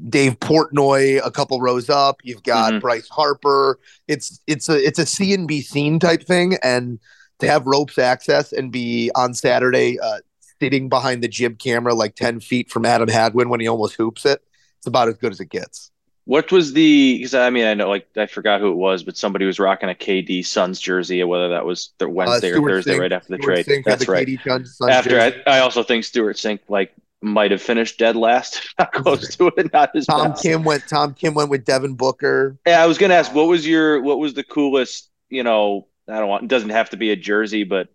Dave 0.09 0.39
Portnoy 0.39 1.19
a 1.25 1.31
couple 1.31 1.59
rows 1.61 1.89
up, 1.89 2.21
you've 2.23 2.43
got 2.43 2.73
Mhm. 2.73 2.81
Bryce 2.81 3.07
Harper. 3.09 3.79
It's 4.07 4.39
it's 4.47 4.69
a 4.69 4.83
it's 4.85 4.99
a 4.99 5.05
see 5.05 5.33
and 5.33 5.47
be 5.47 5.61
seen 5.61 5.99
type 5.99 6.23
thing, 6.23 6.57
and 6.63 6.99
to 7.39 7.47
have 7.47 7.65
ropes 7.65 7.97
access 7.97 8.53
and 8.53 8.71
be 8.71 9.11
on 9.15 9.33
Saturday 9.33 9.99
uh, 9.99 10.19
sitting 10.61 10.87
behind 10.87 11.21
the 11.21 11.27
jib 11.27 11.59
camera 11.59 11.93
like 11.93 12.15
ten 12.15 12.39
feet 12.39 12.69
from 12.71 12.85
Adam 12.85 13.09
Hadwin 13.09 13.49
when 13.49 13.59
he 13.59 13.67
almost 13.67 13.95
hoops 13.95 14.25
it, 14.25 14.41
it's 14.77 14.87
about 14.87 15.09
as 15.09 15.15
good 15.15 15.31
as 15.33 15.39
it 15.39 15.49
gets. 15.49 15.91
What 16.27 16.51
was 16.51 16.73
the? 16.73 17.17
Because 17.17 17.35
I 17.35 17.51
mean, 17.51 17.65
I 17.65 17.75
know, 17.75 17.87
like, 17.87 18.07
I 18.17 18.25
forgot 18.25 18.59
who 18.59 18.71
it 18.71 18.75
was, 18.77 19.03
but 19.03 19.15
somebody 19.15 19.45
was 19.45 19.59
rocking 19.59 19.89
a 19.89 19.93
KD 19.93 20.43
Suns 20.43 20.79
jersey, 20.79 21.23
whether 21.23 21.49
that 21.49 21.65
was 21.65 21.91
the 21.99 22.09
Wednesday 22.09 22.51
or 22.51 22.67
Thursday, 22.67 22.93
Cink- 22.95 22.99
right 22.99 23.11
after 23.11 23.29
the 23.29 23.37
trade. 23.37 23.65
Cink 23.67 23.83
That's 23.85 24.05
the 24.07 24.11
right. 24.11 24.39
Suns 24.43 24.79
After. 24.89 25.19
I, 25.19 25.33
I 25.45 25.59
also 25.59 25.83
think 25.83 26.03
Stewart 26.03 26.35
Cink 26.37 26.61
like 26.67 26.93
might 27.25 27.51
have 27.51 27.61
finished 27.61 27.97
dead 27.97 28.15
last, 28.15 28.61
not 28.79 28.93
close 28.93 29.35
to 29.35 29.47
it, 29.57 29.73
not 29.73 29.91
his 29.93 30.05
Tom. 30.05 30.33
Kim 30.33 30.63
went. 30.63 30.87
Tom 30.87 31.13
Kim 31.13 31.33
went 31.33 31.49
with 31.49 31.65
Devin 31.65 31.95
Booker. 31.95 32.57
Yeah, 32.65 32.81
I 32.81 32.85
was 32.85 32.97
gonna 32.97 33.15
ask, 33.15 33.33
what 33.33 33.47
was 33.47 33.67
your, 33.67 34.01
what 34.01 34.19
was 34.19 34.33
the 34.33 34.43
coolest? 34.43 35.09
You 35.29 35.43
know, 35.43 35.87
I 36.07 36.19
don't 36.19 36.29
want. 36.29 36.43
It 36.43 36.49
doesn't 36.49 36.69
have 36.69 36.91
to 36.91 36.97
be 36.97 37.11
a 37.11 37.15
jersey, 37.15 37.63
but 37.63 37.89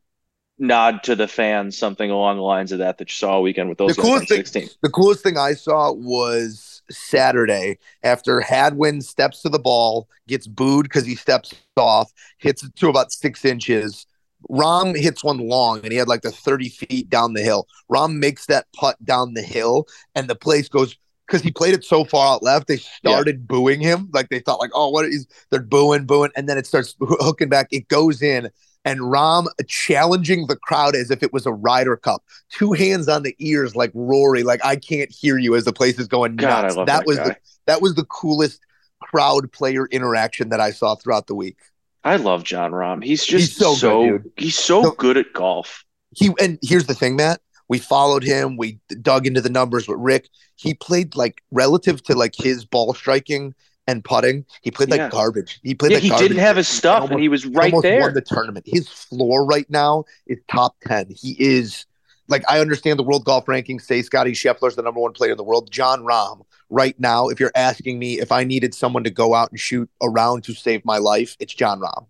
nod 0.58 1.02
to 1.04 1.16
the 1.16 1.26
fans, 1.26 1.76
something 1.76 2.10
along 2.10 2.36
the 2.36 2.42
lines 2.42 2.70
of 2.70 2.78
that 2.80 2.98
that 2.98 3.08
you 3.08 3.14
saw 3.14 3.32
all 3.32 3.42
weekend 3.42 3.68
with 3.68 3.78
those 3.78 3.96
The 3.96 4.02
coolest 4.02 4.28
thing, 4.28 4.38
16. 4.38 4.68
the 4.82 4.90
coolest 4.90 5.22
thing 5.22 5.38
I 5.38 5.54
saw 5.54 5.92
was 5.92 6.82
Saturday 6.90 7.78
after 8.02 8.40
Hadwin 8.40 9.00
steps 9.00 9.42
to 9.42 9.48
the 9.48 9.58
ball, 9.58 10.08
gets 10.28 10.46
booed 10.46 10.84
because 10.84 11.06
he 11.06 11.14
steps 11.14 11.54
off, 11.76 12.12
hits 12.38 12.62
it 12.62 12.76
to 12.76 12.88
about 12.88 13.10
six 13.10 13.44
inches. 13.44 14.06
Rahm 14.48 14.96
hits 14.96 15.22
one 15.22 15.38
long 15.38 15.80
and 15.82 15.92
he 15.92 15.98
had 15.98 16.08
like 16.08 16.22
the 16.22 16.30
30 16.30 16.68
feet 16.68 17.10
down 17.10 17.34
the 17.34 17.42
hill. 17.42 17.66
Rahm 17.90 18.18
makes 18.18 18.46
that 18.46 18.66
putt 18.74 19.02
down 19.04 19.34
the 19.34 19.42
hill 19.42 19.86
and 20.14 20.28
the 20.28 20.34
place 20.34 20.68
goes 20.68 20.96
because 21.30 21.42
he 21.42 21.50
played 21.50 21.74
it 21.74 21.84
so 21.84 22.04
far 22.04 22.34
out 22.34 22.42
left, 22.42 22.66
they 22.66 22.76
started 22.76 23.46
booing 23.46 23.80
him. 23.80 24.08
Like 24.12 24.28
they 24.30 24.40
thought, 24.40 24.58
like, 24.58 24.72
oh, 24.74 24.88
what 24.88 25.04
is 25.04 25.28
they're 25.50 25.62
booing, 25.62 26.04
booing, 26.04 26.32
and 26.34 26.48
then 26.48 26.58
it 26.58 26.66
starts 26.66 26.96
hooking 27.00 27.48
back. 27.48 27.68
It 27.70 27.86
goes 27.88 28.20
in, 28.20 28.50
and 28.84 29.00
Rahm 29.00 29.46
challenging 29.68 30.46
the 30.48 30.56
crowd 30.56 30.96
as 30.96 31.10
if 31.10 31.22
it 31.22 31.32
was 31.32 31.46
a 31.46 31.52
Ryder 31.52 31.96
Cup. 31.96 32.24
Two 32.50 32.72
hands 32.72 33.08
on 33.08 33.22
the 33.22 33.36
ears, 33.38 33.76
like 33.76 33.92
Rory, 33.94 34.42
like 34.42 34.64
I 34.64 34.76
can't 34.76 35.10
hear 35.10 35.38
you 35.38 35.54
as 35.54 35.64
the 35.64 35.72
place 35.72 35.98
is 35.98 36.08
going 36.08 36.36
God, 36.36 36.64
nuts. 36.64 36.76
love 36.76 36.86
that 36.86 37.00
that 37.00 37.06
was 37.06 37.18
the 37.18 37.36
that 37.66 37.82
was 37.82 37.94
the 37.94 38.04
coolest 38.04 38.60
crowd 39.00 39.52
player 39.52 39.86
interaction 39.86 40.48
that 40.48 40.60
I 40.60 40.72
saw 40.72 40.96
throughout 40.96 41.26
the 41.28 41.34
week. 41.34 41.58
I 42.04 42.16
love 42.16 42.44
Jon 42.44 42.72
Rahm. 42.72 43.04
He's 43.04 43.24
just 43.24 43.48
He's 43.48 43.56
so 43.56 43.74
so, 43.74 44.06
good, 44.08 44.30
he's 44.36 44.58
so 44.58 44.82
So- 44.82 44.90
good 44.92 45.16
at 45.16 45.32
golf. 45.32 45.84
he 46.16 46.30
and 46.40 46.58
here's 46.62 46.86
the 46.86 46.94
thing, 46.94 47.16
Matt. 47.16 47.40
We 47.68 47.78
followed 47.78 48.24
him. 48.24 48.56
We 48.56 48.80
dug 49.00 49.26
into 49.26 49.40
the 49.40 49.48
numbers 49.50 49.86
with 49.86 49.98
Rick. 50.00 50.28
He 50.56 50.74
played 50.74 51.14
like 51.14 51.42
relative 51.52 52.02
to 52.04 52.14
like 52.14 52.34
his 52.36 52.64
ball 52.64 52.92
striking 52.94 53.54
and 53.86 54.02
putting. 54.02 54.44
He 54.62 54.70
played 54.70 54.90
like 54.90 54.98
Yeah. 54.98 55.08
garbage. 55.10 55.60
He 55.62 55.74
played 55.74 55.92
Yeah, 55.92 55.98
like 55.98 56.20
he 56.20 56.28
didn't 56.28 56.38
have 56.42 56.56
his 56.56 56.68
stuff, 56.68 57.02
almost- 57.02 57.12
and 57.12 57.20
he 57.20 57.28
was 57.28 57.46
right 57.46 57.72
almost 57.72 57.82
there. 57.82 58.00
Won 58.00 58.14
the 58.14 58.22
tournament. 58.22 58.66
His 58.68 58.88
floor 58.88 59.44
right 59.44 59.68
now 59.70 60.04
is 60.26 60.38
top 60.50 60.76
ten. 60.86 61.06
He 61.10 61.36
is 61.38 61.86
like 62.28 62.42
I 62.48 62.60
understand 62.60 62.98
the 62.98 63.02
world 63.04 63.24
golf 63.24 63.46
rankings 63.46 63.82
say 63.82 64.02
Scottie 64.02 64.32
Scheffler's 64.32 64.74
the 64.76 64.82
number 64.82 65.00
one 65.00 65.12
player 65.12 65.30
in 65.32 65.36
the 65.36 65.44
world. 65.44 65.70
Jon 65.70 66.00
Rahm 66.02 66.42
right 66.70 66.98
now. 66.98 67.28
If 67.28 67.40
you're 67.40 67.52
asking 67.54 67.98
me 67.98 68.20
if 68.20 68.32
I 68.32 68.44
needed 68.44 68.74
someone 68.74 69.04
to 69.04 69.10
go 69.10 69.34
out 69.34 69.50
and 69.50 69.60
shoot 69.60 69.90
around 70.02 70.44
to 70.44 70.54
save 70.54 70.84
my 70.84 70.98
life, 70.98 71.36
it's 71.40 71.54
Jon 71.54 71.80
Rahm. 71.80 72.06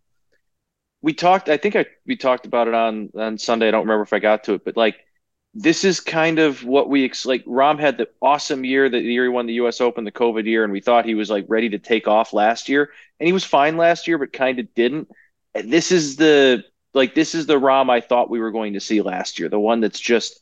we 1.03 1.13
talked 1.15 1.49
i 1.49 1.57
think 1.57 1.77
i 1.77 1.87
we 2.07 2.17
talked 2.17 2.47
about 2.47 2.69
it 2.69 2.75
on 2.75 3.11
on 3.17 3.39
sunday 3.39 3.69
i 3.69 3.71
don't 3.71 3.83
remember 3.83 4.03
if 4.03 4.13
i 4.13 4.19
got 4.19 4.45
to 4.45 4.55
it 4.55 4.65
but 4.65 4.77
like 4.77 4.97
this 5.55 5.83
is 5.85 5.99
kind 5.99 6.39
of 6.39 6.63
what 6.65 6.89
we 6.89 7.05
ex- 7.05 7.27
like 7.27 7.45
Rahm 7.45 7.81
had 7.81 7.99
the 7.99 8.09
awesome 8.23 8.65
year 8.65 8.89
that 8.89 8.99
the 8.99 9.13
year 9.13 9.25
he 9.25 9.29
won 9.29 9.47
the 9.47 9.55
us 9.55 9.81
open 9.81 10.05
the 10.05 10.13
covid 10.13 10.45
year 10.45 10.63
and 10.63 10.73
we 10.73 10.81
thought 10.81 11.05
he 11.05 11.15
was 11.15 11.31
like 11.31 11.45
ready 11.49 11.71
to 11.71 11.79
take 11.79 12.07
off 12.07 12.33
last 12.33 12.69
year 12.69 12.91
and 13.19 13.27
he 13.27 13.33
was 13.33 13.45
fine 13.45 13.77
last 13.77 14.07
year 14.07 14.19
but 14.19 14.33
kind 14.33 14.59
of 14.59 14.73
didn't 14.75 15.09
and 15.55 15.73
this 15.73 15.91
is 15.91 16.17
the 16.17 16.63
like 16.95 17.15
this 17.15 17.35
is 17.35 17.47
the 17.47 17.59
Rahm 17.59 17.91
i 17.91 18.01
thought 18.01 18.31
we 18.31 18.39
were 18.41 18.53
going 18.53 18.75
to 18.75 18.81
see 18.81 19.01
last 19.01 19.39
year 19.39 19.49
the 19.49 19.59
one 19.59 19.81
that's 19.81 19.99
just 20.01 20.39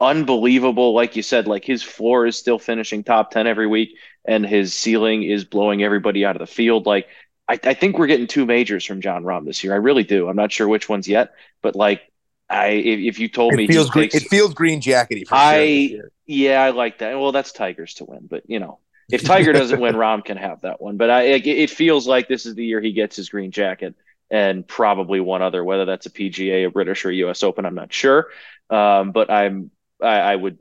unbelievable 0.00 0.92
like 0.94 1.16
you 1.16 1.22
said 1.22 1.46
like 1.46 1.64
his 1.64 1.82
floor 1.82 2.26
is 2.26 2.36
still 2.36 2.58
finishing 2.58 3.02
top 3.02 3.30
10 3.30 3.46
every 3.46 3.66
week 3.66 3.96
and 4.26 4.44
his 4.44 4.74
ceiling 4.74 5.22
is 5.22 5.44
blowing 5.44 5.82
everybody 5.82 6.24
out 6.24 6.36
of 6.36 6.40
the 6.40 6.46
field 6.52 6.84
like 6.86 7.08
I, 7.48 7.58
I 7.64 7.74
think 7.74 7.96
we're 7.98 8.08
getting 8.08 8.26
two 8.26 8.44
majors 8.44 8.84
from 8.84 9.00
Jon 9.00 9.22
Rahm 9.22 9.46
this 9.46 9.62
year. 9.62 9.72
I 9.72 9.76
really 9.76 10.02
do. 10.02 10.28
I'm 10.28 10.34
not 10.34 10.50
sure 10.50 10.66
which 10.66 10.88
ones 10.88 11.06
yet, 11.06 11.32
but 11.62 11.76
like 11.76 12.02
I, 12.50 12.70
if, 12.70 12.98
if 13.14 13.18
you 13.20 13.28
told 13.28 13.54
me 13.54 13.64
It 13.64 13.68
feels 13.68 13.88
green. 13.88 14.08
takes- 14.08 14.24
It 14.24 14.28
feels 14.28 14.52
green 14.52 14.80
jackety. 14.80 15.26
For 15.28 15.34
I- 15.36 15.88
sure 15.92 16.10
yeah, 16.26 16.60
I 16.60 16.70
like 16.70 16.98
that. 16.98 17.14
Well, 17.20 17.30
that's 17.30 17.52
Tigers 17.52 17.94
to 17.94 18.04
win, 18.04 18.26
but 18.28 18.42
you 18.50 18.58
know, 18.58 18.80
if 19.12 19.22
Tiger 19.22 19.52
doesn't 19.52 19.78
win, 19.78 19.94
Rahm 20.02 20.24
can 20.24 20.36
have 20.38 20.62
that 20.62 20.80
one. 20.80 20.96
But 20.96 21.08
I, 21.10 21.22
it, 21.22 21.46
it 21.46 21.70
feels 21.70 22.08
like 22.08 22.26
this 22.26 22.46
is 22.46 22.56
the 22.56 22.64
year 22.64 22.80
he 22.80 22.90
gets 22.90 23.14
his 23.14 23.28
green 23.28 23.52
jacket, 23.52 23.94
and 24.28 24.66
probably 24.66 25.20
one 25.20 25.40
other, 25.40 25.62
whether 25.62 25.84
that's 25.84 26.06
a 26.06 26.10
PGA, 26.10 26.66
a 26.66 26.70
British, 26.72 27.04
or 27.04 27.12
U.S. 27.12 27.44
Open. 27.44 27.64
I'm 27.64 27.76
not 27.76 27.92
sure, 27.92 28.26
um, 28.70 29.12
but 29.12 29.30
I'm 29.30 29.70
I, 30.02 30.18
I 30.18 30.36
would 30.36 30.58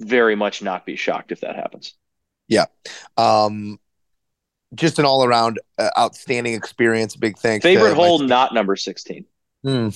very 0.00 0.34
much 0.34 0.62
not 0.62 0.86
be 0.86 0.96
shocked 0.96 1.32
if 1.32 1.40
that 1.40 1.56
happens. 1.56 1.94
Yeah. 2.48 2.66
Um, 3.16 3.78
just 4.74 4.98
an 4.98 5.04
all 5.04 5.24
around 5.24 5.60
uh, 5.78 5.90
outstanding 5.98 6.54
experience. 6.54 7.16
Big 7.16 7.38
thanks. 7.38 7.62
Favorite 7.62 7.90
my- 7.90 7.94
hole, 7.96 8.18
not 8.20 8.54
number 8.54 8.76
16. 8.76 9.24
Hmm. 9.62 9.88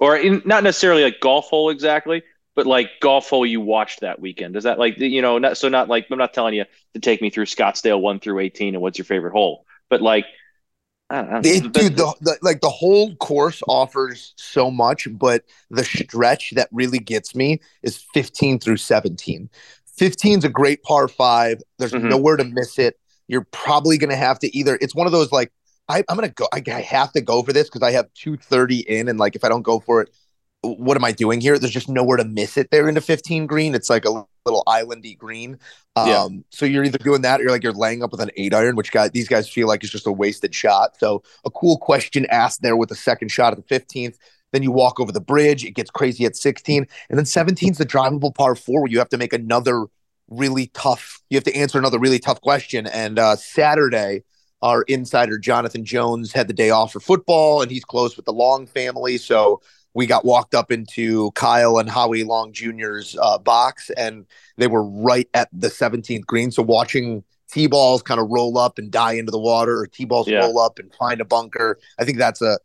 or 0.00 0.16
in, 0.16 0.42
not 0.44 0.64
necessarily 0.64 1.04
like 1.04 1.20
golf 1.20 1.46
hole 1.46 1.70
exactly, 1.70 2.24
but 2.56 2.66
like 2.66 2.90
golf 3.00 3.30
hole 3.30 3.46
you 3.46 3.60
watched 3.60 4.00
that 4.00 4.20
weekend. 4.20 4.56
Is 4.56 4.64
that 4.64 4.76
like 4.76 4.98
you 4.98 5.22
know? 5.22 5.38
Not, 5.38 5.56
so 5.56 5.68
not 5.68 5.88
like 5.88 6.06
I'm 6.10 6.18
not 6.18 6.34
telling 6.34 6.54
you 6.54 6.64
to 6.94 7.00
take 7.00 7.22
me 7.22 7.30
through 7.30 7.44
Scottsdale 7.44 8.00
one 8.00 8.18
through 8.18 8.40
eighteen 8.40 8.74
and 8.74 8.82
what's 8.82 8.98
your 8.98 9.04
favorite 9.04 9.32
hole, 9.32 9.66
but 9.88 10.02
like 10.02 10.26
I 11.14 11.22
don't 11.22 11.46
It- 11.46 11.72
dude, 11.72 11.96
the, 11.96 12.14
the 12.20 12.38
like 12.42 12.60
the 12.60 12.70
whole 12.70 13.14
course 13.16 13.62
offers 13.68 14.34
so 14.36 14.70
much, 14.70 15.06
but 15.12 15.44
the 15.70 15.84
stretch 15.84 16.52
that 16.52 16.68
really 16.72 16.98
gets 16.98 17.34
me 17.34 17.60
is 17.82 17.98
15 18.14 18.58
through 18.58 18.78
17. 18.78 19.48
15 19.86 20.38
is 20.38 20.44
a 20.44 20.48
great 20.48 20.82
par 20.82 21.06
five. 21.08 21.60
There's 21.78 21.92
Mhm. 21.92 22.08
nowhere 22.10 22.36
to 22.36 22.44
miss 22.44 22.78
it. 22.78 22.98
You're 23.28 23.46
probably 23.52 23.96
gonna 23.98 24.16
have 24.16 24.38
to 24.40 24.56
either. 24.56 24.76
It's 24.80 24.94
one 24.94 25.06
of 25.06 25.12
those 25.12 25.30
like 25.32 25.52
I, 25.88 26.02
I'm 26.08 26.16
gonna 26.16 26.30
go. 26.30 26.48
I, 26.52 26.62
I 26.66 26.80
have 26.80 27.12
to 27.12 27.20
go 27.20 27.42
for 27.42 27.52
this 27.52 27.68
because 27.68 27.82
I 27.82 27.92
have 27.92 28.06
230 28.14 28.80
in, 28.80 29.08
and 29.08 29.18
like 29.18 29.36
if 29.36 29.44
I 29.44 29.48
don't 29.48 29.62
go 29.62 29.80
for 29.80 30.00
it, 30.00 30.10
what 30.64 30.96
am 30.96 31.04
I 31.04 31.12
doing 31.12 31.40
here? 31.40 31.58
There's 31.58 31.72
just 31.72 31.88
nowhere 31.88 32.16
to 32.16 32.24
miss 32.24 32.56
it 32.56 32.70
there 32.70 32.88
into 32.88 33.00
15 33.00 33.46
green. 33.46 33.74
It's 33.74 33.90
like 33.90 34.04
a 34.04 34.24
little 34.46 34.62
islandy 34.66 35.16
green. 35.16 35.58
Um, 35.96 36.06
Yeah. 36.08 36.28
so 36.50 36.66
you're 36.66 36.84
either 36.84 36.98
doing 36.98 37.22
that 37.22 37.40
or 37.40 37.44
you're 37.44 37.52
like 37.52 37.62
you're 37.62 37.72
laying 37.72 38.02
up 38.02 38.10
with 38.12 38.20
an 38.20 38.30
eight 38.36 38.54
iron, 38.54 38.76
which 38.76 38.92
guy 38.92 39.08
these 39.08 39.28
guys 39.28 39.48
feel 39.48 39.68
like 39.68 39.84
is 39.84 39.90
just 39.90 40.06
a 40.06 40.12
wasted 40.12 40.54
shot. 40.54 40.96
So 40.98 41.22
a 41.44 41.50
cool 41.50 41.78
question 41.78 42.26
asked 42.30 42.62
there 42.62 42.76
with 42.76 42.88
the 42.88 42.94
second 42.96 43.30
shot 43.30 43.52
at 43.52 43.58
the 43.58 43.74
15th. 43.74 44.16
Then 44.52 44.62
you 44.62 44.70
walk 44.70 45.00
over 45.00 45.10
the 45.12 45.20
bridge, 45.20 45.64
it 45.64 45.72
gets 45.72 45.90
crazy 45.90 46.24
at 46.24 46.36
16. 46.36 46.86
And 47.10 47.18
then 47.18 47.26
17 47.26 47.72
is 47.72 47.78
the 47.78 47.86
drivable 47.86 48.34
par 48.34 48.54
four 48.54 48.82
where 48.82 48.90
you 48.90 48.98
have 48.98 49.08
to 49.10 49.18
make 49.18 49.32
another 49.32 49.86
really 50.28 50.68
tough, 50.68 51.20
you 51.28 51.36
have 51.36 51.44
to 51.44 51.54
answer 51.56 51.78
another 51.78 51.98
really 51.98 52.18
tough 52.18 52.40
question. 52.40 52.86
And 52.86 53.18
uh 53.18 53.36
Saturday, 53.36 54.22
our 54.62 54.82
insider 54.82 55.38
Jonathan 55.38 55.84
Jones 55.84 56.32
had 56.32 56.48
the 56.48 56.54
day 56.54 56.70
off 56.70 56.92
for 56.92 57.00
football 57.00 57.60
and 57.62 57.70
he's 57.70 57.84
close 57.84 58.16
with 58.16 58.24
the 58.24 58.32
Long 58.32 58.66
family. 58.66 59.18
So 59.18 59.60
we 59.94 60.06
got 60.06 60.24
walked 60.24 60.54
up 60.54 60.72
into 60.72 61.30
Kyle 61.32 61.78
and 61.78 61.88
Howie 61.88 62.24
Long 62.24 62.52
Jr.'s 62.52 63.16
uh, 63.20 63.38
box, 63.38 63.90
and 63.90 64.26
they 64.56 64.66
were 64.66 64.82
right 64.84 65.28
at 65.34 65.48
the 65.52 65.68
17th 65.68 66.26
green. 66.26 66.50
So 66.50 66.62
watching 66.62 67.22
T 67.50 67.66
balls 67.68 68.02
kind 68.02 68.20
of 68.20 68.28
roll 68.30 68.58
up 68.58 68.78
and 68.78 68.90
die 68.90 69.12
into 69.12 69.30
the 69.30 69.38
water, 69.38 69.78
or 69.78 69.86
T 69.86 70.04
balls 70.04 70.28
Yeah. 70.28 70.40
roll 70.40 70.58
up 70.58 70.78
and 70.78 70.92
find 70.94 71.20
a 71.20 71.24
bunker, 71.24 71.78
I 71.98 72.04
think 72.04 72.18
that's 72.18 72.42
a. 72.42 72.58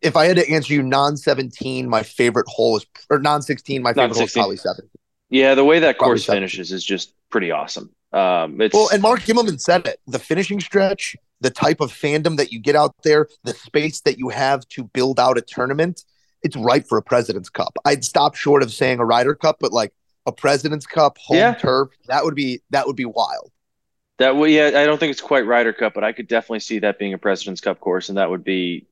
If 0.00 0.16
I 0.16 0.26
had 0.26 0.36
to 0.36 0.48
answer 0.48 0.72
you, 0.72 0.82
non 0.84 1.16
17, 1.16 1.88
my 1.88 2.04
favorite 2.04 2.46
hole 2.48 2.76
is, 2.76 2.86
or 3.10 3.18
non 3.18 3.42
16, 3.42 3.82
my 3.82 3.92
favorite 3.92 4.14
hole 4.14 4.24
is 4.24 4.32
probably 4.32 4.56
seven. 4.56 4.88
yeah, 5.28 5.54
the 5.56 5.64
way 5.64 5.80
that 5.80 5.98
Probably 5.98 6.12
course 6.12 6.26
seven. 6.26 6.36
finishes 6.36 6.70
is 6.70 6.84
just 6.84 7.14
pretty 7.30 7.50
awesome. 7.50 7.90
Um, 8.12 8.60
it's 8.60 8.74
Well, 8.74 8.90
and 8.92 9.02
Mark 9.02 9.20
Immelman 9.22 9.58
said 9.60 9.86
it. 9.86 9.98
The 10.06 10.18
finishing 10.20 10.60
stretch, 10.60 11.16
the 11.40 11.50
type 11.50 11.80
of 11.80 11.92
fandom 11.92 12.36
that 12.36 12.52
you 12.52 12.60
get 12.60 12.76
out 12.76 12.94
there, 13.02 13.26
the 13.42 13.54
space 13.54 14.02
that 14.02 14.18
you 14.18 14.28
have 14.28 14.68
to 14.68 14.84
build 14.84 15.18
out 15.18 15.36
a 15.38 15.40
tournament, 15.40 16.04
it's 16.42 16.56
ripe 16.56 16.86
for 16.86 16.98
a 16.98 17.02
President's 17.02 17.48
Cup. 17.48 17.76
I'd 17.84 18.04
stop 18.04 18.34
short 18.34 18.62
of 18.62 18.72
saying 18.72 18.98
a 18.98 19.04
Ryder 19.04 19.34
Cup, 19.34 19.56
but 19.60 19.72
like 19.72 19.92
a 20.26 20.32
President's 20.32 20.86
Cup, 20.86 21.18
home 21.18 21.36
Yeah. 21.38 21.54
turf, 21.54 21.90
that 22.06 22.24
would 22.24 22.34
be 22.34 22.62
that 22.70 22.86
would 22.86 22.96
be 22.96 23.04
wild. 23.04 23.50
That 24.18 24.36
would 24.36 24.50
yeah, 24.50 24.66
I 24.74 24.86
don't 24.86 24.98
think 24.98 25.10
it's 25.10 25.20
quite 25.20 25.46
Ryder 25.46 25.72
Cup, 25.72 25.94
but 25.94 26.04
I 26.04 26.12
could 26.12 26.28
definitely 26.28 26.60
see 26.60 26.80
that 26.80 26.98
being 26.98 27.12
a 27.12 27.18
President's 27.18 27.60
Cup 27.60 27.80
course, 27.80 28.08
and 28.08 28.18
that 28.18 28.30
would 28.30 28.44
be 28.44 28.86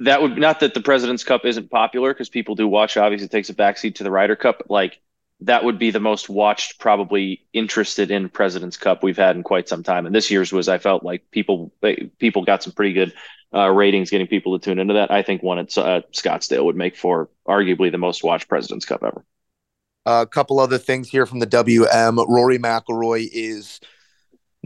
that 0.00 0.20
would 0.20 0.36
not 0.36 0.60
that 0.60 0.74
the 0.74 0.80
President's 0.82 1.24
Cup 1.24 1.44
isn't 1.44 1.70
popular 1.70 2.12
because 2.12 2.28
people 2.28 2.54
do 2.54 2.68
watch. 2.68 2.96
Obviously, 2.96 3.26
it 3.26 3.30
takes 3.30 3.48
a 3.48 3.54
backseat 3.54 3.96
to 3.96 4.04
the 4.04 4.10
Ryder 4.10 4.36
Cup. 4.36 4.58
But 4.58 4.70
like 4.70 5.00
that 5.40 5.64
would 5.64 5.78
be 5.78 5.90
the 5.90 6.00
most 6.00 6.28
watched, 6.28 6.78
probably 6.78 7.44
interested 7.52 8.10
in 8.10 8.28
President's 8.28 8.76
Cup 8.76 9.02
we've 9.02 9.16
had 9.16 9.36
in 9.36 9.42
quite 9.42 9.68
some 9.68 9.82
time. 9.82 10.06
And 10.06 10.14
this 10.14 10.30
year's 10.30 10.52
was, 10.52 10.68
I 10.68 10.78
felt 10.78 11.04
like 11.04 11.30
people 11.30 11.72
people 12.18 12.44
got 12.44 12.62
some 12.62 12.72
pretty 12.72 12.94
good 12.94 13.12
uh, 13.54 13.70
ratings, 13.70 14.10
getting 14.10 14.26
people 14.26 14.58
to 14.58 14.64
tune 14.64 14.78
into 14.78 14.94
that. 14.94 15.10
I 15.10 15.22
think 15.22 15.42
one 15.42 15.58
at 15.58 15.76
uh, 15.76 16.02
Scottsdale 16.12 16.64
would 16.64 16.76
make 16.76 16.96
for 16.96 17.28
arguably 17.46 17.92
the 17.92 17.98
most 17.98 18.24
watched 18.24 18.48
President's 18.48 18.86
Cup 18.86 19.02
ever. 19.04 19.24
A 20.06 20.26
couple 20.26 20.60
other 20.60 20.78
things 20.78 21.08
here 21.08 21.26
from 21.26 21.40
the 21.40 21.46
WM. 21.46 22.16
Rory 22.16 22.58
McIlroy 22.58 23.28
is 23.30 23.80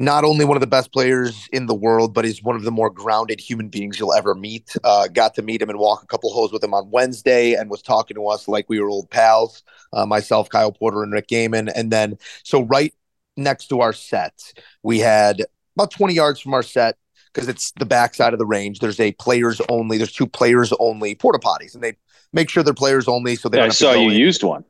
not 0.01 0.25
only 0.25 0.47
one 0.47 0.57
of 0.57 0.63
the 0.63 0.67
best 0.67 0.93
players 0.93 1.47
in 1.53 1.67
the 1.67 1.75
world, 1.75 2.15
but 2.15 2.25
he's 2.25 2.43
one 2.43 2.57
of 2.57 2.63
the 2.63 2.71
more 2.71 2.89
grounded 2.89 3.39
human 3.39 3.69
beings 3.69 4.01
you'll 4.01 4.15
ever 4.15 4.35
meet. 4.35 4.75
Uh, 4.83 5.07
got 5.09 5.35
to 5.35 5.43
meet 5.43 5.61
him 5.61 5.69
and 5.69 5.79
walk 5.79 6.03
a 6.03 6.07
couple 6.07 6.33
holes 6.33 6.51
with 6.53 6.65
him 6.65 6.73
on 6.73 6.91
Wednesday 6.91 7.53
and 7.53 7.69
was 7.69 7.83
talking 7.83 8.15
to 8.15 8.27
us 8.27 8.49
like 8.49 8.65
we 8.71 8.81
were 8.81 8.89
old 8.89 9.11
pals, 9.11 9.63
uh, 9.93 10.07
myself, 10.07 10.49
Kyle 10.49 10.73
Porter, 10.73 11.03
and 11.03 11.13
Rick 11.13 11.29
Gehman. 11.29 11.71
And 11.77 11.93
then, 11.93 12.17
so 12.45 12.63
right 12.63 12.95
next 13.37 13.67
to 13.67 13.83
our 13.83 13.93
set, 13.93 14.55
we 14.83 15.01
had 15.01 15.45
about 15.77 15.91
20 15.91 16.15
yards 16.15 16.41
from 16.41 16.55
our 16.55 16.63
set 16.63 16.97
because 17.35 17.49
it's 17.49 17.73
the 17.73 17.85
backside 17.85 18.33
of 18.33 18.39
the 18.39 18.47
range. 18.47 18.79
There's 18.79 19.01
a 19.01 19.13
players 19.13 19.61
only, 19.69 19.99
there's 19.99 20.13
two 20.13 20.27
players 20.27 20.73
only 20.81 21.15
porta 21.15 21.39
potties, 21.39 21.75
and 21.75 21.85
they 21.85 21.99
make 22.33 22.49
sure 22.49 22.63
they're 22.63 22.73
players 22.73 23.07
only. 23.07 23.37
So 23.37 23.51
they 23.51 23.59
yeah, 23.59 23.67
I 23.67 23.69
saw 23.69 23.93
you 23.93 24.09
in. 24.09 24.17
used 24.17 24.43
one. 24.43 24.65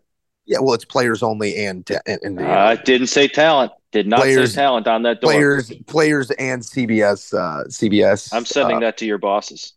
Yeah, 0.47 0.59
well, 0.61 0.75
it's 0.75 0.85
players 0.85 1.23
only 1.23 1.65
and 1.65 1.89
and, 2.07 2.21
and 2.23 2.41
uh, 2.41 2.77
didn't 2.77 3.09
say 3.09 3.29
talent. 3.29 3.73
Did 3.93 4.07
not 4.07 4.21
players, 4.21 4.53
say 4.55 4.61
talent 4.63 4.87
on 4.87 5.03
that 5.03 5.21
door. 5.21 5.33
Players, 5.33 5.73
players, 5.87 6.31
and 6.33 6.63
CBS. 6.63 7.35
Uh, 7.35 7.65
CBS. 7.65 8.33
I'm 8.33 8.45
sending 8.45 8.79
uh, 8.79 8.81
that 8.81 8.97
to 8.99 9.07
your 9.07 9.19
bosses. 9.19 9.75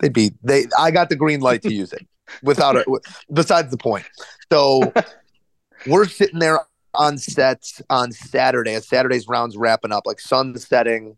They'd 0.00 0.12
be 0.12 0.32
they. 0.42 0.66
I 0.78 0.90
got 0.90 1.08
the 1.08 1.16
green 1.16 1.40
light 1.40 1.62
to 1.62 1.72
use 1.72 1.92
it. 1.92 2.06
Without 2.42 2.76
it, 2.76 2.86
besides 3.32 3.70
the 3.70 3.76
point. 3.76 4.06
So 4.50 4.92
we're 5.86 6.06
sitting 6.06 6.38
there 6.38 6.60
on 6.94 7.18
sets 7.18 7.82
on 7.90 8.12
Saturday. 8.12 8.74
As 8.74 8.88
Saturday's 8.88 9.28
rounds 9.28 9.56
wrapping 9.56 9.92
up, 9.92 10.04
like 10.06 10.20
sun 10.20 10.56
setting, 10.56 11.16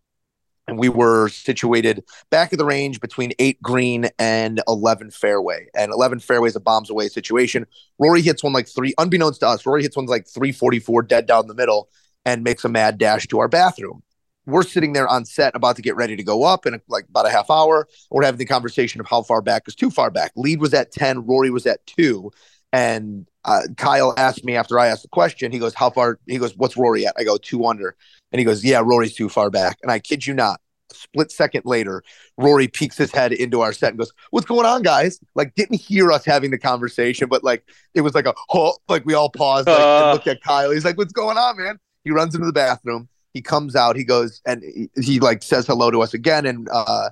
and 0.66 0.78
we 0.78 0.88
were 0.88 1.28
situated 1.28 2.04
back 2.30 2.52
of 2.52 2.58
the 2.58 2.64
range 2.64 3.00
between 3.00 3.32
eight 3.38 3.60
green 3.62 4.08
and 4.18 4.60
11 4.66 5.10
fairway. 5.10 5.68
And 5.74 5.92
11 5.92 6.20
fairway 6.20 6.48
is 6.48 6.56
a 6.56 6.60
bombs 6.60 6.90
away 6.90 7.08
situation. 7.08 7.66
Rory 7.98 8.22
hits 8.22 8.42
one 8.42 8.52
like 8.52 8.68
three, 8.68 8.94
unbeknownst 8.98 9.40
to 9.40 9.48
us, 9.48 9.64
Rory 9.64 9.82
hits 9.82 9.96
one 9.96 10.06
like 10.06 10.26
344 10.28 11.02
dead 11.02 11.26
down 11.26 11.46
the 11.46 11.54
middle 11.54 11.88
and 12.24 12.42
makes 12.42 12.64
a 12.64 12.68
mad 12.68 12.98
dash 12.98 13.26
to 13.28 13.38
our 13.38 13.48
bathroom. 13.48 14.02
We're 14.46 14.62
sitting 14.62 14.92
there 14.92 15.08
on 15.08 15.24
set 15.24 15.56
about 15.56 15.76
to 15.76 15.82
get 15.82 15.96
ready 15.96 16.14
to 16.16 16.22
go 16.22 16.44
up 16.44 16.66
in 16.66 16.80
like 16.88 17.06
about 17.08 17.26
a 17.26 17.30
half 17.30 17.50
hour. 17.50 17.88
We're 18.10 18.24
having 18.24 18.38
the 18.38 18.44
conversation 18.44 19.00
of 19.00 19.06
how 19.08 19.22
far 19.22 19.42
back 19.42 19.64
is 19.66 19.74
too 19.74 19.90
far 19.90 20.10
back. 20.10 20.32
Lead 20.36 20.60
was 20.60 20.72
at 20.72 20.92
10, 20.92 21.26
Rory 21.26 21.50
was 21.50 21.66
at 21.66 21.84
two. 21.86 22.30
And 22.72 23.26
uh, 23.44 23.62
Kyle 23.76 24.12
asked 24.16 24.44
me 24.44 24.56
after 24.56 24.78
I 24.78 24.88
asked 24.88 25.02
the 25.02 25.08
question, 25.08 25.52
he 25.52 25.58
goes, 25.58 25.74
How 25.74 25.88
far? 25.88 26.18
He 26.26 26.38
goes, 26.38 26.56
What's 26.56 26.76
Rory 26.76 27.06
at? 27.06 27.14
I 27.16 27.24
go, 27.24 27.36
Two 27.36 27.64
under. 27.64 27.96
And 28.32 28.38
he 28.38 28.44
goes, 28.44 28.64
Yeah, 28.64 28.82
Rory's 28.84 29.14
too 29.14 29.28
far 29.28 29.50
back. 29.50 29.78
And 29.82 29.90
I 29.90 29.98
kid 29.98 30.26
you 30.26 30.34
not, 30.34 30.60
split 30.92 31.30
second 31.30 31.62
later, 31.64 32.02
Rory 32.36 32.68
peeks 32.68 32.96
his 32.96 33.12
head 33.12 33.32
into 33.32 33.60
our 33.60 33.72
set 33.72 33.90
and 33.90 33.98
goes, 33.98 34.12
What's 34.30 34.46
going 34.46 34.66
on, 34.66 34.82
guys? 34.82 35.20
Like, 35.34 35.54
didn't 35.54 35.80
hear 35.80 36.12
us 36.12 36.24
having 36.24 36.50
the 36.50 36.58
conversation, 36.58 37.28
but 37.28 37.44
like, 37.44 37.64
it 37.94 38.00
was 38.00 38.14
like 38.14 38.26
a, 38.26 38.34
oh, 38.52 38.76
like 38.88 39.04
we 39.04 39.14
all 39.14 39.30
paused 39.30 39.68
like, 39.68 39.78
uh, 39.78 40.02
and 40.02 40.12
looked 40.12 40.26
at 40.26 40.42
Kyle. 40.42 40.70
He's 40.70 40.84
like, 40.84 40.98
What's 40.98 41.12
going 41.12 41.38
on, 41.38 41.56
man? 41.56 41.78
He 42.04 42.10
runs 42.10 42.34
into 42.34 42.46
the 42.46 42.52
bathroom. 42.52 43.08
He 43.32 43.42
comes 43.42 43.76
out. 43.76 43.96
He 43.96 44.04
goes 44.04 44.40
and 44.46 44.62
he, 44.62 44.88
he 45.00 45.20
like 45.20 45.42
says 45.42 45.66
hello 45.66 45.90
to 45.90 46.02
us 46.02 46.14
again. 46.14 46.46
And, 46.46 46.68
uh, 46.70 47.10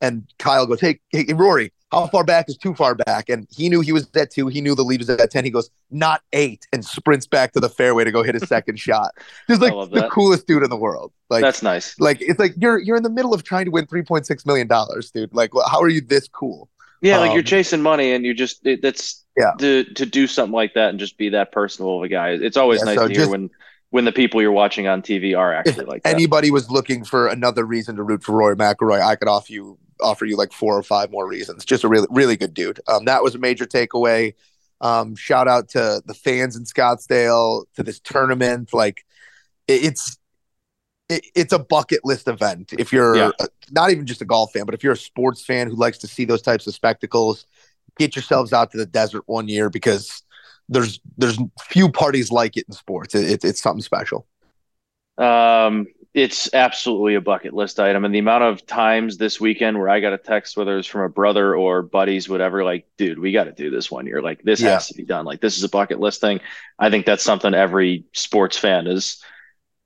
and 0.00 0.24
Kyle 0.38 0.66
goes, 0.66 0.80
Hey, 0.80 1.00
hey, 1.10 1.26
Rory, 1.32 1.72
how 1.90 2.06
far 2.06 2.24
back 2.24 2.48
is 2.48 2.56
too 2.56 2.74
far 2.74 2.94
back? 2.94 3.28
And 3.28 3.46
he 3.50 3.68
knew 3.68 3.80
he 3.80 3.92
was 3.92 4.08
at 4.14 4.30
two. 4.30 4.46
He 4.46 4.60
knew 4.60 4.74
the 4.74 4.84
lead 4.84 5.00
was 5.00 5.10
at 5.10 5.30
10. 5.30 5.44
He 5.44 5.50
goes, 5.50 5.70
not 5.90 6.22
eight, 6.32 6.66
and 6.72 6.84
sprints 6.84 7.26
back 7.26 7.52
to 7.52 7.60
the 7.60 7.68
fairway 7.68 8.04
to 8.04 8.12
go 8.12 8.22
hit 8.22 8.34
his 8.34 8.42
second 8.48 8.78
shot. 8.78 9.12
Just 9.48 9.60
like 9.60 9.72
the 9.90 10.08
coolest 10.10 10.46
dude 10.46 10.62
in 10.62 10.70
the 10.70 10.76
world. 10.76 11.12
Like 11.28 11.42
that's 11.42 11.62
nice. 11.62 11.98
Like 11.98 12.20
it's 12.20 12.38
like 12.38 12.54
you're 12.56 12.78
you're 12.78 12.96
in 12.96 13.02
the 13.02 13.10
middle 13.10 13.34
of 13.34 13.42
trying 13.42 13.64
to 13.64 13.70
win 13.70 13.86
$3.6 13.86 14.46
million, 14.46 14.68
dude. 15.12 15.34
Like, 15.34 15.50
how 15.68 15.80
are 15.80 15.88
you 15.88 16.00
this 16.00 16.28
cool? 16.28 16.68
Yeah, 17.02 17.18
like 17.18 17.30
um, 17.30 17.34
you're 17.34 17.42
chasing 17.42 17.82
money 17.82 18.12
and 18.12 18.24
you 18.24 18.34
just 18.34 18.66
it, 18.66 18.82
that's 18.82 19.24
yeah 19.36 19.52
to 19.58 19.84
to 19.94 20.04
do 20.04 20.26
something 20.26 20.52
like 20.52 20.74
that 20.74 20.90
and 20.90 20.98
just 20.98 21.16
be 21.16 21.30
that 21.30 21.50
personable 21.50 21.98
of 21.98 22.04
a 22.04 22.08
guy. 22.08 22.30
It's 22.30 22.56
always 22.56 22.80
yeah, 22.80 22.84
nice 22.86 22.98
so 22.98 23.08
to 23.08 23.14
hear 23.14 23.28
when 23.28 23.50
when 23.90 24.04
the 24.04 24.12
people 24.12 24.40
you're 24.40 24.52
watching 24.52 24.86
on 24.86 25.02
TV 25.02 25.36
are 25.36 25.52
actually 25.52 25.84
like 25.84 26.02
that. 26.04 26.14
Anybody 26.14 26.50
was 26.50 26.70
looking 26.70 27.04
for 27.04 27.26
another 27.26 27.64
reason 27.64 27.96
to 27.96 28.02
root 28.02 28.22
for 28.22 28.32
Rory 28.32 28.56
McIlroy, 28.56 29.00
I 29.00 29.16
could 29.16 29.28
offer 29.28 29.52
you 29.52 29.78
offer 30.00 30.24
you 30.24 30.36
like 30.36 30.52
four 30.52 30.76
or 30.76 30.82
five 30.82 31.10
more 31.10 31.28
reasons. 31.28 31.64
Just 31.64 31.84
a 31.84 31.88
really, 31.88 32.06
really 32.10 32.36
good 32.36 32.54
dude. 32.54 32.80
Um, 32.88 33.04
that 33.04 33.22
was 33.22 33.34
a 33.34 33.38
major 33.38 33.66
takeaway. 33.66 34.34
Um, 34.80 35.14
shout 35.14 35.46
out 35.46 35.68
to 35.70 36.02
the 36.06 36.14
fans 36.14 36.56
in 36.56 36.64
Scottsdale 36.64 37.64
to 37.74 37.82
this 37.82 38.00
tournament. 38.00 38.72
Like 38.72 39.04
it, 39.68 39.84
it's 39.84 40.16
it, 41.08 41.26
it's 41.34 41.52
a 41.52 41.58
bucket 41.58 42.00
list 42.04 42.28
event. 42.28 42.72
If 42.78 42.92
you're 42.92 43.16
yeah. 43.16 43.30
a, 43.40 43.48
not 43.70 43.90
even 43.90 44.06
just 44.06 44.22
a 44.22 44.24
golf 44.24 44.52
fan, 44.52 44.64
but 44.64 44.74
if 44.74 44.82
you're 44.82 44.92
a 44.92 44.96
sports 44.96 45.44
fan 45.44 45.68
who 45.68 45.76
likes 45.76 45.98
to 45.98 46.06
see 46.06 46.24
those 46.24 46.40
types 46.40 46.66
of 46.66 46.74
spectacles, 46.74 47.46
get 47.98 48.14
yourselves 48.14 48.52
out 48.52 48.70
to 48.70 48.78
the 48.78 48.86
desert 48.86 49.24
one 49.26 49.48
year 49.48 49.68
because 49.68 50.22
there's 50.70 51.00
there's 51.18 51.38
few 51.60 51.90
parties 51.90 52.30
like 52.30 52.56
it 52.56 52.64
in 52.66 52.72
sports. 52.72 53.14
It, 53.14 53.30
it, 53.30 53.44
it's 53.44 53.60
something 53.60 53.82
special. 53.82 54.26
Um, 55.18 55.86
it's 56.14 56.52
absolutely 56.54 57.14
a 57.14 57.20
bucket 57.20 57.52
list 57.52 57.78
item. 57.78 58.04
And 58.04 58.14
the 58.14 58.18
amount 58.18 58.42
of 58.42 58.66
times 58.66 59.16
this 59.16 59.40
weekend 59.40 59.78
where 59.78 59.88
I 59.88 60.00
got 60.00 60.12
a 60.12 60.18
text, 60.18 60.56
whether 60.56 60.76
it's 60.78 60.88
from 60.88 61.02
a 61.02 61.08
brother 61.08 61.54
or 61.54 61.82
buddies, 61.82 62.28
whatever, 62.28 62.64
like, 62.64 62.88
dude, 62.96 63.18
we 63.18 63.30
got 63.30 63.44
to 63.44 63.52
do 63.52 63.70
this 63.70 63.90
one 63.90 64.06
year. 64.06 64.22
Like, 64.22 64.42
this 64.42 64.60
yeah. 64.60 64.70
has 64.70 64.88
to 64.88 64.94
be 64.94 65.04
done. 65.04 65.24
Like, 65.24 65.40
this 65.40 65.56
is 65.56 65.62
a 65.62 65.68
bucket 65.68 66.00
list 66.00 66.20
thing. 66.20 66.40
I 66.78 66.90
think 66.90 67.06
that's 67.06 67.22
something 67.22 67.54
every 67.54 68.06
sports 68.12 68.56
fan 68.56 68.86
is 68.86 69.22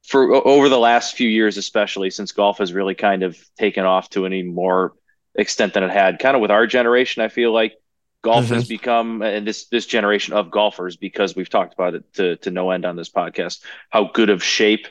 for 0.05 0.35
over 0.47 0.69
the 0.69 0.79
last 0.79 1.17
few 1.17 1.29
years, 1.29 1.57
especially 1.57 2.11
since 2.11 2.33
golf 2.33 2.59
has 2.59 2.73
really 2.73 2.95
kind 2.95 3.23
of 3.23 3.39
taken 3.59 3.85
off 3.85 4.09
to 4.11 4.25
any 4.25 4.43
more 4.43 4.95
extent 5.35 5.75
than 5.75 5.83
it 5.83 5.91
had. 5.91 6.19
Kind 6.21 6.37
of 6.37 6.43
with 6.43 6.51
our 6.51 6.67
generation, 6.67 7.23
I 7.23 7.29
feel 7.29 7.53
like 7.53 7.75
golf 8.25 8.47
mm-hmm. 8.47 8.55
has 8.55 8.67
become 8.67 9.21
and 9.21 9.47
this 9.47 9.67
this 9.67 9.85
generation 9.85 10.33
of 10.33 10.51
golfers 10.51 10.97
because 10.97 11.37
we've 11.37 11.51
talked 11.51 11.75
about 11.75 11.95
it 11.95 12.13
to 12.15 12.37
to 12.37 12.51
no 12.51 12.71
end 12.71 12.87
on 12.87 12.97
this 12.97 13.11
podcast 13.11 13.61
how 13.91 14.05
good 14.13 14.31
of 14.31 14.43
shape 14.43 14.89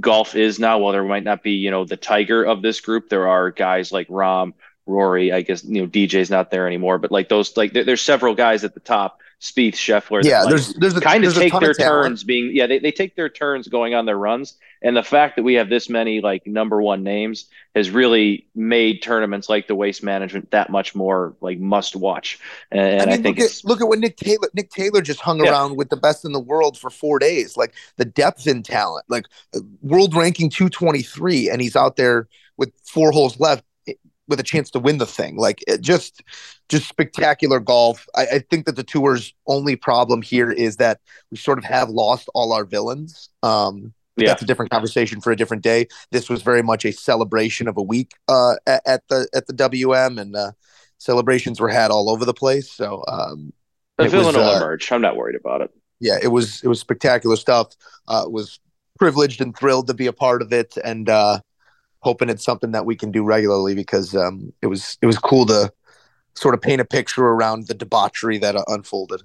golf 0.00 0.34
is 0.34 0.58
now. 0.58 0.78
While 0.78 0.92
there 0.92 1.04
might 1.04 1.24
not 1.24 1.42
be, 1.42 1.52
you 1.52 1.70
know, 1.70 1.84
the 1.84 1.96
tiger 1.96 2.44
of 2.44 2.62
this 2.62 2.80
group, 2.80 3.08
there 3.08 3.28
are 3.28 3.50
guys 3.50 3.92
like 3.92 4.08
Rahm, 4.08 4.54
Rory. 4.86 5.32
I 5.32 5.42
guess 5.42 5.64
you 5.64 5.82
know 5.82 5.88
DJ's 5.88 6.30
not 6.30 6.50
there 6.50 6.66
anymore, 6.66 6.98
but 6.98 7.10
like 7.10 7.28
those, 7.28 7.56
like 7.56 7.72
there, 7.72 7.84
there's 7.84 8.02
several 8.02 8.34
guys 8.34 8.64
at 8.64 8.74
the 8.74 8.80
top. 8.80 9.20
Spieth, 9.40 9.74
Scheffler. 9.74 10.24
Yeah, 10.24 10.46
there's 10.48 10.74
there's 10.74 10.96
a, 10.96 11.00
kind 11.00 11.24
of 11.24 11.32
take 11.32 11.52
their 11.60 11.70
of 11.70 11.78
turns 11.78 12.24
being 12.24 12.50
yeah 12.52 12.66
they, 12.66 12.80
they 12.80 12.90
take 12.90 13.14
their 13.14 13.28
turns 13.28 13.68
going 13.68 13.94
on 13.94 14.04
their 14.04 14.18
runs, 14.18 14.54
and 14.82 14.96
the 14.96 15.02
fact 15.02 15.36
that 15.36 15.42
we 15.42 15.54
have 15.54 15.68
this 15.68 15.88
many 15.88 16.20
like 16.20 16.46
number 16.46 16.80
one 16.80 17.02
names 17.02 17.46
has 17.74 17.90
really 17.90 18.46
made 18.54 19.02
tournaments 19.02 19.48
like 19.48 19.66
the 19.66 19.74
Waste 19.74 20.02
Management 20.02 20.50
that 20.50 20.70
much 20.70 20.94
more 20.94 21.34
like 21.40 21.58
must 21.58 21.96
watch. 21.96 22.38
And 22.70 23.02
I, 23.02 23.04
mean, 23.06 23.14
I 23.14 23.22
think 23.22 23.38
look 23.38 23.50
at, 23.50 23.60
look 23.64 23.80
at 23.80 23.88
what 23.88 23.98
Nick 23.98 24.16
Taylor 24.16 24.48
Nick 24.54 24.70
Taylor 24.70 25.00
just 25.00 25.20
hung 25.20 25.44
yeah. 25.44 25.50
around 25.50 25.76
with 25.76 25.88
the 25.88 25.96
best 25.96 26.24
in 26.24 26.32
the 26.32 26.40
world 26.40 26.78
for 26.78 26.90
four 26.90 27.18
days. 27.18 27.56
Like 27.56 27.74
the 27.96 28.04
depth 28.04 28.46
in 28.46 28.62
talent, 28.62 29.04
like 29.08 29.26
world 29.82 30.14
ranking 30.14 30.50
two 30.50 30.68
twenty 30.68 31.02
three, 31.02 31.50
and 31.50 31.60
he's 31.60 31.76
out 31.76 31.96
there 31.96 32.28
with 32.56 32.72
four 32.84 33.12
holes 33.12 33.38
left 33.38 33.64
with 34.28 34.38
a 34.38 34.44
chance 34.44 34.70
to 34.70 34.78
win 34.78 34.98
the 34.98 35.06
thing. 35.06 35.36
Like 35.36 35.64
just 35.80 36.22
just 36.68 36.88
spectacular 36.88 37.58
golf. 37.58 38.06
I, 38.14 38.26
I, 38.26 38.38
think 38.40 38.66
that 38.66 38.76
the 38.76 38.84
tour's 38.84 39.32
only 39.46 39.74
problem 39.74 40.20
here 40.20 40.52
is 40.52 40.76
that 40.76 41.00
we 41.30 41.38
sort 41.38 41.56
of 41.56 41.64
have 41.64 41.88
lost 41.88 42.28
all 42.34 42.52
our 42.52 42.64
villains. 42.64 43.30
Um, 43.42 43.94
yeah. 44.24 44.28
That's 44.28 44.42
a 44.42 44.46
different 44.46 44.70
conversation 44.70 45.20
for 45.20 45.32
a 45.32 45.36
different 45.36 45.62
day. 45.62 45.86
This 46.10 46.28
was 46.28 46.42
very 46.42 46.62
much 46.62 46.84
a 46.84 46.92
celebration 46.92 47.68
of 47.68 47.76
a 47.76 47.82
week 47.82 48.12
uh, 48.28 48.56
at, 48.66 48.82
at, 48.86 49.08
the 49.08 49.28
at 49.34 49.46
the 49.46 49.52
WM, 49.52 50.18
and 50.18 50.34
uh, 50.34 50.52
celebrations 50.98 51.60
were 51.60 51.68
had 51.68 51.90
all 51.90 52.10
over 52.10 52.24
the 52.24 52.34
place. 52.34 52.70
So 52.70 53.04
um, 53.08 53.52
the 53.96 54.08
will 54.08 54.26
uh, 54.26 54.56
emerge. 54.56 54.90
I'm 54.92 55.02
not 55.02 55.16
worried 55.16 55.36
about 55.36 55.60
it. 55.60 55.70
Yeah, 56.00 56.18
it 56.22 56.28
was 56.28 56.62
it 56.62 56.68
was 56.68 56.80
spectacular 56.80 57.36
stuff. 57.36 57.74
Uh, 58.06 58.24
was 58.28 58.60
privileged 58.98 59.40
and 59.40 59.56
thrilled 59.56 59.86
to 59.88 59.94
be 59.94 60.06
a 60.06 60.12
part 60.12 60.42
of 60.42 60.52
it, 60.52 60.76
and 60.84 61.08
uh, 61.08 61.40
hoping 62.00 62.28
it's 62.28 62.44
something 62.44 62.72
that 62.72 62.86
we 62.86 62.96
can 62.96 63.10
do 63.10 63.24
regularly 63.24 63.74
because 63.74 64.14
um, 64.14 64.52
it 64.62 64.66
was 64.66 64.98
it 65.02 65.06
was 65.06 65.18
cool 65.18 65.46
to 65.46 65.72
sort 66.34 66.54
of 66.54 66.60
paint 66.60 66.80
a 66.80 66.84
picture 66.84 67.24
around 67.24 67.66
the 67.66 67.74
debauchery 67.74 68.38
that 68.38 68.56
uh, 68.56 68.64
unfolded. 68.68 69.22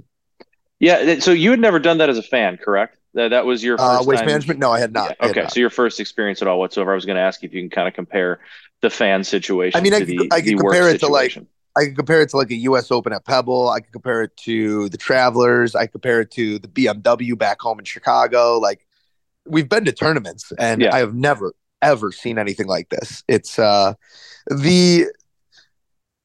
Yeah, 0.79 1.19
so 1.19 1.31
you 1.31 1.51
had 1.51 1.59
never 1.59 1.79
done 1.79 1.99
that 1.99 2.09
as 2.09 2.17
a 2.17 2.23
fan, 2.23 2.57
correct? 2.57 2.97
That 3.13 3.29
that 3.29 3.45
was 3.45 3.63
your 3.63 3.79
uh, 3.79 3.97
first 3.97 4.07
uh, 4.07 4.09
waste 4.09 4.19
time? 4.21 4.27
management. 4.27 4.59
No, 4.59 4.71
I 4.71 4.79
had 4.79 4.93
not. 4.93 5.15
Yeah. 5.19 5.27
Okay, 5.27 5.39
had 5.39 5.43
not. 5.43 5.53
so 5.53 5.59
your 5.59 5.69
first 5.69 5.99
experience 5.99 6.41
at 6.41 6.47
all 6.47 6.59
whatsoever. 6.59 6.91
I 6.91 6.95
was 6.95 7.05
going 7.05 7.15
to 7.15 7.21
ask 7.21 7.43
you 7.43 7.47
if 7.47 7.53
you 7.53 7.61
can 7.61 7.69
kind 7.69 7.87
of 7.87 7.93
compare 7.93 8.39
the 8.81 8.89
fan 8.89 9.23
situation. 9.23 9.77
I 9.77 9.81
mean, 9.81 9.93
I 9.93 9.99
could, 9.99 10.07
the, 10.07 10.29
I 10.31 10.41
could 10.41 10.57
compare 10.57 10.89
it 10.89 11.01
situation. 11.01 11.43
to 11.43 11.47
like 11.47 11.85
I 11.85 11.85
could 11.87 11.95
compare 11.95 12.21
it 12.21 12.29
to 12.29 12.37
like 12.37 12.51
a 12.51 12.55
U.S. 12.55 12.91
Open 12.91 13.13
at 13.13 13.25
Pebble. 13.25 13.69
I 13.69 13.79
could 13.79 13.91
compare 13.91 14.23
it 14.23 14.35
to 14.37 14.89
the 14.89 14.97
Travelers. 14.97 15.75
I 15.75 15.87
compare 15.87 16.21
it 16.21 16.31
to 16.31 16.59
the 16.59 16.67
BMW 16.67 17.37
back 17.37 17.61
home 17.61 17.79
in 17.79 17.85
Chicago. 17.85 18.57
Like 18.59 18.85
we've 19.45 19.69
been 19.69 19.85
to 19.85 19.91
tournaments, 19.91 20.51
and 20.57 20.81
yeah. 20.81 20.95
I 20.95 20.99
have 20.99 21.13
never 21.13 21.53
ever 21.81 22.11
seen 22.11 22.39
anything 22.39 22.67
like 22.67 22.89
this. 22.89 23.23
It's 23.27 23.59
uh 23.59 23.93
the 24.47 25.07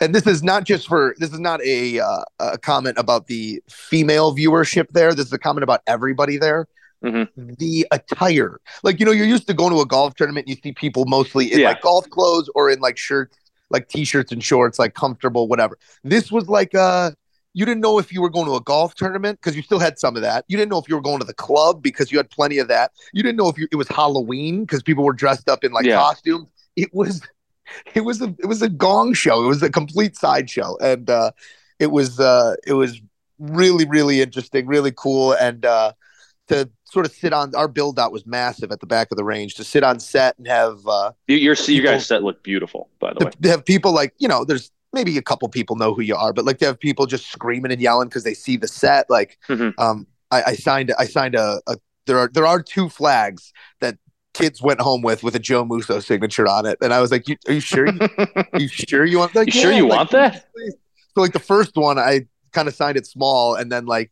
and 0.01 0.14
this 0.14 0.26
is 0.26 0.42
not 0.42 0.64
just 0.64 0.86
for 0.88 1.14
this 1.18 1.32
is 1.32 1.40
not 1.40 1.62
a 1.62 2.01
uh, 2.01 2.22
a 2.40 2.59
comment 2.59 2.96
about 2.99 3.26
the 3.26 3.62
female 3.68 4.34
viewership 4.34 4.88
there. 4.90 5.14
This 5.14 5.26
is 5.26 5.32
a 5.32 5.38
comment 5.38 5.64
about 5.64 5.82
everybody 5.86 6.36
there. 6.36 6.66
Mhm. 7.05 7.57
The 7.59 7.86
attire, 7.92 8.61
like 8.82 8.99
you 9.01 9.07
know, 9.07 9.12
you're 9.12 9.26
used 9.26 9.46
to 9.49 9.55
going 9.55 9.72
to 9.72 9.80
a 9.80 9.86
golf 9.86 10.14
tournament. 10.14 10.49
You 10.49 10.57
see 10.62 10.72
people 10.72 11.05
mostly 11.07 11.53
in 11.53 11.61
Yeah. 11.61 11.68
like 11.68 11.80
golf 11.82 12.09
clothes 12.11 12.51
or 12.55 12.70
in 12.70 12.80
like 12.80 12.96
shirts, 12.96 13.36
like 13.70 13.88
t-shirts 13.88 14.32
and 14.32 14.42
shorts, 14.42 14.78
like 14.78 14.94
comfortable, 14.94 15.46
whatever. 15.49 15.78
This 16.03 16.32
was 16.32 16.49
like 16.49 16.74
uh 16.74 17.12
you 17.55 17.64
didn't 17.64 17.80
know 17.80 17.99
if 17.99 18.12
you 18.12 18.20
were 18.20 18.30
going 18.30 18.46
to 18.46 18.55
a 18.55 18.61
golf 18.61 18.94
tournament 18.94 19.40
because 19.40 19.57
you 19.57 19.62
still 19.62 19.78
had 19.80 19.99
some 19.99 20.14
of 20.16 20.22
that. 20.22 20.44
You 20.49 20.57
didn't 20.57 20.70
know 20.70 20.78
if 20.78 20.88
you 20.88 20.94
were 20.94 21.01
going 21.01 21.18
to 21.18 21.24
the 21.24 21.34
club 21.34 21.82
because 21.82 22.12
you 22.12 22.18
had 22.18 22.30
plenty 22.30 22.59
of 22.59 22.68
that. 22.68 22.92
You 23.12 23.22
didn't 23.22 23.36
know 23.36 23.49
if 23.49 23.57
you, 23.59 23.66
it 23.72 23.76
was 23.76 23.88
Halloween 23.88 24.61
because 24.61 24.82
people 24.82 25.03
were 25.03 25.12
dressed 25.14 25.49
up 25.49 25.64
in 25.64 25.72
like 25.72 25.84
Yeah. 25.86 25.96
costumes. 25.96 26.49
It 26.76 26.90
was 26.92 27.22
it 27.94 28.02
was 28.02 28.20
a 28.22 28.34
it 28.38 28.46
was 28.46 28.62
a 28.62 28.68
gong 28.68 29.12
show. 29.14 29.44
It 29.44 29.48
was 29.48 29.62
a 29.62 29.70
complete 29.70 30.16
sideshow, 30.16 30.76
and 30.78 31.08
uh, 31.10 31.30
it 31.78 31.88
was 31.88 32.18
uh, 32.20 32.56
it 32.66 32.74
was 32.74 33.00
really 33.38 33.86
really 33.86 34.20
interesting, 34.20 34.66
really 34.66 34.92
cool, 34.96 35.32
and 35.32 35.64
uh, 35.64 35.92
to 36.48 36.68
sort 36.84 37.04
of 37.06 37.12
sit 37.12 37.32
on 37.32 37.54
our 37.54 37.68
build 37.68 37.98
out 37.98 38.10
was 38.12 38.24
massive 38.26 38.72
at 38.72 38.80
the 38.80 38.86
back 38.86 39.08
of 39.10 39.16
the 39.18 39.24
range 39.24 39.54
to 39.56 39.64
sit 39.64 39.84
on 39.84 40.00
set 40.00 40.36
and 40.38 40.46
have 40.46 40.78
uh, 40.86 41.12
You, 41.26 41.36
your 41.36 41.54
you 41.54 41.64
People- 41.66 41.90
guys 41.92 42.06
set 42.06 42.22
look 42.22 42.42
beautiful, 42.42 42.88
by 42.98 43.12
the 43.12 43.24
way. 43.26 43.30
to, 43.30 43.42
to 43.42 43.48
have 43.50 43.64
people 43.64 43.92
like 43.92 44.14
you 44.18 44.28
know 44.28 44.44
there's 44.44 44.70
maybe 44.94 45.18
a 45.18 45.22
couple 45.22 45.46
people 45.50 45.76
know 45.76 45.92
who 45.92 46.00
you 46.02 46.16
are, 46.16 46.32
but 46.32 46.46
like 46.46 46.58
to 46.58 46.64
have 46.66 46.80
people 46.80 47.04
just 47.06 47.30
screaming 47.30 47.70
and 47.70 47.80
yelling 47.82 48.08
because 48.08 48.24
they 48.24 48.32
see 48.34 48.56
the 48.56 48.68
set. 48.68 49.08
Like 49.10 49.38
Mhm. 49.48 49.74
um, 49.78 50.06
I, 50.30 50.42
I 50.42 50.54
signed 50.54 50.92
I 50.98 51.04
signed 51.04 51.34
a, 51.34 51.60
a 51.66 51.76
there 52.06 52.18
are 52.18 52.30
there 52.32 52.46
are 52.46 52.62
two 52.62 52.88
flags 52.88 53.52
that 53.80 53.98
kids 54.35 54.62
went 54.62 54.81
home 54.81 55.03
with 55.03 55.22
with 55.22 55.35
a 55.35 55.39
Joe 55.39 55.64
Musso 55.64 56.01
signature 56.01 56.47
on 56.47 56.66
it, 56.66 56.79
and 56.81 56.93
I 56.93 57.01
was 57.01 57.11
like, 57.11 57.29
you, 57.29 57.37
"Are 57.49 57.53
you 57.55 57.61
sure? 57.61 57.89
You, 57.89 58.01
are 58.26 58.45
you 58.61 58.68
sure 58.68 59.05
you 59.05 59.18
want? 59.18 59.35
Like, 59.35 59.49
You 59.49 59.53
sure 59.53 59.72
you 59.72 59.87
like, 59.87 59.97
want 59.97 60.11
that? 60.12 60.47
So 61.14 61.20
like 61.20 61.33
the 61.33 61.41
first 61.41 61.76
one, 61.76 61.99
I 61.99 62.26
kind 62.53 62.68
of 62.68 62.74
signed 62.74 62.97
it 62.97 63.07
small, 63.07 63.55
and 63.55 63.70
then 63.72 63.87
like 63.87 64.11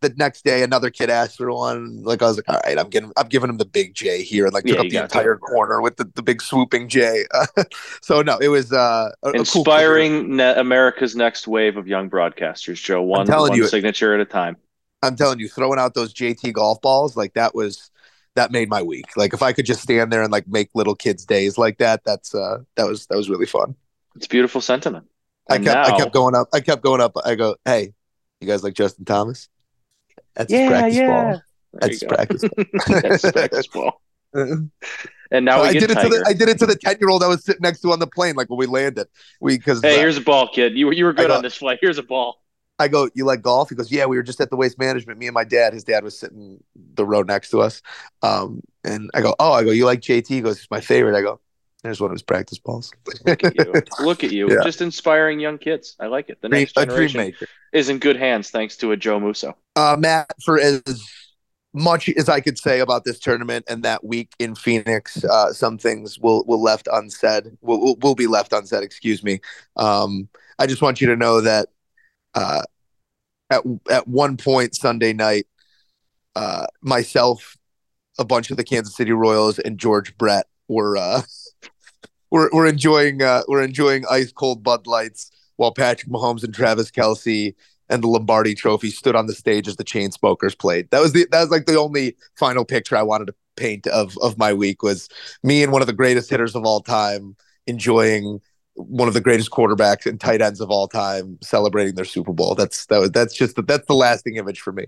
the 0.00 0.10
next 0.16 0.44
day, 0.44 0.62
another 0.62 0.90
kid 0.90 1.10
asked 1.10 1.36
for 1.38 1.52
one. 1.52 2.02
Like 2.04 2.22
I 2.22 2.26
was 2.26 2.36
like, 2.36 2.48
all 2.48 2.60
right, 2.64 2.78
I'm 2.78 2.88
getting, 2.88 3.12
I'm 3.16 3.28
giving 3.28 3.50
him 3.50 3.56
the 3.58 3.64
big 3.64 3.94
J 3.94 4.22
here, 4.22 4.44
and 4.46 4.54
like 4.54 4.66
took 4.66 4.76
Yeah, 4.76 4.82
up 4.82 4.88
the 4.88 4.98
entire 4.98 5.36
corner 5.36 5.80
with 5.82 5.96
the, 5.96 6.10
the 6.14 6.22
big 6.22 6.40
swooping 6.42 6.88
J. 6.88 7.24
so 8.02 8.22
no, 8.22 8.38
it 8.38 8.48
was 8.48 8.72
uh, 8.72 9.10
a, 9.22 9.30
a 9.30 9.32
cool 9.32 9.64
Inspiring 9.64 10.36
ne- 10.36 10.54
America's 10.54 11.14
next 11.16 11.48
wave 11.48 11.76
of 11.76 11.86
young 11.88 12.08
broadcasters, 12.08 12.82
Joe. 12.82 13.02
One, 13.02 13.26
one 13.28 13.56
you. 13.56 13.66
signature 13.66 14.14
at 14.14 14.20
a 14.20 14.24
time. 14.24 14.56
I'm 15.02 15.16
telling 15.16 15.38
you, 15.38 15.48
throwing 15.48 15.78
out 15.78 15.94
those 15.94 16.12
JT 16.12 16.52
golf 16.52 16.80
balls, 16.80 17.16
like 17.16 17.34
that 17.34 17.54
was 17.54 17.90
that 18.34 18.50
made 18.52 18.68
my 18.68 18.82
week. 18.82 19.16
Like 19.16 19.32
if 19.34 19.42
I 19.42 19.52
could 19.52 19.66
just 19.66 19.82
stand 19.82 20.12
there 20.12 20.22
and 20.22 20.30
like 20.32 20.46
make 20.48 20.70
little 20.74 20.94
kids' 20.94 21.24
days 21.24 21.58
like 21.58 21.78
that, 21.78 22.02
that's 22.04 22.34
uh 22.34 22.58
that 22.76 22.86
was 22.86 23.06
that 23.06 23.16
was 23.16 23.28
really 23.28 23.46
fun. 23.46 23.74
It's 24.16 24.26
beautiful 24.26 24.60
sentiment. 24.60 25.06
I 25.48 25.58
kept 25.58 25.88
I 25.88 25.96
kept 25.96 26.12
going 26.12 26.34
up. 26.34 26.48
I 26.52 26.60
kept 26.60 26.82
going 26.82 27.00
up. 27.00 27.12
I 27.24 27.34
go, 27.34 27.56
hey, 27.64 27.94
you 28.40 28.46
guys 28.48 28.62
like 28.62 28.74
Justin 28.74 29.04
Thomas? 29.04 29.48
That's 30.34 30.52
his 30.52 30.60
Yeah, 30.60 30.68
practice 30.68 30.96
yeah. 30.96 31.06
ball. 31.06 31.42
That's 31.74 32.00
his 32.00 32.04
practice. 32.04 32.44
That's 32.86 33.30
practice 33.32 33.66
ball. 33.68 34.00
ball. 34.34 34.68
And 35.30 35.44
now 35.44 35.60
we 35.60 35.68
I 35.68 35.72
get 35.74 35.80
did 35.80 35.90
it 35.90 36.00
to 36.00 36.08
the 36.08 36.24
I 36.26 36.32
did 36.32 36.48
it 36.48 36.58
to 36.60 36.64
the 36.66 36.74
ten 36.74 36.96
year 37.00 37.10
old 37.10 37.22
I 37.22 37.26
was 37.28 37.44
sitting 37.44 37.60
next 37.60 37.80
to 37.82 37.92
on 37.92 37.98
the 37.98 38.06
plane, 38.06 38.34
like 38.34 38.48
when 38.48 38.58
we 38.58 38.64
landed. 38.64 39.08
We 39.42 39.58
because 39.58 39.82
hey, 39.82 39.96
uh, 39.96 39.98
here's 39.98 40.16
a 40.16 40.22
ball, 40.22 40.48
kid. 40.48 40.74
You 40.74 40.86
were 40.86 40.92
you 40.94 41.04
were 41.04 41.12
good 41.12 41.28
got- 41.28 41.36
on 41.36 41.42
this 41.42 41.54
flight. 41.54 41.78
Here's 41.82 41.98
a 41.98 42.02
ball. 42.02 42.40
I 42.78 42.88
go, 42.88 43.08
you 43.14 43.24
like 43.24 43.42
golf? 43.42 43.70
He 43.70 43.74
goes, 43.74 43.90
yeah. 43.90 44.06
We 44.06 44.16
were 44.16 44.22
just 44.22 44.40
at 44.40 44.50
the 44.50 44.56
waste 44.56 44.78
management. 44.78 45.18
Me 45.18 45.26
and 45.26 45.34
my 45.34 45.44
dad. 45.44 45.72
His 45.72 45.84
dad 45.84 46.04
was 46.04 46.18
sitting 46.18 46.62
the 46.94 47.04
row 47.04 47.22
next 47.22 47.50
to 47.50 47.60
us. 47.60 47.82
Um, 48.22 48.62
and 48.84 49.10
I 49.14 49.20
go, 49.20 49.34
oh, 49.38 49.52
I 49.52 49.64
go, 49.64 49.70
you 49.70 49.84
like 49.84 50.00
JT? 50.00 50.28
He 50.28 50.40
goes, 50.40 50.58
it's 50.58 50.70
my 50.70 50.80
favorite. 50.80 51.16
I 51.16 51.22
go, 51.22 51.40
there's 51.82 52.00
one 52.00 52.10
of 52.10 52.14
his 52.14 52.22
practice 52.22 52.58
balls. 52.58 52.92
Look 53.26 53.44
at 53.44 53.56
you. 53.56 53.72
Look 54.00 54.24
at 54.24 54.32
you. 54.32 54.50
Yeah. 54.50 54.64
Just 54.64 54.80
inspiring 54.80 55.40
young 55.40 55.58
kids. 55.58 55.96
I 56.00 56.06
like 56.06 56.28
it. 56.28 56.40
The 56.40 56.48
next 56.48 56.76
a 56.76 56.86
generation 56.86 57.34
is 57.72 57.88
in 57.88 57.98
good 57.98 58.16
hands 58.16 58.50
thanks 58.50 58.76
to 58.78 58.92
a 58.92 58.96
Joe 58.96 59.20
Musso. 59.20 59.56
Uh, 59.76 59.96
Matt, 59.98 60.32
for 60.44 60.58
as 60.58 60.82
much 61.72 62.08
as 62.08 62.28
I 62.28 62.40
could 62.40 62.58
say 62.58 62.80
about 62.80 63.04
this 63.04 63.18
tournament 63.18 63.64
and 63.68 63.84
that 63.84 64.04
week 64.04 64.32
in 64.38 64.54
Phoenix, 64.54 65.24
uh, 65.24 65.52
some 65.52 65.78
things 65.78 66.18
will 66.18 66.44
will 66.46 66.62
left 66.62 66.88
unsaid. 66.92 67.56
Will 67.60 67.80
will, 67.80 67.96
will 67.96 68.14
be 68.14 68.26
left 68.26 68.52
unsaid. 68.52 68.82
Excuse 68.82 69.22
me. 69.22 69.40
Um, 69.76 70.28
I 70.58 70.66
just 70.66 70.82
want 70.82 71.00
you 71.00 71.06
to 71.08 71.16
know 71.16 71.40
that 71.40 71.68
uh, 72.38 72.62
at 73.50 73.62
at 73.90 74.06
one 74.06 74.36
point 74.36 74.76
Sunday 74.76 75.12
night, 75.12 75.46
uh, 76.36 76.66
myself, 76.82 77.56
a 78.18 78.24
bunch 78.24 78.50
of 78.50 78.56
the 78.56 78.64
Kansas 78.64 78.96
City 78.96 79.12
Royals, 79.12 79.58
and 79.58 79.78
George 79.78 80.16
Brett 80.16 80.46
were 80.68 80.96
uh, 80.96 81.22
were, 82.30 82.48
were 82.52 82.66
enjoying 82.66 83.22
uh, 83.22 83.42
were 83.48 83.62
enjoying 83.62 84.04
ice 84.08 84.30
cold 84.30 84.62
Bud 84.62 84.86
Lights 84.86 85.32
while 85.56 85.74
Patrick 85.74 86.10
Mahomes 86.10 86.44
and 86.44 86.54
Travis 86.54 86.90
Kelce 86.92 87.54
and 87.88 88.04
the 88.04 88.08
Lombardi 88.08 88.54
Trophy 88.54 88.90
stood 88.90 89.16
on 89.16 89.26
the 89.26 89.34
stage 89.34 89.66
as 89.66 89.76
the 89.76 89.84
Chainsmokers 89.84 90.56
played. 90.56 90.90
That 90.90 91.00
was 91.00 91.12
the 91.12 91.26
that 91.32 91.40
was 91.40 91.50
like 91.50 91.66
the 91.66 91.78
only 91.78 92.16
final 92.36 92.64
picture 92.64 92.96
I 92.96 93.02
wanted 93.02 93.26
to 93.26 93.34
paint 93.56 93.88
of 93.88 94.16
of 94.18 94.38
my 94.38 94.52
week 94.52 94.84
was 94.84 95.08
me 95.42 95.64
and 95.64 95.72
one 95.72 95.82
of 95.82 95.88
the 95.88 95.92
greatest 95.92 96.30
hitters 96.30 96.54
of 96.54 96.64
all 96.64 96.80
time 96.80 97.36
enjoying 97.66 98.40
one 98.78 99.08
of 99.08 99.14
the 99.14 99.20
greatest 99.20 99.50
quarterbacks 99.50 100.06
and 100.06 100.20
tight 100.20 100.40
ends 100.40 100.60
of 100.60 100.70
all 100.70 100.88
time 100.88 101.38
celebrating 101.42 101.94
their 101.94 102.04
Super 102.04 102.32
Bowl. 102.32 102.54
That's 102.54 102.86
that 102.86 102.98
was, 103.00 103.10
that's 103.10 103.34
just 103.34 103.56
the, 103.56 103.62
that's 103.62 103.86
the 103.86 103.94
lasting 103.94 104.36
image 104.36 104.60
for 104.60 104.72
me. 104.72 104.86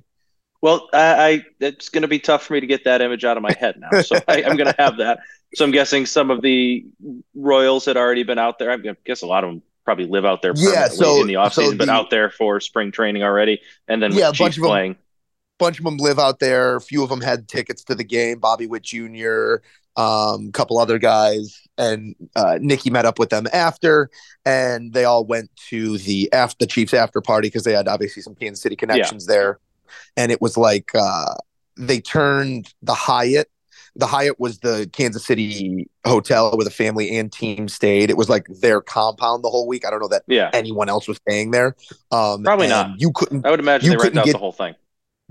Well, 0.63 0.89
I, 0.93 1.01
I 1.29 1.45
it's 1.61 1.89
going 1.89 2.03
to 2.03 2.09
be 2.09 2.19
tough 2.19 2.45
for 2.45 2.53
me 2.53 2.61
to 2.61 2.67
get 2.67 2.85
that 2.85 3.01
image 3.01 3.25
out 3.25 3.37
of 3.37 3.43
my 3.43 3.53
head 3.53 3.81
now. 3.81 4.01
So 4.03 4.17
I, 4.29 4.43
I'm 4.43 4.57
going 4.57 4.73
to 4.73 4.75
have 4.79 4.99
that. 4.99 5.21
So 5.55 5.65
I'm 5.65 5.71
guessing 5.71 6.07
some 6.07 6.31
of 6.31 6.43
the 6.43 6.85
Royals 7.35 7.85
had 7.85 7.97
already 7.97 8.23
been 8.23 8.39
out 8.39 8.59
there. 8.59 8.71
I 8.71 8.77
guess 9.05 9.23
a 9.23 9.27
lot 9.27 9.43
of 9.45 9.51
them 9.51 9.63
probably 9.85 10.07
live 10.07 10.25
out 10.25 10.43
there 10.43 10.53
Yeah, 10.57 10.89
so- 10.89 11.21
in 11.21 11.27
the 11.27 11.35
offseason, 11.35 11.71
so 11.73 11.77
but 11.77 11.89
out 11.89 12.11
there 12.11 12.31
for 12.31 12.61
spring 12.61 12.93
training 12.93 13.23
already. 13.23 13.61
And 13.89 14.03
then 14.03 14.13
Yeah, 14.13 14.29
a 14.29 14.33
bunch 14.33 14.59
of 14.59 14.65
playing. 14.65 14.97
bunch 15.59 15.79
of 15.79 15.85
them 15.85 15.97
live 15.97 16.19
out 16.19 16.39
there. 16.39 16.77
A 16.77 16.81
few 16.81 17.03
of 17.03 17.09
them 17.09 17.21
had 17.23 17.49
tickets 17.49 17.83
to 17.85 17.95
the 17.95 18.05
game. 18.05 18.39
Bobby 18.39 18.67
Witt 18.67 18.83
Jr., 18.83 19.57
um, 19.97 20.49
a 20.49 20.53
couple 20.53 20.79
other 20.79 20.99
guys, 20.99 21.61
and 21.81 22.15
uh, 22.37 22.59
Nicky 22.61 22.91
met 22.91 23.07
up 23.07 23.19
with 23.19 23.31
them 23.31 23.47
after, 23.53 24.11
and 24.45 24.93
they 24.93 25.05
all 25.05 25.25
went 25.25 25.51
to 25.71 25.99
the 25.99 26.33
after 26.33 26.57
the 26.61 26.67
Chiefs 26.67 26.95
after 26.95 27.21
party 27.21 27.49
because 27.49 27.65
they 27.65 27.73
had 27.73 27.89
obviously 27.89 28.23
some 28.23 28.35
Kansas 28.35 28.63
City 28.63 28.77
connections 28.77 29.27
there, 29.27 29.59
and 30.17 30.31
it 30.31 30.41
was 30.41 30.57
like 30.57 30.91
uh, 30.95 31.35
they 31.77 32.01
turned 32.01 32.73
the 32.83 32.95
Hyatt. 32.95 33.51
The 33.97 34.07
Hyatt 34.07 34.39
was 34.39 34.61
the 34.61 34.89
Kansas 34.93 35.27
City 35.27 35.89
hotel 36.07 36.53
where 36.57 36.65
the 36.65 36.71
family 36.71 37.17
and 37.19 37.33
team 37.33 37.69
stayed. 37.69 38.09
It 38.09 38.17
was 38.17 38.29
like 38.29 38.47
their 38.61 38.81
compound 38.81 39.43
the 39.43 39.51
whole 39.51 39.67
week. 39.67 39.85
I 39.85 39.91
don't 39.91 40.01
know 40.01 40.09
that 40.09 40.23
Yeah, 40.29 40.51
anyone 40.53 40.89
else 40.89 41.09
was 41.09 41.17
staying 41.29 41.51
there. 41.51 41.75
Um, 42.13 42.45
Probably 42.45 42.69
not. 42.69 43.01
You 43.01 43.11
couldn't 43.13 43.45
I 43.45 43.51
would 43.51 43.59
imagine 43.59 43.87
You 43.87 43.91
they 43.93 43.97
rent 43.97 44.03
couldn't 44.03 44.19
out 44.19 44.25
get- 44.27 44.33
the 44.33 44.39
whole 44.39 44.53
thing. 44.53 44.75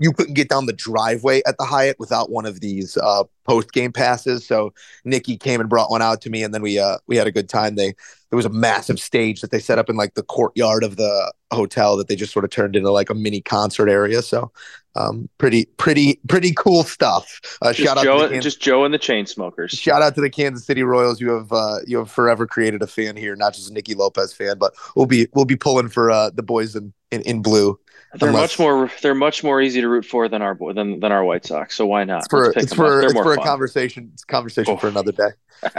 You 0.00 0.12
couldn't 0.12 0.34
get 0.34 0.48
down 0.48 0.66
the 0.66 0.72
driveway 0.72 1.42
at 1.46 1.56
the 1.58 1.64
Hyatt 1.64 1.98
without 2.00 2.30
one 2.30 2.46
of 2.46 2.60
these 2.60 2.96
uh, 2.96 3.24
post 3.44 3.72
game 3.72 3.92
passes. 3.92 4.46
So 4.46 4.72
Nicky 5.04 5.36
came 5.36 5.60
and 5.60 5.68
brought 5.68 5.90
one 5.90 6.02
out 6.02 6.20
to 6.22 6.30
me, 6.30 6.42
and 6.42 6.52
then 6.52 6.62
we 6.62 6.78
uh, 6.78 6.98
we 7.06 7.16
had 7.16 7.26
a 7.26 7.32
good 7.32 7.48
time. 7.48 7.76
They 7.76 7.94
there 8.30 8.36
was 8.36 8.46
a 8.46 8.50
massive 8.50 8.98
stage 9.00 9.40
that 9.40 9.50
they 9.50 9.58
set 9.58 9.78
up 9.78 9.90
in 9.90 9.96
like 9.96 10.14
the 10.14 10.22
courtyard 10.22 10.84
of 10.84 10.96
the 10.96 11.32
hotel 11.52 11.96
that 11.96 12.08
they 12.08 12.16
just 12.16 12.32
sort 12.32 12.44
of 12.44 12.50
turned 12.50 12.76
into 12.76 12.90
like 12.90 13.10
a 13.10 13.14
mini 13.14 13.40
concert 13.40 13.88
area. 13.88 14.22
So 14.22 14.52
um, 14.96 15.28
pretty 15.38 15.66
pretty 15.76 16.20
pretty 16.28 16.52
cool 16.52 16.82
stuff. 16.82 17.40
Uh, 17.62 17.72
shout 17.72 17.98
out 17.98 18.04
Joe, 18.04 18.22
to 18.22 18.28
Kansas, 18.28 18.54
just 18.54 18.62
Joe 18.62 18.84
and 18.84 18.94
the 18.94 18.98
Chainsmokers. 18.98 19.70
shout 19.70 20.02
out 20.02 20.14
to 20.14 20.20
the 20.20 20.30
Kansas 20.30 20.64
City 20.64 20.82
Royals. 20.82 21.20
You 21.20 21.30
have 21.30 21.52
uh, 21.52 21.78
you 21.86 21.98
have 21.98 22.10
forever 22.10 22.46
created 22.46 22.82
a 22.82 22.86
fan 22.86 23.16
here, 23.16 23.36
not 23.36 23.54
just 23.54 23.70
a 23.70 23.72
Nicky 23.72 23.94
Lopez 23.94 24.32
fan, 24.32 24.58
but 24.58 24.74
we'll 24.96 25.06
be 25.06 25.28
we'll 25.34 25.44
be 25.44 25.56
pulling 25.56 25.88
for 25.88 26.10
uh, 26.10 26.30
the 26.30 26.42
boys 26.42 26.74
in, 26.74 26.92
in 27.10 27.22
in 27.22 27.42
blue. 27.42 27.78
They're 28.18 28.28
Unless- 28.30 28.42
much 28.42 28.58
more. 28.58 28.90
They're 29.02 29.14
much 29.14 29.44
more 29.44 29.60
easy 29.62 29.80
to 29.80 29.88
root 29.88 30.04
for 30.04 30.28
than 30.28 30.42
our 30.42 30.58
than 30.74 30.98
than 31.00 31.12
our 31.12 31.24
White 31.24 31.44
Sox. 31.46 31.76
So 31.76 31.86
why 31.86 32.04
not? 32.04 32.18
It's 32.20 32.28
for 32.28 32.50
it's 32.56 32.74
for 32.74 33.02
it's 33.02 33.12
for 33.12 33.32
a 33.34 33.36
conversation. 33.36 34.10
It's 34.14 34.24
a 34.24 34.26
conversation 34.26 34.76
for 34.78 34.86
Oh. 34.88 34.90
another 34.90 35.12
day. 35.12 35.30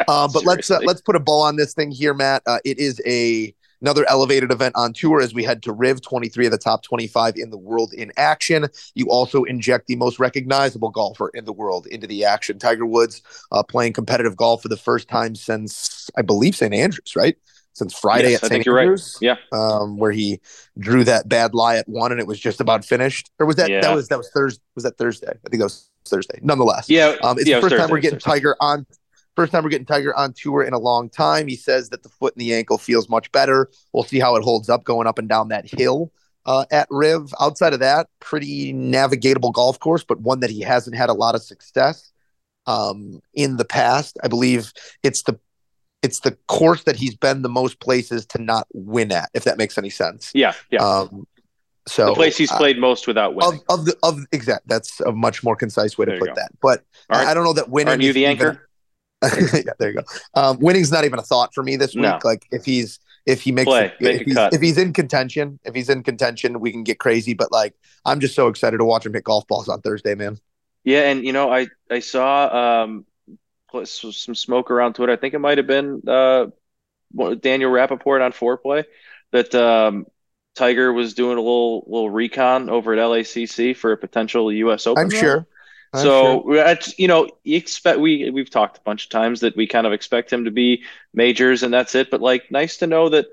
Uh, 0.07 0.27
but 0.33 0.45
let's 0.45 0.71
uh, 0.71 0.79
let's 0.83 1.01
put 1.01 1.15
a 1.15 1.19
bow 1.19 1.41
on 1.41 1.57
this 1.57 1.73
thing 1.73 1.91
here, 1.91 2.13
Matt. 2.13 2.41
Uh, 2.45 2.59
it 2.63 2.79
is 2.79 3.01
a 3.05 3.53
another 3.81 4.05
elevated 4.09 4.51
event 4.51 4.75
on 4.77 4.93
tour 4.93 5.21
as 5.21 5.33
we 5.33 5.43
head 5.43 5.63
to 5.63 5.73
Riv 5.73 6.01
23 6.03 6.45
of 6.45 6.51
the 6.51 6.57
top 6.59 6.83
25 6.83 7.33
in 7.35 7.49
the 7.49 7.57
world 7.57 7.91
in 7.93 8.11
action. 8.15 8.67
You 8.93 9.07
also 9.09 9.43
inject 9.43 9.87
the 9.87 9.95
most 9.95 10.19
recognizable 10.19 10.89
golfer 10.91 11.31
in 11.33 11.45
the 11.45 11.51
world 11.53 11.87
into 11.87 12.05
the 12.05 12.23
action. 12.23 12.59
Tiger 12.59 12.85
Woods 12.85 13.23
uh, 13.51 13.63
playing 13.63 13.93
competitive 13.93 14.37
golf 14.37 14.61
for 14.61 14.67
the 14.67 14.77
first 14.77 15.07
time 15.09 15.33
since 15.35 16.09
I 16.15 16.21
believe 16.21 16.55
St 16.55 16.73
Andrews, 16.75 17.15
right? 17.15 17.35
Since 17.73 17.97
Friday 17.97 18.31
Yes, 18.31 18.43
at 18.43 18.49
St 18.51 18.65
you're 18.65 18.75
right. 18.75 18.99
Yeah. 19.21 19.35
um, 19.53 19.97
where 19.97 20.11
he 20.11 20.41
drew 20.77 21.03
that 21.05 21.29
bad 21.29 21.53
lie 21.53 21.77
at 21.77 21.87
one, 21.87 22.11
and 22.11 22.19
it 22.19 22.27
was 22.27 22.39
just 22.39 22.59
about 22.59 22.83
finished. 22.83 23.31
Or 23.39 23.45
was 23.45 23.55
that 23.55 23.69
Yeah. 23.69 23.81
that 23.81 23.95
was 23.95 24.07
that 24.09 24.17
was 24.17 24.29
Thursday? 24.33 24.61
Was 24.75 24.83
that 24.83 24.97
Thursday? 24.97 25.27
I 25.29 25.49
think 25.49 25.59
that 25.59 25.65
was 25.65 25.89
Thursday. 26.05 26.39
Nonetheless, 26.41 26.89
Yeah, 26.89 27.15
um, 27.23 27.37
it's 27.39 27.47
yeah, 27.47 27.55
the 27.55 27.59
it 27.59 27.63
was 27.63 27.71
first 27.71 27.81
time 27.81 27.89
we're 27.89 27.99
getting 27.99 28.19
Thursday. 28.19 28.31
Tiger 28.39 28.55
on. 28.59 28.85
First 29.37 29.53
time 29.53 29.63
we're 29.63 29.69
getting 29.69 29.85
Tiger 29.85 30.13
on 30.17 30.33
tour 30.33 30.61
in 30.63 30.73
a 30.73 30.77
long 30.79 31.09
time. 31.09 31.47
He 31.47 31.55
says 31.55 31.89
that 31.89 32.03
the 32.03 32.09
foot 32.09 32.35
and 32.35 32.41
the 32.41 32.53
ankle 32.53 32.77
feels 32.77 33.07
much 33.07 33.31
better. 33.31 33.69
We'll 33.93 34.03
see 34.03 34.19
how 34.19 34.35
it 34.35 34.43
holds 34.43 34.67
up 34.69 34.83
going 34.83 35.07
up 35.07 35.17
and 35.17 35.29
down 35.29 35.47
that 35.47 35.65
hill 35.71 36.11
uh, 36.45 36.65
at 36.69 36.87
Riv. 36.91 37.33
Outside 37.39 37.71
of 37.71 37.79
that, 37.79 38.07
pretty 38.19 38.73
navigatable 38.73 39.53
golf 39.53 39.79
course, 39.79 40.03
but 40.03 40.19
one 40.19 40.41
that 40.41 40.49
he 40.49 40.59
hasn't 40.59 40.97
had 40.97 41.09
a 41.09 41.13
lot 41.13 41.35
of 41.35 41.41
success 41.41 42.11
um, 42.67 43.21
in 43.33 43.55
the 43.55 43.63
past. 43.65 44.17
I 44.21 44.27
believe 44.27 44.73
it's 45.01 45.23
the 45.23 45.39
it's 46.01 46.21
the 46.21 46.31
course 46.47 46.83
that 46.83 46.95
he's 46.95 47.15
been 47.15 47.41
the 47.41 47.49
most 47.49 47.79
places 47.79 48.25
to 48.27 48.41
not 48.41 48.67
win 48.73 49.11
at, 49.11 49.29
if 49.33 49.43
that 49.43 49.57
makes 49.57 49.77
any 49.77 49.89
sense. 49.89 50.31
Yeah, 50.33 50.53
yeah. 50.71 50.79
Um, 50.83 51.27
so 51.87 52.07
the 52.07 52.13
place 52.13 52.37
he's 52.37 52.51
uh, 52.51 52.57
played 52.57 52.79
most 52.79 53.07
without 53.07 53.33
winning. 53.35 53.59
of, 53.69 53.79
of 53.79 53.85
the 53.85 53.95
of 54.03 54.19
exact 54.31 54.67
that's 54.67 54.99
a 55.01 55.11
much 55.11 55.43
more 55.43 55.55
concise 55.55 55.97
way 55.97 56.05
to 56.05 56.11
There 56.11 56.19
put 56.19 56.27
go. 56.29 56.35
that. 56.35 56.51
But 56.61 56.83
Aren't- 57.09 57.27
I 57.27 57.33
don't 57.33 57.43
know 57.43 57.53
that 57.53 57.69
winning. 57.69 57.89
Aren't 57.89 58.03
you 58.03 58.13
the 58.13 58.21
even- 58.25 58.47
anchor? 58.47 58.67
yeah, 59.53 59.73
there 59.77 59.89
you 59.89 59.95
go. 59.97 60.03
Um, 60.33 60.57
winning's 60.59 60.91
not 60.91 61.05
even 61.05 61.19
a 61.19 61.21
thought 61.21 61.53
for 61.53 61.61
me 61.61 61.75
this 61.75 61.93
week. 61.93 62.01
No. 62.01 62.19
Like 62.23 62.47
if 62.51 62.65
he's 62.65 62.99
if 63.27 63.41
he 63.43 63.51
makes 63.51 63.67
Play, 63.67 63.93
make 63.99 64.21
if, 64.21 64.25
he's, 64.27 64.37
if 64.37 64.61
he's 64.61 64.77
in 64.79 64.93
contention, 64.93 65.59
if 65.63 65.75
he's 65.75 65.89
in 65.89 66.01
contention, 66.01 66.59
we 66.59 66.71
can 66.71 66.83
get 66.83 66.97
crazy. 66.97 67.35
But 67.35 67.51
like 67.51 67.75
I'm 68.03 68.19
just 68.19 68.33
so 68.33 68.47
excited 68.47 68.77
to 68.77 68.85
watch 68.85 69.05
him 69.05 69.13
hit 69.13 69.23
golf 69.23 69.45
balls 69.47 69.69
on 69.69 69.81
Thursday, 69.81 70.15
man. 70.15 70.39
Yeah, 70.83 71.01
and 71.01 71.23
you 71.23 71.33
know, 71.33 71.51
I 71.53 71.67
I 71.91 71.99
saw 71.99 72.81
um 72.83 73.05
some 73.85 74.35
smoke 74.35 74.71
around 74.71 74.93
Twitter. 74.95 75.13
I 75.13 75.17
think 75.17 75.33
it 75.33 75.39
might 75.39 75.57
have 75.57 75.67
been 75.67 76.01
uh 76.07 76.47
Daniel 77.41 77.71
Rapaport 77.71 78.21
on 78.23 78.31
Foreplay 78.31 78.85
that 79.31 79.53
um 79.55 80.05
Tiger 80.55 80.91
was 80.93 81.13
doing 81.13 81.37
a 81.37 81.41
little 81.41 81.85
little 81.87 82.09
recon 82.09 82.69
over 82.69 82.93
at 82.93 82.99
LACC 82.99 83.73
for 83.73 83.91
a 83.91 83.97
potential 83.97 84.51
U.S. 84.51 84.87
Open. 84.87 85.09
I'm 85.09 85.09
sure. 85.09 85.47
I'm 85.93 86.11
So 86.11 86.43
sure. 86.45 86.45
you 86.97 87.07
know 87.07 87.29
you 87.43 87.57
expect 87.57 87.99
we 87.99 88.29
we've 88.31 88.49
talked 88.49 88.77
a 88.77 88.81
bunch 88.81 89.05
of 89.05 89.09
times 89.09 89.41
that 89.41 89.55
we 89.55 89.67
kind 89.67 89.87
of 89.87 89.93
expect 89.93 90.31
him 90.31 90.45
to 90.45 90.51
be 90.51 90.83
majors 91.13 91.63
and 91.63 91.73
that's 91.73 91.95
it. 91.95 92.11
But 92.11 92.21
like 92.21 92.51
nice 92.51 92.77
to 92.77 92.87
know 92.87 93.09
that 93.09 93.27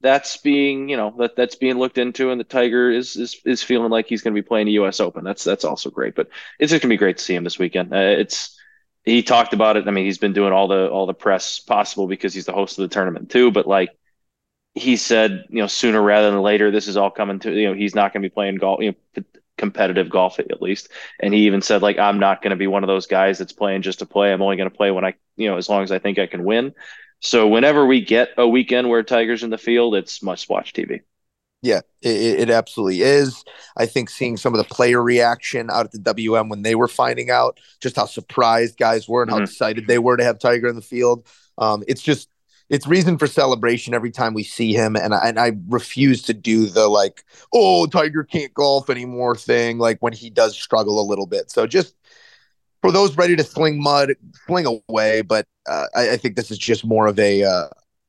that's 0.00 0.36
being 0.38 0.88
you 0.88 0.96
know 0.96 1.14
that 1.18 1.36
that's 1.36 1.56
being 1.56 1.78
looked 1.78 1.98
into 1.98 2.30
and 2.30 2.40
the 2.40 2.44
Tiger 2.44 2.90
is 2.90 3.16
is 3.16 3.40
is 3.44 3.62
feeling 3.62 3.90
like 3.90 4.06
he's 4.06 4.22
going 4.22 4.34
to 4.34 4.42
be 4.42 4.46
playing 4.46 4.66
the 4.66 4.72
U.S. 4.72 5.00
Open. 5.00 5.24
That's 5.24 5.44
that's 5.44 5.64
also 5.64 5.90
great. 5.90 6.14
But 6.14 6.28
it's 6.58 6.70
just 6.70 6.82
going 6.82 6.90
to 6.90 6.94
be 6.94 6.98
great 6.98 7.18
to 7.18 7.24
see 7.24 7.34
him 7.34 7.44
this 7.44 7.58
weekend. 7.58 7.92
Uh, 7.94 7.98
it's 7.98 8.58
he 9.04 9.22
talked 9.22 9.52
about 9.52 9.76
it. 9.76 9.86
I 9.86 9.90
mean, 9.90 10.06
he's 10.06 10.18
been 10.18 10.32
doing 10.32 10.52
all 10.52 10.68
the 10.68 10.88
all 10.88 11.06
the 11.06 11.14
press 11.14 11.58
possible 11.60 12.06
because 12.06 12.34
he's 12.34 12.46
the 12.46 12.52
host 12.52 12.78
of 12.78 12.82
the 12.82 12.94
tournament 12.94 13.30
too. 13.30 13.50
But 13.50 13.66
like 13.66 13.90
he 14.74 14.96
said, 14.96 15.44
you 15.50 15.60
know, 15.60 15.66
sooner 15.66 16.02
rather 16.02 16.30
than 16.30 16.42
later, 16.42 16.70
this 16.70 16.88
is 16.88 16.96
all 16.96 17.10
coming 17.10 17.38
to 17.40 17.52
you 17.52 17.68
know 17.68 17.74
he's 17.74 17.94
not 17.94 18.12
going 18.12 18.22
to 18.22 18.28
be 18.28 18.34
playing 18.34 18.56
golf, 18.56 18.82
you 18.82 18.94
know, 19.16 19.24
competitive 19.56 20.10
golf 20.10 20.38
at 20.40 20.62
least. 20.62 20.88
And 21.20 21.32
he 21.34 21.46
even 21.46 21.62
said 21.62 21.82
like 21.82 21.98
I'm 21.98 22.18
not 22.18 22.42
going 22.42 22.50
to 22.50 22.56
be 22.56 22.66
one 22.66 22.82
of 22.82 22.88
those 22.88 23.06
guys 23.06 23.38
that's 23.38 23.52
playing 23.52 23.82
just 23.82 24.00
to 24.00 24.06
play. 24.06 24.32
I'm 24.32 24.42
only 24.42 24.56
going 24.56 24.70
to 24.70 24.76
play 24.76 24.90
when 24.90 25.04
I 25.04 25.14
you 25.36 25.48
know 25.48 25.56
as 25.56 25.68
long 25.68 25.82
as 25.82 25.92
I 25.92 25.98
think 25.98 26.18
I 26.18 26.26
can 26.26 26.44
win. 26.44 26.74
So 27.20 27.48
whenever 27.48 27.86
we 27.86 28.04
get 28.04 28.30
a 28.36 28.46
weekend 28.46 28.88
where 28.88 29.02
Tiger's 29.02 29.42
in 29.42 29.50
the 29.50 29.58
field, 29.58 29.94
it's 29.94 30.22
must 30.22 30.48
watch 30.48 30.72
TV. 30.74 31.02
Yeah, 31.64 31.80
it, 32.02 32.40
it 32.40 32.50
absolutely 32.50 33.00
is. 33.00 33.42
I 33.78 33.86
think 33.86 34.10
seeing 34.10 34.36
some 34.36 34.52
of 34.52 34.58
the 34.58 34.74
player 34.74 35.02
reaction 35.02 35.70
out 35.70 35.86
at 35.86 35.92
the 35.92 35.98
WM 35.98 36.50
when 36.50 36.60
they 36.60 36.74
were 36.74 36.88
finding 36.88 37.30
out 37.30 37.58
just 37.80 37.96
how 37.96 38.04
surprised 38.04 38.76
guys 38.76 39.08
were 39.08 39.22
and 39.22 39.30
how 39.30 39.38
Mhm. 39.38 39.44
excited 39.44 39.86
they 39.86 39.98
were 39.98 40.18
to 40.18 40.24
have 40.24 40.38
Tiger 40.38 40.68
in 40.68 40.76
the 40.76 40.82
field. 40.82 41.26
Um, 41.56 41.82
it's 41.88 42.02
just 42.02 42.28
it's 42.68 42.86
reason 42.86 43.16
for 43.16 43.26
celebration 43.26 43.94
every 43.94 44.10
time 44.10 44.34
we 44.34 44.42
see 44.42 44.72
him, 44.74 44.94
and 44.94 45.14
I, 45.14 45.28
and 45.28 45.38
I 45.40 45.52
refuse 45.68 46.22
to 46.24 46.34
do 46.34 46.66
the 46.66 46.86
like, 46.88 47.24
oh, 47.52 47.86
Tiger 47.86 48.24
can't 48.24 48.52
golf 48.52 48.90
anymore 48.90 49.34
thing. 49.36 49.78
Like 49.78 49.98
when 50.00 50.12
he 50.12 50.28
does 50.28 50.54
struggle 50.54 51.00
a 51.00 51.06
little 51.08 51.26
bit. 51.26 51.50
So 51.50 51.66
just 51.66 51.94
for 52.82 52.92
those 52.92 53.16
ready 53.16 53.36
to 53.36 53.44
sling 53.44 53.82
mud, 53.82 54.14
sling 54.46 54.66
away. 54.66 55.22
But 55.22 55.46
uh, 55.66 55.86
I, 55.94 56.10
I 56.12 56.16
think 56.18 56.36
this 56.36 56.50
is 56.50 56.58
just 56.58 56.84
more 56.84 57.06
of 57.06 57.18
a 57.18 57.42
uh, 57.44 57.68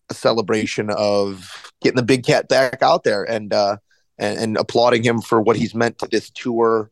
a 0.10 0.14
celebration 0.14 0.90
of 0.92 1.72
getting 1.82 1.96
the 1.98 2.04
big 2.04 2.26
cat 2.26 2.48
back 2.48 2.82
out 2.82 3.04
there 3.04 3.24
and 3.24 3.54
uh 3.54 3.78
and, 4.18 4.40
and 4.40 4.58
applauding 4.58 5.04
him 5.04 5.20
for 5.22 5.42
what 5.42 5.56
he's 5.58 5.76
meant 5.76 5.98
to 6.00 6.08
this 6.08 6.30
tour 6.30 6.90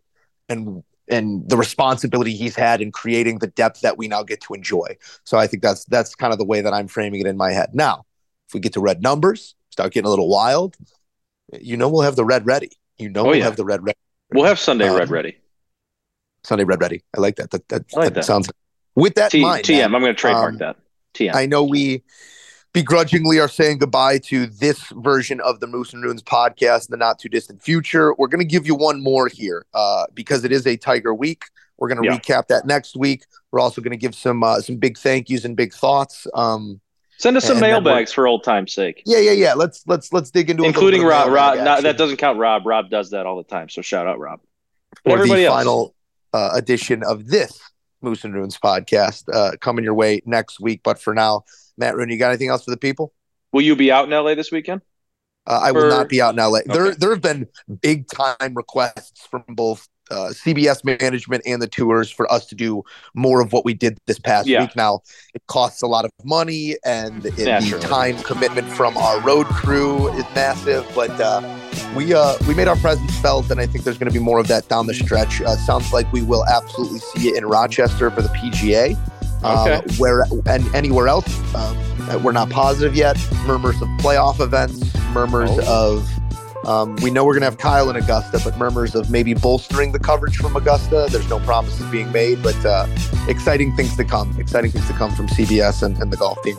and 0.50 0.84
and 1.10 1.48
the 1.50 1.58
responsibility 1.58 2.34
he's 2.34 2.56
had 2.56 2.82
in 2.82 2.92
creating 2.92 3.40
the 3.40 3.48
depth 3.48 3.82
that 3.82 3.98
we 3.98 4.08
now 4.08 4.24
get 4.24 4.40
to 4.42 4.54
enjoy. 4.54 4.98
So 5.26 5.38
I 5.38 5.48
think 5.48 5.62
that's 5.62 5.86
that's 5.86 6.16
kind 6.16 6.32
of 6.34 6.40
the 6.40 6.46
way 6.46 6.62
that 6.62 6.74
I'm 6.74 6.88
framing 6.88 7.20
it 7.22 7.28
in 7.28 7.38
my 7.38 7.52
head. 7.52 7.70
Now, 7.74 8.06
if 8.48 8.54
we 8.54 8.60
get 8.60 8.74
to 8.74 8.80
red 8.82 9.02
numbers, 9.02 9.56
start 9.70 9.94
getting 9.94 10.08
a 10.08 10.10
little 10.10 10.30
wild, 10.30 10.76
you 11.60 11.78
know 11.78 11.90
we'll 11.90 12.02
have 12.04 12.16
the 12.16 12.26
red 12.26 12.46
ready. 12.46 12.72
You 12.98 13.10
know 13.10 13.22
Oh, 13.22 13.26
we'll 13.30 13.36
yeah. 13.38 13.44
have 13.46 13.56
the 13.58 13.66
red 13.66 13.84
ready. 13.84 13.98
We'll 14.34 14.46
have 14.46 14.60
Sunday 14.60 14.88
Um, 14.88 14.98
red 14.98 15.10
ready. 15.10 15.38
Sunday 16.44 16.64
red 16.64 16.82
ready. 16.82 17.04
I 17.16 17.20
like 17.22 17.36
that. 17.38 17.52
That 17.52 17.68
that, 17.70 17.94
like 17.94 18.06
that 18.06 18.14
that. 18.16 18.26
sounds 18.26 18.50
with 18.96 19.16
that 19.16 19.32
T- 19.32 19.40
in 19.40 19.44
mind. 19.44 19.64
TM. 19.66 19.78
Matt, 19.78 19.86
I'm 19.96 20.02
going 20.02 20.04
to 20.06 20.14
trademark 20.14 20.54
um, 20.54 20.58
that. 20.60 20.78
TM. 21.14 21.36
I 21.36 21.46
know 21.46 21.64
we 21.64 22.04
begrudgingly 22.74 23.40
are 23.40 23.48
saying 23.48 23.78
goodbye 23.78 24.18
to 24.18 24.48
this 24.48 24.80
version 24.98 25.40
of 25.42 25.60
the 25.60 25.68
Moose 25.68 25.94
and 25.94 26.04
Runes 26.04 26.24
podcast 26.24 26.90
in 26.90 26.92
the 26.92 26.98
not 26.98 27.20
too 27.20 27.30
distant 27.30 27.62
future. 27.62 28.14
We're 28.16 28.28
going 28.28 28.40
to 28.40 28.46
give 28.46 28.66
you 28.66 28.76
one 28.76 29.02
more 29.02 29.28
here 29.28 29.66
uh, 29.74 30.06
because 30.14 30.44
it 30.44 30.52
is 30.52 30.66
a 30.68 30.76
Tiger 30.76 31.14
week. 31.14 31.46
We're 31.78 31.88
going 31.88 32.02
to 32.02 32.08
Yeah. 32.08 32.18
recap 32.18 32.48
that 32.48 32.66
next 32.66 32.96
week. 32.96 33.26
We're 33.52 33.60
also 33.60 33.82
going 33.82 33.92
to 33.92 33.98
give 33.98 34.16
some 34.16 34.44
uh, 34.44 34.60
some 34.62 34.78
big 34.78 34.98
thank 34.98 35.30
yous 35.30 35.46
and 35.46 35.56
big 35.56 35.74
thoughts. 35.74 36.28
Um, 36.34 36.82
Send 37.18 37.38
us 37.38 37.46
some 37.46 37.60
mailbags 37.60 38.12
for 38.12 38.28
old 38.28 38.44
time's 38.44 38.74
sake. 38.74 39.04
yeah, 39.06 39.20
yeah, 39.20 39.32
yeah. 39.32 39.54
Let's 39.54 39.84
let's 39.88 40.12
let's 40.12 40.32
dig 40.32 40.50
into 40.50 40.64
including 40.64 41.04
Rob. 41.04 41.32
Rob, 41.32 41.58
not, 41.60 41.84
that 41.84 41.98
doesn't 41.98 42.18
count 42.18 42.40
Rob. 42.40 42.66
Rob 42.66 42.90
does 42.90 43.12
that 43.12 43.26
all 43.26 43.38
the 43.38 43.44
time. 43.44 43.70
So 43.70 43.82
shout 43.82 44.08
out 44.08 44.20
Rob. 44.20 44.40
But 45.04 45.14
everybody 45.14 45.42
the 45.42 45.48
else. 45.48 45.56
final 45.64 45.96
uh, 46.34 46.52
edition 46.56 47.04
of 47.04 47.28
this 47.28 47.60
Moose 48.04 48.24
and 48.24 48.34
Runes 48.34 48.58
podcast 48.58 49.24
uh, 49.34 49.56
coming 49.60 49.84
your 49.84 49.94
way 49.94 50.22
next 50.26 50.60
week. 50.60 50.82
But 50.84 51.02
for 51.02 51.14
now, 51.14 51.44
Matt 51.78 51.96
Rooney, 51.96 52.14
you 52.14 52.20
got 52.20 52.30
anything 52.30 52.50
else 52.50 52.64
for 52.64 52.72
the 52.72 52.78
people? 52.78 53.14
Will 53.52 53.62
you 53.62 53.76
be 53.76 53.92
out 53.92 54.06
in 54.06 54.12
LA 54.12 54.36
this 54.36 54.52
weekend? 54.52 54.82
Uh, 55.46 55.60
I 55.62 55.72
will 55.72 55.90
not 55.90 56.08
be 56.10 56.22
out 56.22 56.34
in 56.34 56.38
LA. 56.38 56.60
There, 56.66 56.96
there 56.96 57.10
have 57.10 57.22
been 57.22 57.48
big 57.82 58.08
time 58.08 58.54
requests 58.54 59.28
from 59.30 59.44
both 59.50 59.88
uh, 60.12 60.30
CBS 60.34 60.84
management 60.84 61.44
and 61.46 61.62
the 61.62 61.68
tours 61.68 62.10
for 62.12 62.32
us 62.32 62.46
to 62.48 62.56
do 62.56 62.84
more 63.14 63.42
of 63.42 63.54
what 63.54 63.66
we 63.66 63.74
did 63.74 63.98
this 64.06 64.20
past 64.20 64.48
Yeah. 64.48 64.62
week. 64.62 64.76
Now, 64.76 65.02
it 65.34 65.42
costs 65.48 65.82
a 65.82 65.88
lot 65.88 66.06
of 66.06 66.12
money, 66.24 66.76
and 66.86 67.26
it, 67.26 67.36
the 67.36 67.80
time 67.82 68.18
commitment 68.24 68.68
from 68.70 68.98
our 68.98 69.20
road 69.22 69.48
crew 69.48 70.10
is 70.14 70.26
massive. 70.36 70.86
But 70.94 71.12
uh, 71.20 71.42
we 71.96 72.14
uh, 72.14 72.36
we 72.48 72.54
made 72.54 72.68
our 72.68 72.76
presence 72.78 73.18
felt, 73.20 73.50
and 73.50 73.60
I 73.60 73.66
think 73.66 73.84
there's 73.86 73.98
going 73.98 74.12
to 74.12 74.18
be 74.20 74.24
more 74.24 74.40
of 74.40 74.48
that 74.48 74.68
down 74.68 74.88
the 74.88 74.94
stretch. 74.94 75.42
Uh, 75.42 75.56
sounds 75.56 75.94
like 75.94 76.12
we 76.12 76.22
will 76.22 76.46
absolutely 76.48 77.00
see 77.00 77.30
it 77.30 77.38
in 77.38 77.46
Rochester 77.46 78.10
for 78.12 78.22
the 78.22 78.30
PGA. 78.30 78.96
Um, 79.44 79.58
Okay. 79.68 79.82
where 79.98 80.24
and 80.46 80.64
anywhere 80.74 81.10
else, 81.10 81.28
um, 81.54 82.24
we're 82.24 82.32
not 82.32 82.50
positive 82.50 82.96
yet. 82.96 83.18
Murmurs 83.46 83.76
of 83.82 83.90
playoff 84.00 84.40
events, 84.40 84.80
murmurs 85.14 85.50
Oh. 85.54 85.96
of 85.98 86.10
um, 86.66 86.96
we 86.98 87.10
know 87.12 87.26
we're 87.26 87.34
gonna 87.34 87.46
have 87.46 87.58
Kyle 87.58 87.90
in 87.90 87.96
Augusta, 87.96 88.40
but 88.44 88.58
murmurs 88.58 88.96
of 88.96 89.10
maybe 89.10 89.34
bolstering 89.34 89.92
the 89.92 90.00
coverage 90.00 90.38
from 90.38 90.56
Augusta. 90.56 91.08
There's 91.12 91.30
no 91.30 91.40
promises 91.40 91.86
being 91.92 92.12
made, 92.12 92.42
but 92.42 92.56
uh, 92.66 92.88
exciting 93.28 93.76
things 93.76 93.96
to 93.98 94.04
come. 94.04 94.38
Exciting 94.40 94.72
things 94.72 94.88
to 94.88 94.94
come 94.94 95.12
from 95.16 95.28
CBS 95.28 95.84
and, 95.84 95.98
and 95.98 96.12
the 96.12 96.18
golf 96.18 96.42
team. 96.44 96.58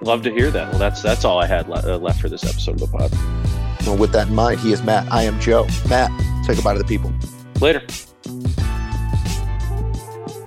Love 0.00 0.22
to 0.22 0.30
hear 0.30 0.50
that. 0.50 0.70
Well, 0.70 0.78
that's 0.78 1.02
that's 1.02 1.24
all 1.24 1.38
I 1.38 1.46
had 1.46 1.68
le- 1.68 1.94
uh, 1.94 1.98
left 1.98 2.20
for 2.20 2.28
this 2.28 2.44
episode 2.44 2.80
of 2.80 2.90
the 2.90 2.98
pod. 2.98 3.12
Well, 3.86 3.96
with 3.96 4.12
that 4.12 4.28
in 4.28 4.34
mind, 4.34 4.60
he 4.60 4.72
is 4.72 4.82
Matt. 4.82 5.10
I 5.12 5.22
am 5.24 5.38
Joe. 5.40 5.66
Matt, 5.88 6.10
say 6.44 6.54
goodbye 6.54 6.72
to 6.74 6.78
the 6.78 6.84
people. 6.84 7.12
Later. 7.60 7.82